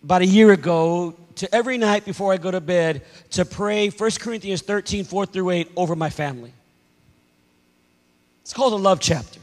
about 0.05 0.23
a 0.23 0.27
year 0.27 0.53
ago 0.53 1.15
to 1.37 1.53
every 1.55 1.79
night 1.79 2.05
before 2.05 2.33
I 2.33 2.37
go 2.37 2.51
to 2.51 2.61
bed 2.61 3.03
to 3.31 3.45
pray 3.45 3.91
1 3.91 4.11
Corinthians 4.21 4.63
13, 4.63 5.05
4 5.05 5.27
through 5.27 5.51
8 5.51 5.73
over 5.77 5.97
my 5.97 6.11
family. 6.11 6.53
It's 8.43 8.53
called 8.53 8.73
a 8.73 8.77
love 8.77 9.01
chapter. 9.01 9.41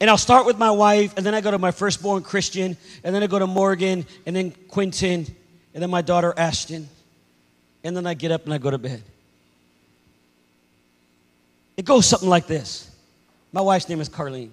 And 0.00 0.08
I'll 0.08 0.18
start 0.18 0.46
with 0.46 0.58
my 0.58 0.70
wife, 0.70 1.14
and 1.16 1.26
then 1.26 1.34
I 1.34 1.40
go 1.40 1.50
to 1.50 1.58
my 1.58 1.70
firstborn 1.70 2.22
Christian, 2.22 2.76
and 3.02 3.14
then 3.14 3.22
I 3.22 3.26
go 3.26 3.38
to 3.38 3.46
Morgan, 3.46 4.06
and 4.26 4.36
then 4.36 4.52
Quentin, 4.68 5.26
and 5.78 5.82
then 5.84 5.90
my 5.90 6.02
daughter 6.02 6.34
Ashton, 6.36 6.88
and 7.84 7.96
then 7.96 8.04
I 8.04 8.14
get 8.14 8.32
up 8.32 8.46
and 8.46 8.52
I 8.52 8.58
go 8.58 8.68
to 8.68 8.78
bed. 8.78 9.00
It 11.76 11.84
goes 11.84 12.04
something 12.04 12.28
like 12.28 12.48
this. 12.48 12.90
My 13.52 13.60
wife's 13.60 13.88
name 13.88 14.00
is 14.00 14.08
Carlene. 14.08 14.50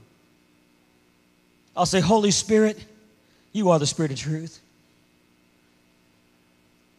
I'll 1.76 1.88
say, 1.88 2.00
Holy 2.00 2.30
Spirit, 2.30 2.78
you 3.54 3.72
are 3.72 3.80
the 3.80 3.88
Spirit 3.88 4.12
of 4.12 4.20
truth. 4.20 4.60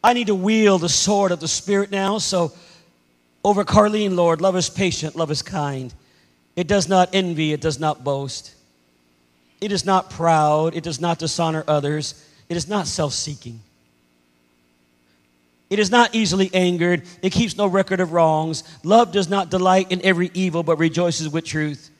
I 0.02 0.12
need 0.12 0.26
to 0.26 0.34
wield 0.34 0.80
the 0.80 0.88
sword 0.88 1.30
of 1.30 1.38
the 1.38 1.46
Spirit 1.46 1.92
now. 1.92 2.18
So, 2.18 2.52
over 3.44 3.64
Carlene, 3.64 4.16
Lord, 4.16 4.40
love 4.40 4.56
is 4.56 4.68
patient, 4.68 5.14
love 5.14 5.30
is 5.30 5.42
kind. 5.42 5.94
It 6.56 6.66
does 6.66 6.88
not 6.88 7.10
envy, 7.12 7.52
it 7.52 7.60
does 7.60 7.78
not 7.78 8.02
boast. 8.02 8.56
It 9.60 9.70
is 9.70 9.84
not 9.84 10.10
proud, 10.10 10.74
it 10.74 10.82
does 10.82 11.00
not 11.00 11.20
dishonor 11.20 11.62
others, 11.68 12.28
it 12.48 12.56
is 12.56 12.66
not 12.66 12.88
self 12.88 13.12
seeking. 13.12 13.60
It 15.68 15.78
is 15.78 15.90
not 15.90 16.14
easily 16.14 16.50
angered. 16.54 17.02
It 17.22 17.30
keeps 17.30 17.56
no 17.56 17.66
record 17.66 18.00
of 18.00 18.12
wrongs. 18.12 18.62
Love 18.84 19.10
does 19.12 19.28
not 19.28 19.50
delight 19.50 19.90
in 19.90 20.00
every 20.02 20.30
evil, 20.32 20.62
but 20.62 20.78
rejoices 20.78 21.28
with 21.28 21.44
truth. 21.44 21.90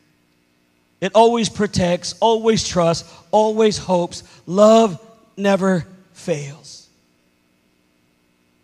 It 1.01 1.13
always 1.15 1.49
protects, 1.49 2.15
always 2.21 2.67
trusts, 2.67 3.13
always 3.31 3.77
hopes. 3.77 4.23
Love 4.47 5.01
never 5.37 5.87
fails. 6.13 6.89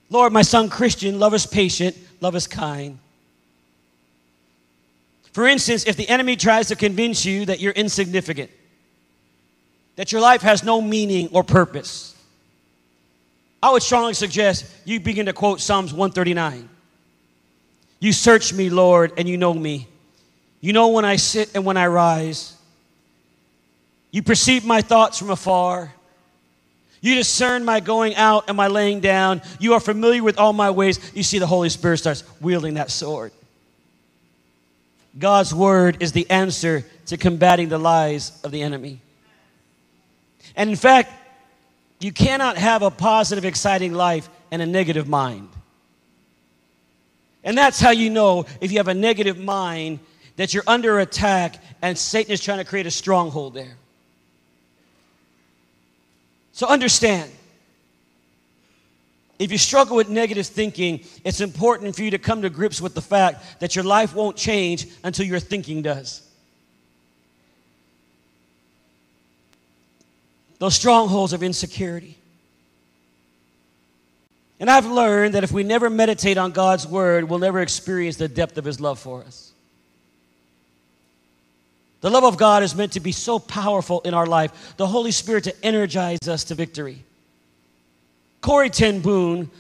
Lord, 0.09 0.33
my 0.33 0.43
son 0.43 0.69
Christian, 0.69 1.19
love 1.19 1.35
is 1.35 1.47
patient, 1.47 1.97
love 2.21 2.37
is 2.37 2.47
kind. 2.47 2.99
For 5.33 5.47
instance, 5.47 5.87
if 5.87 5.97
the 5.97 6.09
enemy 6.09 6.37
tries 6.37 6.69
to 6.69 6.77
convince 6.77 7.25
you 7.25 7.47
that 7.47 7.61
you're 7.61 7.73
insignificant, 7.73 8.51
that 9.97 10.13
your 10.13 10.21
life 10.21 10.43
has 10.43 10.63
no 10.63 10.81
meaning 10.81 11.29
or 11.33 11.43
purpose, 11.43 12.12
I 13.63 13.71
would 13.71 13.83
strongly 13.83 14.15
suggest 14.15 14.67
you 14.85 14.99
begin 14.99 15.27
to 15.27 15.33
quote 15.33 15.61
Psalms 15.61 15.93
139. 15.93 16.69
You 18.01 18.13
search 18.13 18.53
me, 18.53 18.69
Lord, 18.69 19.13
and 19.17 19.29
you 19.29 19.37
know 19.37 19.55
me. 19.55 19.87
You 20.61 20.73
know 20.73 20.89
when 20.89 21.05
I 21.05 21.17
sit 21.17 21.55
and 21.55 21.65
when 21.65 21.77
I 21.77 21.87
rise. 21.87 22.57
You 24.11 24.23
perceive 24.23 24.65
my 24.65 24.83
thoughts 24.83 25.19
from 25.19 25.31
afar. 25.31 25.93
You 27.01 27.15
discern 27.15 27.65
my 27.65 27.81
going 27.81 28.15
out 28.17 28.45
and 28.49 28.57
my 28.57 28.67
laying 28.67 29.01
down. 29.01 29.43
You 29.61 29.75
are 29.75 29.81
familiar 29.81 30.23
with 30.23 30.39
all 30.39 30.53
my 30.53 30.71
ways. 30.71 30.99
You 31.15 31.23
see, 31.23 31.39
the 31.39 31.47
Holy 31.47 31.69
Spirit 31.69 31.99
starts 31.99 32.25
wielding 32.41 32.75
that 32.75 32.91
sword. 32.91 33.33
God's 35.19 35.55
word 35.55 35.99
is 36.01 36.13
the 36.13 36.29
answer 36.31 36.85
to 37.07 37.17
combating 37.17 37.69
the 37.69 37.79
lies 37.79 38.33
of 38.43 38.51
the 38.51 38.63
enemy. 38.63 39.01
And 40.57 40.71
in 40.71 40.77
fact, 40.77 41.13
you 42.05 42.13
cannot 42.13 42.57
have 42.57 42.83
a 42.83 42.91
positive, 42.91 43.45
exciting 43.45 43.93
life 43.93 44.29
and 44.51 44.61
a 44.61 44.67
negative 44.67 45.09
mind. 45.09 45.49
And 47.45 47.57
that's 47.57 47.81
how 47.81 47.91
you 47.91 48.11
know 48.11 48.47
if 48.61 48.73
you 48.73 48.79
have 48.79 48.89
a 48.89 48.95
negative 48.95 49.39
mind 49.39 49.99
that 50.37 50.55
you're 50.55 50.65
under 50.67 51.01
attack 51.01 51.63
and 51.83 51.97
Satan 51.97 52.33
is 52.33 52.41
trying 52.43 52.59
to 52.59 52.65
create 52.65 52.87
a 52.87 52.91
stronghold 52.91 53.55
there. 53.55 53.77
So 56.53 56.67
understand 56.67 57.31
if 59.39 59.51
you 59.51 59.59
struggle 59.59 59.97
with 59.97 60.09
negative 60.09 60.47
thinking, 60.47 61.05
it's 61.25 61.41
important 61.41 61.97
for 61.97 62.03
you 62.03 62.13
to 62.13 62.19
come 62.19 62.43
to 62.43 62.51
grips 62.51 62.81
with 62.81 62.95
the 62.95 63.03
fact 63.03 63.61
that 63.61 63.75
your 63.75 63.85
life 63.85 64.15
won't 64.15 64.37
change 64.37 64.87
until 65.03 65.27
your 65.27 65.41
thinking 65.41 65.83
does. 65.83 66.23
Those 70.63 70.77
strongholds 70.77 71.33
of 71.33 71.43
insecurity. 71.43 72.17
And 74.61 74.71
I've 74.71 74.87
learned 74.87 75.35
that 75.35 75.43
if 75.43 75.51
we 75.51 75.65
never 75.65 75.91
meditate 75.91 76.39
on 76.39 76.53
God's 76.53 76.87
word, 76.87 77.25
we'll 77.29 77.41
never 77.41 77.61
experience 77.61 78.15
the 78.15 78.29
depth 78.29 78.57
of 78.59 78.65
his 78.65 78.79
love 78.79 79.01
for 79.01 79.25
us. 79.25 79.51
The 82.01 82.11
love 82.11 82.23
of 82.23 82.37
God 82.37 82.63
is 82.63 82.77
meant 82.77 82.93
to 82.93 83.01
be 83.01 83.11
so 83.11 83.41
powerful 83.41 84.03
in 84.03 84.15
our 84.15 84.25
life, 84.25 84.77
the 84.77 84.87
Holy 84.87 85.11
Spirit 85.11 85.43
to 85.45 85.65
energize 85.65 86.29
us 86.29 86.45
to 86.45 86.55
victory. 86.55 87.03
Corrie 88.41 88.71
Ten 88.71 89.01
Boom, 89.01 89.51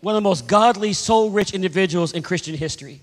one 0.00 0.14
of 0.14 0.16
the 0.16 0.26
most 0.26 0.46
godly, 0.46 0.94
soul 0.94 1.28
rich 1.28 1.52
individuals 1.52 2.14
in 2.14 2.22
Christian 2.22 2.54
history. 2.54 3.02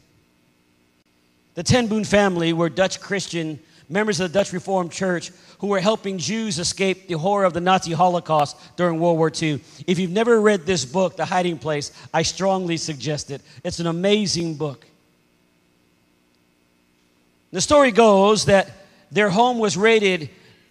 The 1.54 1.62
Ten 1.62 1.86
Boom 1.86 2.06
family 2.06 2.54
were 2.54 2.70
Dutch 2.70 3.00
Christian 3.00 3.60
members 3.90 4.20
of 4.20 4.32
the 4.32 4.40
Dutch 4.40 4.54
Reformed 4.54 4.92
Church 4.92 5.32
who 5.60 5.68
were 5.68 5.80
helping 5.80 6.18
Jews 6.18 6.60
escape 6.60 7.08
the 7.08 7.18
horror 7.18 7.46
of 7.46 7.54
the 7.54 7.62
Nazi 7.62 7.94
Holocaust 7.94 8.58
during 8.76 9.00
World 9.00 9.18
War 9.18 9.32
II. 9.42 9.62
If 9.88 10.00
you've 10.00 10.12
never 10.12 10.42
read 10.42 10.66
this 10.66 10.86
book, 10.86 11.16
The 11.16 11.26
Hiding 11.26 11.58
Place, 11.58 11.92
I 12.14 12.24
strongly 12.24 12.78
suggest 12.78 13.32
it. 13.32 13.42
It's 13.64 13.80
an 13.80 13.88
amazing 13.88 14.56
book. 14.56 14.86
The 17.52 17.62
story 17.62 17.92
goes 17.92 18.46
that 18.46 18.70
their 19.12 19.30
home 19.30 19.60
was 19.60 19.78
raided 19.78 20.30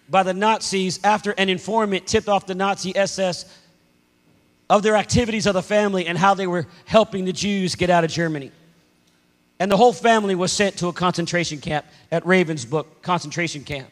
by 0.09 0.23
the 0.23 0.33
Nazis 0.33 0.99
after 1.03 1.31
an 1.31 1.49
informant 1.49 2.05
tipped 2.05 2.29
off 2.29 2.45
the 2.45 2.55
Nazi 2.55 2.95
SS 2.95 3.45
of 4.69 4.83
their 4.83 4.95
activities 4.95 5.45
of 5.47 5.53
the 5.53 5.63
family 5.63 6.05
and 6.05 6.17
how 6.17 6.33
they 6.33 6.47
were 6.47 6.67
helping 6.85 7.25
the 7.25 7.33
Jews 7.33 7.75
get 7.75 7.89
out 7.89 8.03
of 8.03 8.11
Germany. 8.11 8.51
And 9.59 9.71
the 9.71 9.77
whole 9.77 9.93
family 9.93 10.35
was 10.35 10.51
sent 10.51 10.77
to 10.79 10.87
a 10.87 10.93
concentration 10.93 11.59
camp 11.59 11.85
at 12.11 12.23
Ravensbrück 12.23 12.85
concentration 13.01 13.63
camp. 13.63 13.87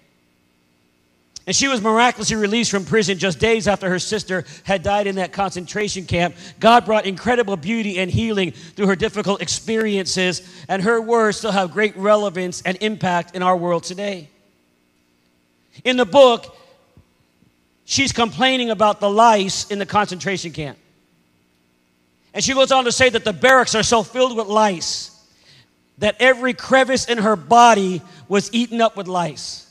And 1.45 1.55
she 1.55 1.68
was 1.68 1.82
miraculously 1.82 2.38
released 2.38 2.72
from 2.72 2.86
prison 2.86 3.18
just 3.18 3.38
days 3.38 3.68
after 3.68 3.89
her 3.89 3.99
sister 3.99 4.45
had 4.64 4.82
died 4.82 5.07
in 5.07 5.16
that 5.16 5.34
concentration 5.34 6.05
camp. 6.05 6.36
God 6.59 6.86
brought 6.86 7.05
incredible 7.05 7.57
beauty 7.57 7.99
and 7.99 8.09
healing 8.09 8.51
through 8.51 8.88
her 8.88 8.95
difficult 8.95 9.41
experiences, 9.41 10.41
and 10.70 10.82
her 10.82 11.01
words 11.01 11.38
still 11.38 11.51
have 11.51 11.72
great 11.72 11.97
relevance 11.97 12.61
and 12.61 12.78
impact 12.82 13.36
in 13.36 13.43
our 13.43 13.57
world 13.57 13.84
today. 13.84 14.30
In 15.84 15.97
the 15.97 16.05
book, 16.05 16.55
she's 17.84 18.14
complaining 18.14 18.70
about 18.70 19.01
the 19.01 19.09
lice 19.09 19.70
in 19.70 19.80
the 19.80 19.86
concentration 19.86 20.53
camp. 20.53 20.78
And 22.34 22.41
she 22.41 22.53
goes 22.53 22.72
on 22.72 22.86
to 22.86 22.91
say 22.91 23.09
that 23.09 23.26
the 23.26 23.34
barracks 23.34 23.76
are 23.76 23.84
so 23.84 24.01
filled 24.01 24.38
with 24.38 24.47
lice 24.47 25.12
that 26.00 26.16
every 26.20 26.54
crevice 26.54 27.06
in 27.06 27.20
her 27.20 27.36
body 27.36 28.02
was 28.28 28.54
eaten 28.54 28.82
up 28.82 28.98
with 28.98 29.08
lice. 29.08 29.70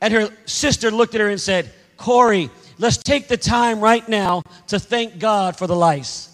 And 0.00 0.14
her 0.14 0.28
sister 0.46 0.90
looked 0.90 1.14
at 1.14 1.20
her 1.20 1.28
and 1.28 1.40
said, 1.40 1.72
Corrie, 1.96 2.50
let's 2.78 2.96
take 2.98 3.28
the 3.28 3.36
time 3.36 3.80
right 3.80 4.08
now 4.08 4.42
to 4.68 4.78
thank 4.78 5.18
God 5.18 5.56
for 5.56 5.66
the 5.66 5.74
lice. 5.74 6.28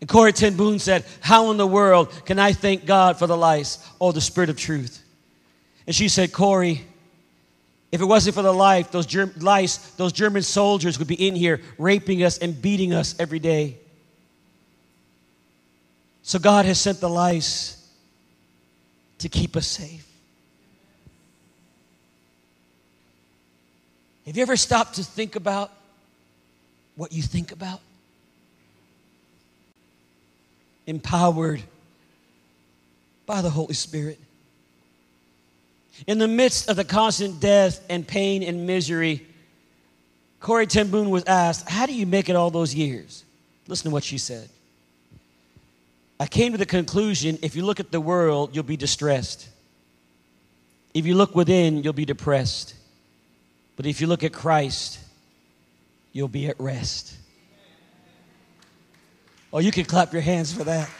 And 0.00 0.08
Corrie 0.08 0.32
Ten 0.32 0.56
Boom 0.56 0.78
said, 0.78 1.04
How 1.20 1.50
in 1.50 1.56
the 1.56 1.66
world 1.66 2.12
can 2.24 2.38
I 2.38 2.52
thank 2.52 2.86
God 2.86 3.18
for 3.18 3.26
the 3.26 3.36
lice? 3.36 3.78
Oh, 4.00 4.12
the 4.12 4.20
Spirit 4.20 4.50
of 4.50 4.56
truth. 4.56 5.02
And 5.86 5.94
she 5.94 6.08
said, 6.08 6.32
Corrie, 6.32 6.84
if 7.90 8.00
it 8.00 8.04
wasn't 8.04 8.34
for 8.36 8.42
the 8.42 8.52
life, 8.52 8.90
those 8.90 9.06
germ- 9.06 9.32
lice, 9.38 9.78
those 9.92 10.12
German 10.12 10.42
soldiers 10.42 10.98
would 10.98 11.08
be 11.08 11.26
in 11.26 11.34
here 11.34 11.60
raping 11.78 12.22
us 12.22 12.38
and 12.38 12.60
beating 12.60 12.92
us 12.92 13.18
every 13.18 13.38
day. 13.38 13.78
So 16.28 16.38
God 16.38 16.66
has 16.66 16.78
sent 16.78 17.00
the 17.00 17.08
lice 17.08 17.88
to 19.20 19.30
keep 19.30 19.56
us 19.56 19.66
safe. 19.66 20.06
Have 24.26 24.36
you 24.36 24.42
ever 24.42 24.58
stopped 24.58 24.96
to 24.96 25.04
think 25.04 25.36
about 25.36 25.72
what 26.96 27.14
you 27.14 27.22
think 27.22 27.50
about? 27.50 27.80
Empowered 30.86 31.62
by 33.24 33.40
the 33.40 33.48
Holy 33.48 33.72
Spirit. 33.72 34.20
In 36.06 36.18
the 36.18 36.28
midst 36.28 36.68
of 36.68 36.76
the 36.76 36.84
constant 36.84 37.40
death 37.40 37.82
and 37.88 38.06
pain 38.06 38.42
and 38.42 38.66
misery, 38.66 39.26
Corrie 40.40 40.66
Ten 40.66 40.90
was 41.08 41.24
asked, 41.24 41.70
How 41.70 41.86
do 41.86 41.94
you 41.94 42.04
make 42.04 42.28
it 42.28 42.36
all 42.36 42.50
those 42.50 42.74
years? 42.74 43.24
Listen 43.66 43.84
to 43.84 43.94
what 43.94 44.04
she 44.04 44.18
said. 44.18 44.50
I 46.20 46.26
came 46.26 46.52
to 46.52 46.58
the 46.58 46.66
conclusion 46.66 47.38
if 47.42 47.54
you 47.54 47.64
look 47.64 47.80
at 47.80 47.92
the 47.92 48.00
world, 48.00 48.54
you'll 48.54 48.64
be 48.64 48.76
distressed. 48.76 49.48
If 50.94 51.06
you 51.06 51.14
look 51.14 51.34
within, 51.34 51.82
you'll 51.82 51.92
be 51.92 52.04
depressed. 52.04 52.74
But 53.76 53.86
if 53.86 54.00
you 54.00 54.08
look 54.08 54.24
at 54.24 54.32
Christ, 54.32 54.98
you'll 56.12 56.26
be 56.26 56.48
at 56.48 56.58
rest. 56.58 57.14
Oh, 59.52 59.60
you 59.60 59.70
can 59.70 59.84
clap 59.84 60.12
your 60.12 60.22
hands 60.22 60.52
for 60.52 60.64
that. 60.64 60.90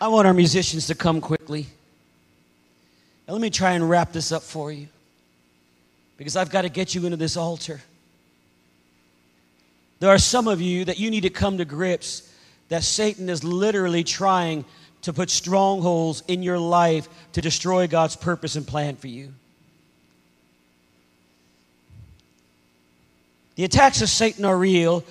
I 0.00 0.08
want 0.08 0.26
our 0.26 0.34
musicians 0.34 0.86
to 0.86 0.94
come 0.94 1.20
quickly. 1.20 1.66
And 3.26 3.34
let 3.34 3.42
me 3.42 3.50
try 3.50 3.72
and 3.72 3.88
wrap 3.88 4.12
this 4.12 4.32
up 4.32 4.42
for 4.42 4.72
you 4.72 4.88
because 6.16 6.36
I've 6.36 6.50
got 6.50 6.62
to 6.62 6.68
get 6.68 6.94
you 6.94 7.04
into 7.04 7.16
this 7.16 7.36
altar. 7.36 7.80
There 10.00 10.10
are 10.10 10.18
some 10.18 10.46
of 10.46 10.60
you 10.60 10.84
that 10.84 10.98
you 10.98 11.10
need 11.10 11.22
to 11.22 11.30
come 11.30 11.58
to 11.58 11.64
grips 11.64 12.32
that 12.68 12.84
Satan 12.84 13.28
is 13.28 13.42
literally 13.42 14.04
trying 14.04 14.64
to 15.02 15.12
put 15.12 15.30
strongholds 15.30 16.22
in 16.28 16.42
your 16.42 16.58
life 16.58 17.08
to 17.32 17.40
destroy 17.40 17.86
God's 17.86 18.16
purpose 18.16 18.56
and 18.56 18.66
plan 18.66 18.96
for 18.96 19.08
you. 19.08 19.32
The 23.56 23.64
attacks 23.64 24.02
of 24.02 24.08
Satan 24.08 24.44
are 24.44 24.56
real, 24.56 25.02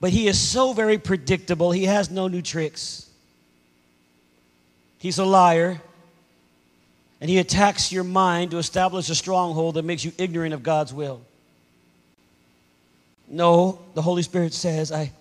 but 0.00 0.10
he 0.10 0.26
is 0.26 0.40
so 0.40 0.72
very 0.72 0.98
predictable, 0.98 1.70
he 1.70 1.84
has 1.84 2.10
no 2.10 2.26
new 2.26 2.42
tricks. 2.42 3.08
He's 4.98 5.18
a 5.18 5.24
liar, 5.24 5.80
and 7.20 7.30
he 7.30 7.38
attacks 7.38 7.92
your 7.92 8.02
mind 8.02 8.50
to 8.50 8.58
establish 8.58 9.08
a 9.08 9.14
stronghold 9.14 9.76
that 9.76 9.84
makes 9.84 10.04
you 10.04 10.12
ignorant 10.18 10.52
of 10.52 10.64
God's 10.64 10.92
will. 10.92 11.20
No, 13.28 13.80
the 13.94 14.02
Holy 14.02 14.22
Spirit 14.22 14.54
says, 14.54 14.92
I, 14.92 15.12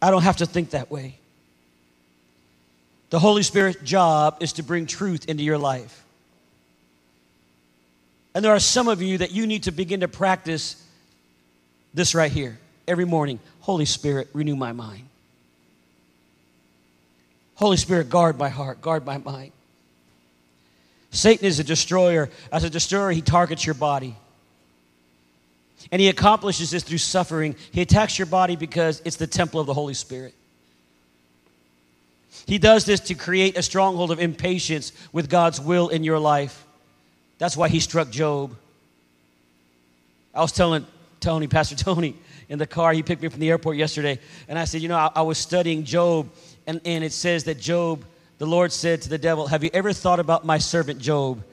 I 0.00 0.10
don't 0.10 0.22
have 0.22 0.38
to 0.38 0.46
think 0.46 0.70
that 0.70 0.90
way. 0.90 1.18
The 3.10 3.18
Holy 3.18 3.42
Spirit's 3.42 3.80
job 3.82 4.38
is 4.40 4.54
to 4.54 4.62
bring 4.62 4.86
truth 4.86 5.28
into 5.28 5.42
your 5.42 5.58
life. 5.58 6.04
And 8.34 8.44
there 8.44 8.52
are 8.52 8.60
some 8.60 8.88
of 8.88 9.02
you 9.02 9.18
that 9.18 9.32
you 9.32 9.46
need 9.46 9.64
to 9.64 9.72
begin 9.72 10.00
to 10.00 10.08
practice 10.08 10.82
this 11.94 12.14
right 12.14 12.30
here 12.30 12.58
every 12.86 13.04
morning. 13.04 13.40
Holy 13.60 13.86
Spirit, 13.86 14.28
renew 14.32 14.56
my 14.56 14.72
mind. 14.72 15.04
Holy 17.54 17.76
Spirit, 17.76 18.08
guard 18.08 18.38
my 18.38 18.48
heart, 18.48 18.80
guard 18.80 19.04
my 19.04 19.18
mind. 19.18 19.52
Satan 21.10 21.46
is 21.46 21.58
a 21.58 21.64
destroyer. 21.64 22.28
As 22.52 22.64
a 22.64 22.70
destroyer, 22.70 23.10
he 23.10 23.22
targets 23.22 23.64
your 23.64 23.74
body. 23.74 24.14
And 25.90 26.00
he 26.00 26.08
accomplishes 26.08 26.70
this 26.70 26.82
through 26.82 26.98
suffering. 26.98 27.56
He 27.70 27.80
attacks 27.80 28.18
your 28.18 28.26
body 28.26 28.56
because 28.56 29.00
it's 29.04 29.16
the 29.16 29.26
temple 29.26 29.60
of 29.60 29.66
the 29.66 29.74
Holy 29.74 29.94
Spirit. 29.94 30.34
He 32.46 32.58
does 32.58 32.84
this 32.84 33.00
to 33.00 33.14
create 33.14 33.56
a 33.56 33.62
stronghold 33.62 34.10
of 34.10 34.20
impatience 34.20 34.92
with 35.12 35.28
God's 35.28 35.60
will 35.60 35.88
in 35.88 36.04
your 36.04 36.18
life. 36.18 36.64
That's 37.38 37.56
why 37.56 37.68
he 37.68 37.80
struck 37.80 38.10
Job. 38.10 38.56
I 40.34 40.40
was 40.40 40.52
telling 40.52 40.86
Tony, 41.20 41.46
Pastor 41.48 41.76
Tony, 41.76 42.16
in 42.48 42.58
the 42.58 42.66
car, 42.66 42.92
he 42.92 43.02
picked 43.02 43.22
me 43.22 43.28
from 43.28 43.40
the 43.40 43.50
airport 43.50 43.76
yesterday, 43.76 44.18
and 44.48 44.58
I 44.58 44.64
said, 44.64 44.80
You 44.80 44.88
know, 44.88 44.96
I, 44.96 45.10
I 45.16 45.22
was 45.22 45.36
studying 45.36 45.84
Job, 45.84 46.30
and, 46.66 46.80
and 46.84 47.04
it 47.04 47.12
says 47.12 47.44
that 47.44 47.58
Job, 47.58 48.04
the 48.38 48.46
Lord 48.46 48.72
said 48.72 49.02
to 49.02 49.08
the 49.08 49.18
devil, 49.18 49.46
Have 49.46 49.62
you 49.62 49.70
ever 49.74 49.92
thought 49.92 50.20
about 50.20 50.46
my 50.46 50.58
servant 50.58 51.00
Job? 51.00 51.44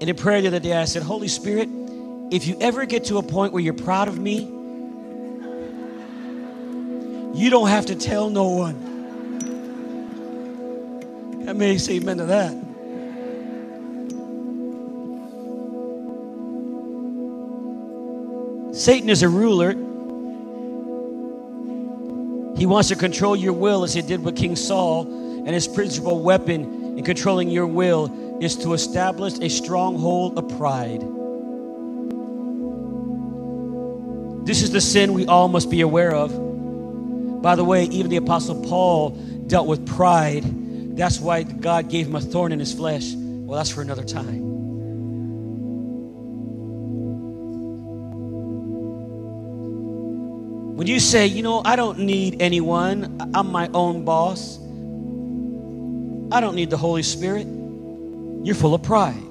And 0.00 0.08
in 0.08 0.16
prayer 0.16 0.40
the 0.40 0.48
other 0.48 0.60
day, 0.60 0.72
I 0.72 0.86
said, 0.86 1.02
Holy 1.02 1.28
Spirit, 1.28 1.68
if 2.30 2.46
you 2.46 2.56
ever 2.60 2.86
get 2.86 3.04
to 3.06 3.18
a 3.18 3.22
point 3.22 3.52
where 3.52 3.62
you're 3.62 3.74
proud 3.74 4.06
of 4.08 4.18
me, 4.18 4.38
you 7.34 7.50
don't 7.50 7.68
have 7.68 7.86
to 7.86 7.96
tell 7.96 8.30
no 8.30 8.48
one. 8.48 8.76
I 11.48 11.52
may 11.52 11.78
say 11.78 11.96
amen 11.96 12.18
to 12.18 12.26
that. 12.26 12.52
Satan 18.76 19.10
is 19.10 19.22
a 19.22 19.28
ruler. 19.28 19.72
He 22.56 22.66
wants 22.66 22.88
to 22.90 22.96
control 22.96 23.34
your 23.34 23.52
will 23.52 23.82
as 23.82 23.94
he 23.94 24.02
did 24.02 24.22
with 24.22 24.36
King 24.36 24.54
Saul, 24.54 25.02
and 25.44 25.48
his 25.48 25.66
principal 25.66 26.22
weapon 26.22 26.96
in 26.96 27.04
controlling 27.04 27.50
your 27.50 27.66
will 27.66 28.38
is 28.40 28.56
to 28.58 28.72
establish 28.74 29.38
a 29.40 29.48
stronghold 29.48 30.38
of 30.38 30.48
pride. 30.56 31.02
This 34.50 34.62
is 34.62 34.72
the 34.72 34.80
sin 34.80 35.14
we 35.14 35.26
all 35.26 35.46
must 35.46 35.70
be 35.70 35.80
aware 35.80 36.12
of. 36.12 36.32
By 37.40 37.54
the 37.54 37.62
way, 37.62 37.84
even 37.84 38.10
the 38.10 38.16
Apostle 38.16 38.60
Paul 38.64 39.10
dealt 39.46 39.68
with 39.68 39.86
pride. 39.86 40.42
That's 40.96 41.20
why 41.20 41.44
God 41.44 41.88
gave 41.88 42.08
him 42.08 42.16
a 42.16 42.20
thorn 42.20 42.50
in 42.50 42.58
his 42.58 42.72
flesh. 42.74 43.12
Well, 43.14 43.58
that's 43.58 43.70
for 43.70 43.80
another 43.80 44.02
time. 44.02 44.40
When 50.74 50.88
you 50.88 50.98
say, 50.98 51.28
you 51.28 51.44
know, 51.44 51.62
I 51.64 51.76
don't 51.76 52.00
need 52.00 52.42
anyone, 52.42 53.30
I'm 53.32 53.52
my 53.52 53.70
own 53.72 54.04
boss, 54.04 54.58
I 56.34 56.40
don't 56.40 56.56
need 56.56 56.70
the 56.70 56.76
Holy 56.76 57.04
Spirit, 57.04 57.46
you're 58.42 58.56
full 58.56 58.74
of 58.74 58.82
pride. 58.82 59.29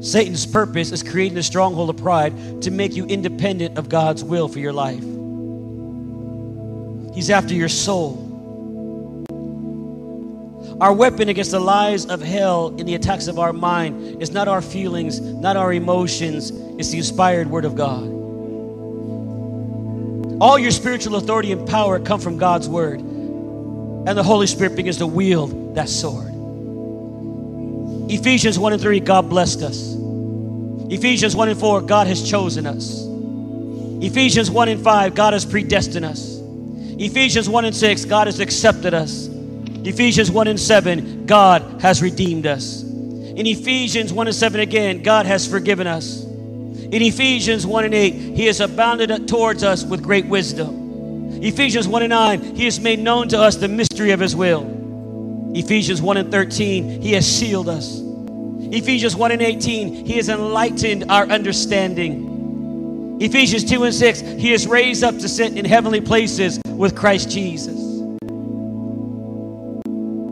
Satan's 0.00 0.46
purpose 0.46 0.92
is 0.92 1.02
creating 1.02 1.38
a 1.38 1.42
stronghold 1.42 1.90
of 1.90 1.96
pride 1.96 2.62
to 2.62 2.70
make 2.70 2.94
you 2.94 3.04
independent 3.06 3.78
of 3.78 3.88
God's 3.88 4.22
will 4.22 4.48
for 4.48 4.60
your 4.60 4.72
life. 4.72 5.02
He's 7.14 7.30
after 7.30 7.54
your 7.54 7.68
soul. 7.68 8.24
Our 10.80 10.92
weapon 10.92 11.28
against 11.28 11.50
the 11.50 11.58
lies 11.58 12.06
of 12.06 12.22
hell 12.22 12.68
in 12.78 12.86
the 12.86 12.94
attacks 12.94 13.26
of 13.26 13.40
our 13.40 13.52
mind 13.52 14.22
is 14.22 14.30
not 14.30 14.46
our 14.46 14.62
feelings, 14.62 15.20
not 15.20 15.56
our 15.56 15.72
emotions, 15.72 16.52
it's 16.78 16.90
the 16.90 16.98
inspired 16.98 17.50
word 17.50 17.64
of 17.64 17.74
God. 17.74 18.04
All 20.40 20.56
your 20.56 20.70
spiritual 20.70 21.16
authority 21.16 21.50
and 21.50 21.68
power 21.68 21.98
come 21.98 22.20
from 22.20 22.38
God's 22.38 22.68
word. 22.68 23.00
And 23.00 24.16
the 24.16 24.22
Holy 24.22 24.46
Spirit 24.46 24.76
begins 24.76 24.98
to 24.98 25.06
wield 25.08 25.74
that 25.74 25.88
sword. 25.88 26.32
Ephesians 28.10 28.58
1 28.58 28.72
and 28.72 28.80
3, 28.80 29.00
God 29.00 29.28
blessed 29.28 29.62
us. 29.62 29.94
Ephesians 30.90 31.36
1 31.36 31.50
and 31.50 31.60
4, 31.60 31.82
God 31.82 32.06
has 32.06 32.28
chosen 32.28 32.66
us. 32.66 33.04
Ephesians 34.00 34.50
1 34.50 34.68
and 34.68 34.82
5, 34.82 35.14
God 35.14 35.34
has 35.34 35.44
predestined 35.44 36.04
us. 36.04 36.38
Ephesians 36.98 37.48
1 37.48 37.64
and 37.66 37.76
6, 37.76 38.04
God 38.06 38.26
has 38.26 38.40
accepted 38.40 38.94
us. 38.94 39.28
Ephesians 39.84 40.30
1 40.30 40.48
and 40.48 40.58
7, 40.58 41.26
God 41.26 41.82
has 41.82 42.00
redeemed 42.00 42.46
us. 42.46 42.82
In 42.82 43.46
Ephesians 43.46 44.12
1 44.12 44.26
and 44.26 44.34
7 44.34 44.60
again, 44.60 45.02
God 45.02 45.26
has 45.26 45.46
forgiven 45.46 45.86
us. 45.86 46.24
In 46.24 47.02
Ephesians 47.02 47.66
1 47.66 47.84
and 47.84 47.94
8, 47.94 48.14
He 48.14 48.46
has 48.46 48.60
abounded 48.60 49.28
towards 49.28 49.62
us 49.62 49.84
with 49.84 50.02
great 50.02 50.26
wisdom. 50.26 51.42
Ephesians 51.42 51.86
1 51.86 52.02
and 52.02 52.10
9, 52.10 52.56
He 52.56 52.64
has 52.64 52.80
made 52.80 52.98
known 52.98 53.28
to 53.28 53.38
us 53.38 53.56
the 53.56 53.68
mystery 53.68 54.12
of 54.12 54.20
His 54.20 54.34
will. 54.34 54.77
Ephesians 55.54 56.02
1 56.02 56.16
and 56.16 56.30
13, 56.30 57.00
He 57.02 57.12
has 57.12 57.26
sealed 57.26 57.68
us. 57.68 58.00
Ephesians 58.70 59.16
1 59.16 59.32
and 59.32 59.42
18, 59.42 60.06
He 60.06 60.14
has 60.14 60.28
enlightened 60.28 61.10
our 61.10 61.24
understanding. 61.24 63.18
Ephesians 63.20 63.64
2 63.64 63.84
and 63.84 63.94
6, 63.94 64.20
He 64.20 64.52
is 64.52 64.66
raised 64.66 65.02
up 65.02 65.16
to 65.18 65.28
sit 65.28 65.56
in 65.56 65.64
heavenly 65.64 66.00
places 66.00 66.60
with 66.66 66.94
Christ 66.94 67.30
Jesus. 67.30 67.76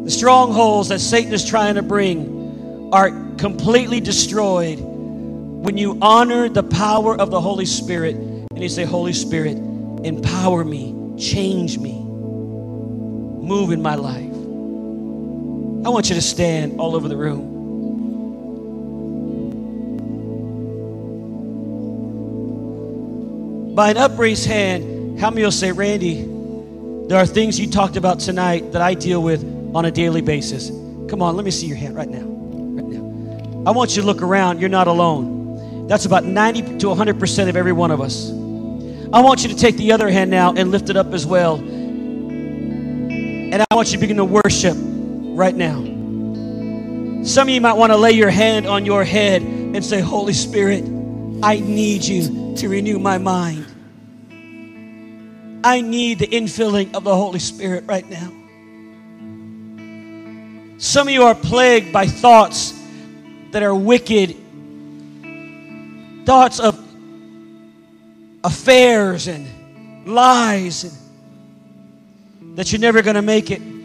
The 0.04 0.10
strongholds 0.10 0.90
that 0.90 1.00
Satan 1.00 1.32
is 1.32 1.44
trying 1.44 1.74
to 1.74 1.82
bring 1.82 2.90
are 2.92 3.10
completely 3.38 4.00
destroyed 4.00 4.78
when 4.78 5.76
you 5.76 5.98
honor 6.00 6.48
the 6.48 6.62
power 6.62 7.20
of 7.20 7.32
the 7.32 7.40
Holy 7.40 7.66
Spirit 7.66 8.14
and 8.14 8.62
you 8.62 8.68
say, 8.68 8.84
Holy 8.84 9.12
Spirit, 9.12 9.56
empower 10.04 10.64
me, 10.64 10.94
change 11.18 11.78
me, 11.78 11.94
move 11.98 13.72
in 13.72 13.82
my 13.82 13.96
life. 13.96 14.35
I 15.86 15.88
want 15.88 16.08
you 16.08 16.16
to 16.16 16.20
stand 16.20 16.80
all 16.80 16.96
over 16.96 17.06
the 17.06 17.16
room. 17.16 17.54
By 23.76 23.90
an 23.90 23.96
upraised 23.96 24.46
hand, 24.46 25.20
how 25.20 25.30
many 25.30 25.44
will 25.44 25.52
say, 25.52 25.70
Randy, 25.70 26.24
there 27.06 27.18
are 27.18 27.24
things 27.24 27.60
you 27.60 27.70
talked 27.70 27.96
about 27.96 28.18
tonight 28.18 28.72
that 28.72 28.82
I 28.82 28.94
deal 28.94 29.22
with 29.22 29.44
on 29.76 29.84
a 29.84 29.92
daily 29.92 30.22
basis? 30.22 30.70
Come 31.08 31.22
on, 31.22 31.36
let 31.36 31.44
me 31.44 31.52
see 31.52 31.68
your 31.68 31.76
hand 31.76 31.94
right 31.94 32.08
now. 32.08 32.24
Right 32.26 32.84
now. 32.84 33.64
I 33.64 33.70
want 33.70 33.94
you 33.94 34.02
to 34.02 34.06
look 34.06 34.22
around. 34.22 34.58
You're 34.58 34.68
not 34.68 34.88
alone. 34.88 35.86
That's 35.86 36.04
about 36.04 36.24
90 36.24 36.78
to 36.78 36.86
100% 36.88 37.48
of 37.48 37.54
every 37.54 37.70
one 37.70 37.92
of 37.92 38.00
us. 38.00 38.30
I 39.12 39.20
want 39.20 39.44
you 39.44 39.50
to 39.50 39.56
take 39.56 39.76
the 39.76 39.92
other 39.92 40.10
hand 40.10 40.32
now 40.32 40.52
and 40.52 40.72
lift 40.72 40.90
it 40.90 40.96
up 40.96 41.12
as 41.12 41.24
well. 41.24 41.58
And 41.58 43.54
I 43.54 43.66
want 43.72 43.92
you 43.92 43.94
to 43.94 44.00
begin 44.00 44.16
to 44.16 44.24
worship 44.24 44.76
right 45.36 45.54
now. 45.54 45.82
Some 47.24 47.48
of 47.48 47.54
you 47.54 47.60
might 47.60 47.74
want 47.74 47.92
to 47.92 47.96
lay 47.96 48.12
your 48.12 48.30
hand 48.30 48.66
on 48.66 48.86
your 48.86 49.04
head 49.04 49.42
and 49.42 49.84
say, 49.84 50.00
Holy 50.00 50.32
Spirit, 50.32 50.84
I 51.42 51.60
need 51.60 52.04
you 52.04 52.54
to 52.56 52.68
renew 52.68 52.98
my 52.98 53.18
mind. 53.18 53.66
I 55.62 55.80
need 55.80 56.20
the 56.20 56.28
infilling 56.28 56.94
of 56.94 57.04
the 57.04 57.14
Holy 57.14 57.40
Spirit 57.40 57.84
right 57.86 58.08
now. 58.08 58.32
Some 60.78 61.08
of 61.08 61.12
you 61.12 61.24
are 61.24 61.34
plagued 61.34 61.92
by 61.92 62.06
thoughts 62.06 62.72
that 63.50 63.62
are 63.62 63.74
wicked, 63.74 64.36
thoughts 66.24 66.60
of 66.60 66.82
affairs 68.44 69.26
and 69.26 70.06
lies, 70.06 70.84
and 72.40 72.56
that 72.56 72.70
you're 72.70 72.80
never 72.80 73.02
going 73.02 73.16
to 73.16 73.22
make 73.22 73.50
it. 73.50 73.75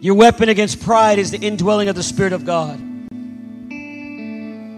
Your 0.00 0.14
weapon 0.14 0.48
against 0.50 0.80
pride 0.82 1.18
is 1.18 1.30
the 1.30 1.38
indwelling 1.38 1.88
of 1.88 1.96
the 1.96 2.02
Spirit 2.02 2.32
of 2.34 2.44
God. 2.44 2.78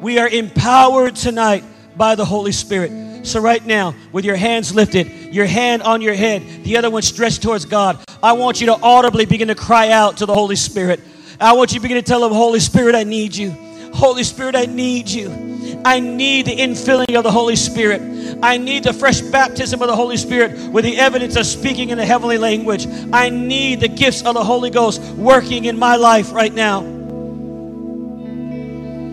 We 0.00 0.18
are 0.18 0.28
empowered 0.28 1.16
tonight 1.16 1.64
by 1.96 2.14
the 2.14 2.24
Holy 2.24 2.52
Spirit. 2.52 3.26
So, 3.26 3.40
right 3.40 3.64
now, 3.66 3.94
with 4.12 4.24
your 4.24 4.36
hands 4.36 4.72
lifted, 4.72 5.08
your 5.34 5.46
hand 5.46 5.82
on 5.82 6.02
your 6.02 6.14
head, 6.14 6.42
the 6.62 6.76
other 6.76 6.88
one 6.88 7.02
stretched 7.02 7.42
towards 7.42 7.64
God, 7.64 7.98
I 8.22 8.32
want 8.32 8.60
you 8.60 8.68
to 8.68 8.74
audibly 8.80 9.26
begin 9.26 9.48
to 9.48 9.56
cry 9.56 9.90
out 9.90 10.18
to 10.18 10.26
the 10.26 10.34
Holy 10.34 10.54
Spirit. 10.54 11.00
I 11.40 11.52
want 11.54 11.72
you 11.72 11.78
to 11.78 11.82
begin 11.82 11.96
to 11.96 12.02
tell 12.02 12.24
him, 12.24 12.32
Holy 12.32 12.60
Spirit, 12.60 12.94
I 12.94 13.02
need 13.02 13.34
you. 13.34 13.50
Holy 13.92 14.24
Spirit, 14.24 14.54
I 14.54 14.66
need 14.66 15.08
you. 15.08 15.48
I 15.84 16.00
need 16.00 16.46
the 16.46 16.56
infilling 16.56 17.16
of 17.16 17.24
the 17.24 17.30
Holy 17.30 17.56
Spirit. 17.56 18.02
I 18.42 18.56
need 18.56 18.84
the 18.84 18.92
fresh 18.92 19.20
baptism 19.20 19.82
of 19.82 19.88
the 19.88 19.96
Holy 19.96 20.16
Spirit 20.16 20.70
with 20.70 20.84
the 20.84 20.96
evidence 20.98 21.36
of 21.36 21.46
speaking 21.46 21.90
in 21.90 21.98
the 21.98 22.06
heavenly 22.06 22.38
language. 22.38 22.86
I 23.12 23.28
need 23.30 23.80
the 23.80 23.88
gifts 23.88 24.22
of 24.22 24.34
the 24.34 24.44
Holy 24.44 24.70
Ghost 24.70 25.00
working 25.00 25.64
in 25.64 25.78
my 25.78 25.96
life 25.96 26.32
right 26.32 26.52
now. 26.52 26.80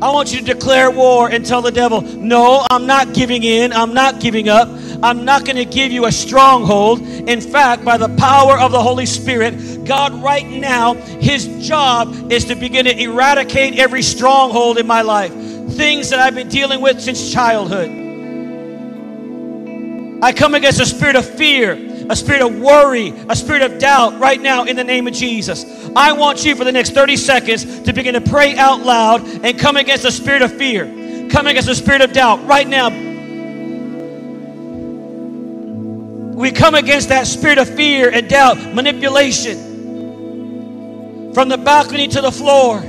I 0.01 0.11
want 0.11 0.34
you 0.34 0.39
to 0.39 0.45
declare 0.45 0.91
war 0.91 1.30
and 1.30 1.45
tell 1.45 1.61
the 1.61 1.71
devil, 1.71 2.01
No, 2.01 2.65
I'm 2.69 2.86
not 2.86 3.13
giving 3.13 3.43
in. 3.43 3.71
I'm 3.73 3.93
not 3.93 4.19
giving 4.19 4.49
up. 4.49 4.67
I'm 5.06 5.24
not 5.24 5.45
going 5.45 5.58
to 5.58 5.66
give 5.66 5.91
you 5.91 6.06
a 6.06 6.12
stronghold. 6.12 6.99
In 6.99 7.39
fact, 7.39 7.86
by 7.86 7.97
the 7.97 8.10
power 8.18 8.58
of 8.58 8.72
the 8.72 8.82
Holy 8.82 9.06
Spirit, 9.06 9.86
God, 9.86 10.14
right 10.24 10.47
now, 10.47 10.95
His 10.95 11.68
job 11.68 12.32
is 12.32 12.45
to 12.45 12.56
begin 12.56 12.86
to 12.86 12.99
eradicate 12.99 13.78
every 13.78 14.01
stronghold 14.01 14.80
in 14.80 14.88
my 14.88 15.03
life. 15.03 15.32
Things 15.32 16.10
that 16.10 16.20
I've 16.20 16.34
been 16.34 16.49
dealing 16.49 16.82
with 16.82 16.99
since 16.99 17.32
childhood. 17.32 17.91
I 20.24 20.34
come 20.34 20.56
against 20.56 20.80
a 20.80 20.88
spirit 20.88 21.16
of 21.16 21.24
fear 21.24 21.93
a 22.10 22.16
spirit 22.16 22.41
of 22.41 22.60
worry, 22.60 23.10
a 23.30 23.36
spirit 23.36 23.64
of 23.64 23.80
doubt 23.80 24.20
right 24.20 24.39
now 24.39 24.66
in 24.66 24.76
the 24.76 24.84
name 24.84 25.08
of 25.08 25.14
Jesus. 25.14 25.66
I 25.95 26.12
want 26.12 26.45
you 26.45 26.56
for 26.56 26.64
the 26.64 26.72
next 26.72 26.91
30 26.91 27.18
seconds 27.18 27.82
to 27.82 27.93
begin 27.93 28.14
to 28.14 28.22
pray 28.22 28.56
out 28.58 28.82
loud 28.82 29.28
and 29.43 29.58
come 29.58 29.76
against 29.76 30.06
a 30.06 30.12
spirit 30.12 30.43
of 30.43 30.56
fear, 30.56 30.86
come 31.32 31.47
against 31.47 31.68
a 31.68 31.74
spirit 31.74 32.01
of 32.01 32.14
doubt 32.14 32.45
right 32.45 32.68
now. 32.68 33.05
We 36.36 36.51
come 36.51 36.75
against 36.75 37.09
that 37.09 37.27
spirit 37.27 37.57
of 37.57 37.69
fear 37.75 38.09
and 38.11 38.29
doubt, 38.29 38.57
manipulation 38.73 39.73
from 41.33 41.47
the 41.49 41.57
balcony 41.57 42.09
to 42.09 42.21
the 42.21 42.31
floor. 42.31 42.79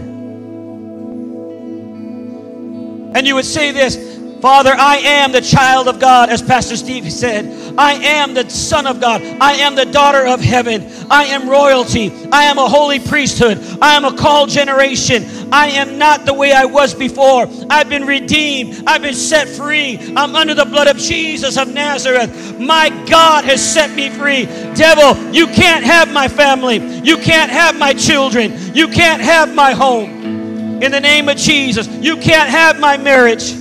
And 3.14 3.26
you 3.26 3.36
would 3.36 3.44
say 3.44 3.70
this 3.70 4.16
Father, 4.40 4.74
I 4.76 4.96
am 4.96 5.32
the 5.32 5.40
child 5.40 5.88
of 5.88 5.98
God, 5.98 6.28
as 6.28 6.42
Pastor 6.42 6.76
Steve 6.76 7.10
said. 7.12 7.65
I 7.78 7.94
am 7.94 8.34
the 8.34 8.48
son 8.48 8.86
of 8.86 9.00
God. 9.00 9.22
I 9.22 9.54
am 9.54 9.74
the 9.74 9.84
daughter 9.84 10.26
of 10.26 10.40
heaven. 10.40 10.86
I 11.10 11.26
am 11.26 11.48
royalty. 11.48 12.10
I 12.32 12.44
am 12.44 12.58
a 12.58 12.68
holy 12.68 12.98
priesthood. 12.98 13.78
I 13.80 13.94
am 13.94 14.04
a 14.04 14.16
called 14.16 14.50
generation. 14.50 15.24
I 15.52 15.68
am 15.68 15.98
not 15.98 16.24
the 16.24 16.34
way 16.34 16.52
I 16.52 16.64
was 16.64 16.94
before. 16.94 17.46
I've 17.70 17.88
been 17.88 18.06
redeemed. 18.06 18.84
I've 18.86 19.02
been 19.02 19.14
set 19.14 19.48
free. 19.48 19.98
I'm 20.16 20.34
under 20.34 20.54
the 20.54 20.64
blood 20.64 20.88
of 20.88 20.96
Jesus 20.96 21.56
of 21.56 21.72
Nazareth. 21.72 22.58
My 22.58 22.88
God 23.08 23.44
has 23.44 23.62
set 23.62 23.90
me 23.94 24.10
free. 24.10 24.46
Devil, 24.74 25.32
you 25.32 25.46
can't 25.46 25.84
have 25.84 26.12
my 26.12 26.28
family. 26.28 26.78
You 27.00 27.18
can't 27.18 27.50
have 27.50 27.78
my 27.78 27.92
children. 27.92 28.74
You 28.74 28.88
can't 28.88 29.20
have 29.20 29.54
my 29.54 29.72
home. 29.72 30.82
In 30.82 30.92
the 30.92 31.00
name 31.00 31.28
of 31.28 31.36
Jesus, 31.36 31.88
you 31.88 32.16
can't 32.16 32.50
have 32.50 32.78
my 32.78 32.96
marriage. 32.96 33.54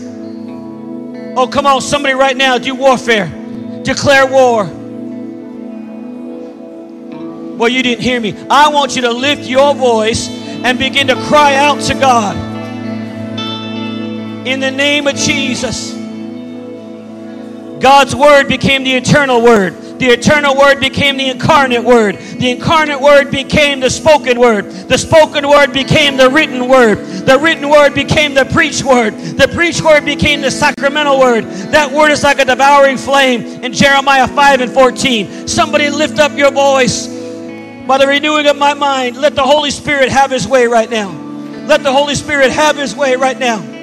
Oh, 1.38 1.48
come 1.48 1.66
on, 1.66 1.82
somebody 1.82 2.14
right 2.14 2.36
now, 2.36 2.58
do 2.58 2.76
warfare. 2.76 3.32
Declare 3.86 4.26
war. 4.26 4.66
Well, 7.56 7.70
you 7.70 7.84
didn't 7.84 8.02
hear 8.02 8.20
me. 8.20 8.36
I 8.50 8.70
want 8.70 8.96
you 8.96 9.04
to 9.04 9.12
lift 9.12 9.44
your 9.44 9.74
voice 9.76 10.28
and 10.28 10.78
begin 10.78 11.08
to 11.08 11.16
cry 11.28 11.56
out 11.56 11.80
to 11.84 11.94
God. 11.94 12.36
In 14.48 14.60
the 14.60 14.72
name 14.72 15.08
of 15.08 15.16
Jesus. 15.16 15.94
God's 17.80 18.16
word 18.16 18.48
became 18.48 18.84
the 18.84 18.94
eternal 18.94 19.42
word. 19.42 19.76
The 20.00 20.08
eternal 20.08 20.58
word 20.58 20.80
became 20.80 21.18
the 21.18 21.30
incarnate 21.30 21.84
word. 21.84 22.18
The 22.18 22.52
incarnate 22.52 23.00
word 23.00 23.32
became 23.32 23.80
the 23.80 23.90
spoken 23.90 24.40
word. 24.40 24.66
The 24.66 24.98
spoken 24.98 25.48
word 25.48 25.72
became 25.72 26.18
the 26.18 26.30
written 26.30 26.68
word. 26.68 26.98
The 27.26 27.40
written 27.40 27.70
word 27.70 27.94
became 27.94 28.34
the 28.34 28.46
preached 28.46 28.84
word. 28.84 29.14
The 29.14 29.48
preached 29.48 29.82
word 29.82 30.04
became 30.04 30.42
the 30.42 30.52
sacramental 30.52 31.20
word. 31.20 31.46
That 31.72 31.92
word 31.92 32.12
is 32.12 32.24
like 32.24 32.40
a 32.40 32.46
devouring 32.46 32.98
flame 32.98 33.64
in 33.64 33.72
Jeremiah 33.74 34.28
5 34.28 34.62
and 34.62 34.72
14. 34.72 35.48
Somebody 35.48 35.90
lift 35.90 36.20
up 36.20 36.38
your 36.38 36.52
voice. 36.52 37.08
By 37.88 37.98
the 37.98 38.08
renewing 38.08 38.48
of 38.48 38.58
my 38.58 38.74
mind, 38.74 39.18
let 39.18 39.36
the 39.36 39.44
Holy 39.44 39.72
Spirit 39.72 40.10
have 40.10 40.32
his 40.32 40.48
way 40.48 40.66
right 40.68 40.90
now. 40.90 41.12
Let 41.68 41.84
the 41.84 41.92
Holy 41.92 42.16
Spirit 42.16 42.52
have 42.52 42.78
his 42.78 42.96
way 42.96 43.16
right 43.16 43.38
now. 43.38 43.75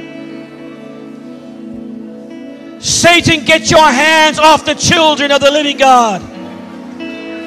Satan, 2.82 3.44
get 3.44 3.70
your 3.70 3.86
hands 3.86 4.40
off 4.40 4.64
the 4.64 4.74
children 4.74 5.30
of 5.30 5.40
the 5.40 5.52
living 5.52 5.76
God. 5.76 6.20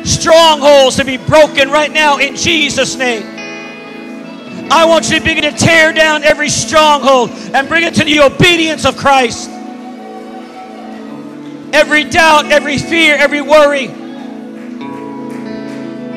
Strongholds 0.08 0.96
to 0.96 1.04
be 1.04 1.18
broken 1.18 1.70
right 1.70 1.92
now 1.92 2.20
in 2.20 2.38
Jesus' 2.38 2.96
name. 2.96 3.24
I 4.72 4.86
want 4.86 5.10
you 5.10 5.20
to 5.20 5.24
begin 5.24 5.44
to 5.44 5.52
tear 5.52 5.92
down 5.92 6.24
every 6.24 6.48
stronghold 6.48 7.32
and 7.32 7.68
bring 7.68 7.84
it 7.84 7.96
to 7.96 8.06
the 8.06 8.22
obedience 8.22 8.86
of 8.86 8.96
Christ. 8.96 9.50
Every 11.74 12.06
doubt, 12.06 12.46
every 12.46 12.78
fear, 12.78 13.16
every 13.16 13.42
worry. 13.42 13.88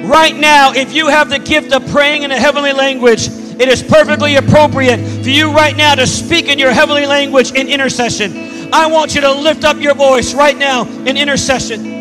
Right 0.06 0.36
now, 0.36 0.72
if 0.74 0.92
you 0.94 1.08
have 1.08 1.28
the 1.28 1.40
gift 1.40 1.72
of 1.72 1.84
praying 1.88 2.22
in 2.22 2.30
a 2.30 2.38
heavenly 2.38 2.72
language, 2.72 3.26
it 3.26 3.68
is 3.68 3.82
perfectly 3.82 4.36
appropriate 4.36 4.98
for 5.24 5.28
you 5.28 5.52
right 5.52 5.76
now 5.76 5.96
to 5.96 6.06
speak 6.06 6.46
in 6.46 6.60
your 6.60 6.72
heavenly 6.72 7.06
language 7.06 7.50
in 7.50 7.66
intercession. 7.66 8.47
I 8.72 8.86
want 8.90 9.14
you 9.14 9.20
to 9.22 9.32
lift 9.32 9.64
up 9.64 9.78
your 9.78 9.94
voice 9.94 10.34
right 10.34 10.56
now 10.56 10.84
in 10.86 11.16
intercession. 11.16 11.98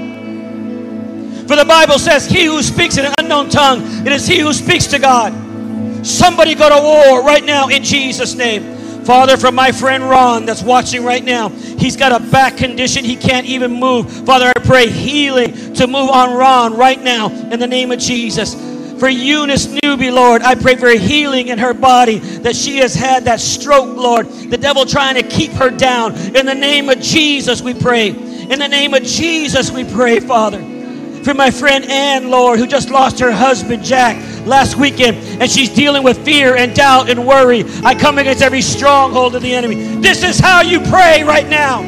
For 1.48 1.56
the 1.56 1.66
Bible 1.66 1.98
says, 1.98 2.26
He 2.26 2.46
who 2.46 2.62
speaks 2.62 2.98
in 2.98 3.06
an 3.06 3.14
unknown 3.20 3.50
tongue, 3.50 4.06
it 4.06 4.12
is 4.12 4.28
he 4.28 4.40
who 4.40 4.52
speaks 4.52 4.88
to 4.88 5.00
God. 5.00 5.34
Somebody 6.06 6.56
go 6.56 6.70
to 6.70 6.82
war 6.82 7.24
right 7.24 7.44
now 7.44 7.70
in 7.70 7.84
Jesus' 7.84 8.36
name. 8.36 8.76
Father, 9.06 9.38
for 9.38 9.54
my 9.54 9.72
friend 9.72 10.04
Ron 10.04 10.46
that's 10.46 10.62
watching 10.62 11.06
right 11.06 11.24
now, 11.24 11.48
he's 11.48 11.96
got 11.96 12.12
a 12.12 12.20
back 12.20 12.58
condition. 12.58 13.06
He 13.06 13.16
can't 13.16 13.46
even 13.46 13.72
move. 13.72 14.12
Father, 14.26 14.52
I 14.54 14.60
pray 14.60 14.90
healing 14.90 15.74
to 15.76 15.88
move 15.88 16.10
on 16.10 16.38
Ron 16.38 16.76
right 16.76 17.02
now 17.02 17.30
in 17.30 17.60
the 17.60 17.68
name 17.68 17.94
of 17.94 18.00
Jesus. 18.00 18.54
For 19.00 19.08
Eunice 19.08 19.68
Newby, 19.84 20.10
Lord, 20.10 20.42
I 20.42 20.56
pray 20.56 20.76
for 20.76 20.90
healing 20.90 21.50
in 21.50 21.60
her 21.60 21.74
body 21.74 22.18
that 22.18 22.56
she 22.56 22.78
has 22.78 22.96
had 22.96 23.26
that 23.26 23.40
stroke, 23.40 23.96
Lord. 23.96 24.28
The 24.28 24.58
devil 24.58 24.86
trying 24.86 25.16
to 25.16 25.24
keep 25.24 25.52
her 25.52 25.70
down. 25.70 26.16
In 26.36 26.46
the 26.48 26.56
name 26.56 26.90
of 26.90 27.00
Jesus, 27.00 27.62
we 27.62 27.76
pray. 27.76 28.10
In 28.10 28.58
the 28.60 28.68
name 28.68 28.94
of 28.96 29.04
Jesus, 29.04 29.70
we 29.72 29.84
pray, 29.84 30.20
Father. 30.20 30.60
For 31.24 31.34
my 31.34 31.52
friend 31.52 31.86
Ann, 31.86 32.32
Lord, 32.32 32.58
who 32.58 32.66
just 32.66 32.90
lost 32.90 33.20
her 33.20 33.32
husband, 33.32 33.84
Jack, 33.84 34.16
last 34.48 34.78
weekend, 34.78 35.18
and 35.42 35.52
she's 35.52 35.70
dealing 35.70 36.02
with 36.02 36.24
fear 36.24 36.56
and 36.56 36.74
doubt 36.74 37.10
and 37.10 37.28
worry. 37.28 37.66
I 37.84 37.94
come 37.94 38.18
against 38.18 38.42
every 38.42 38.62
stronghold 38.62 39.36
of 39.36 39.42
the 39.42 39.54
enemy. 39.54 39.98
This 39.98 40.24
is 40.24 40.40
how 40.40 40.62
you 40.62 40.80
pray 40.80 41.24
right 41.24 41.48
now. 41.48 41.84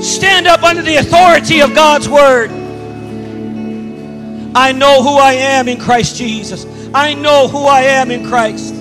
Stand 0.00 0.48
up 0.48 0.62
under 0.62 0.82
the 0.82 0.96
authority 0.96 1.60
of 1.60 1.74
God's 1.74 2.08
word. 2.08 2.61
I 4.54 4.72
know 4.72 5.02
who 5.02 5.16
I 5.16 5.32
am 5.32 5.68
in 5.68 5.78
Christ 5.78 6.16
Jesus. 6.16 6.66
I 6.94 7.14
know 7.14 7.48
who 7.48 7.64
I 7.64 7.82
am 7.82 8.10
in 8.10 8.26
Christ. 8.28 8.74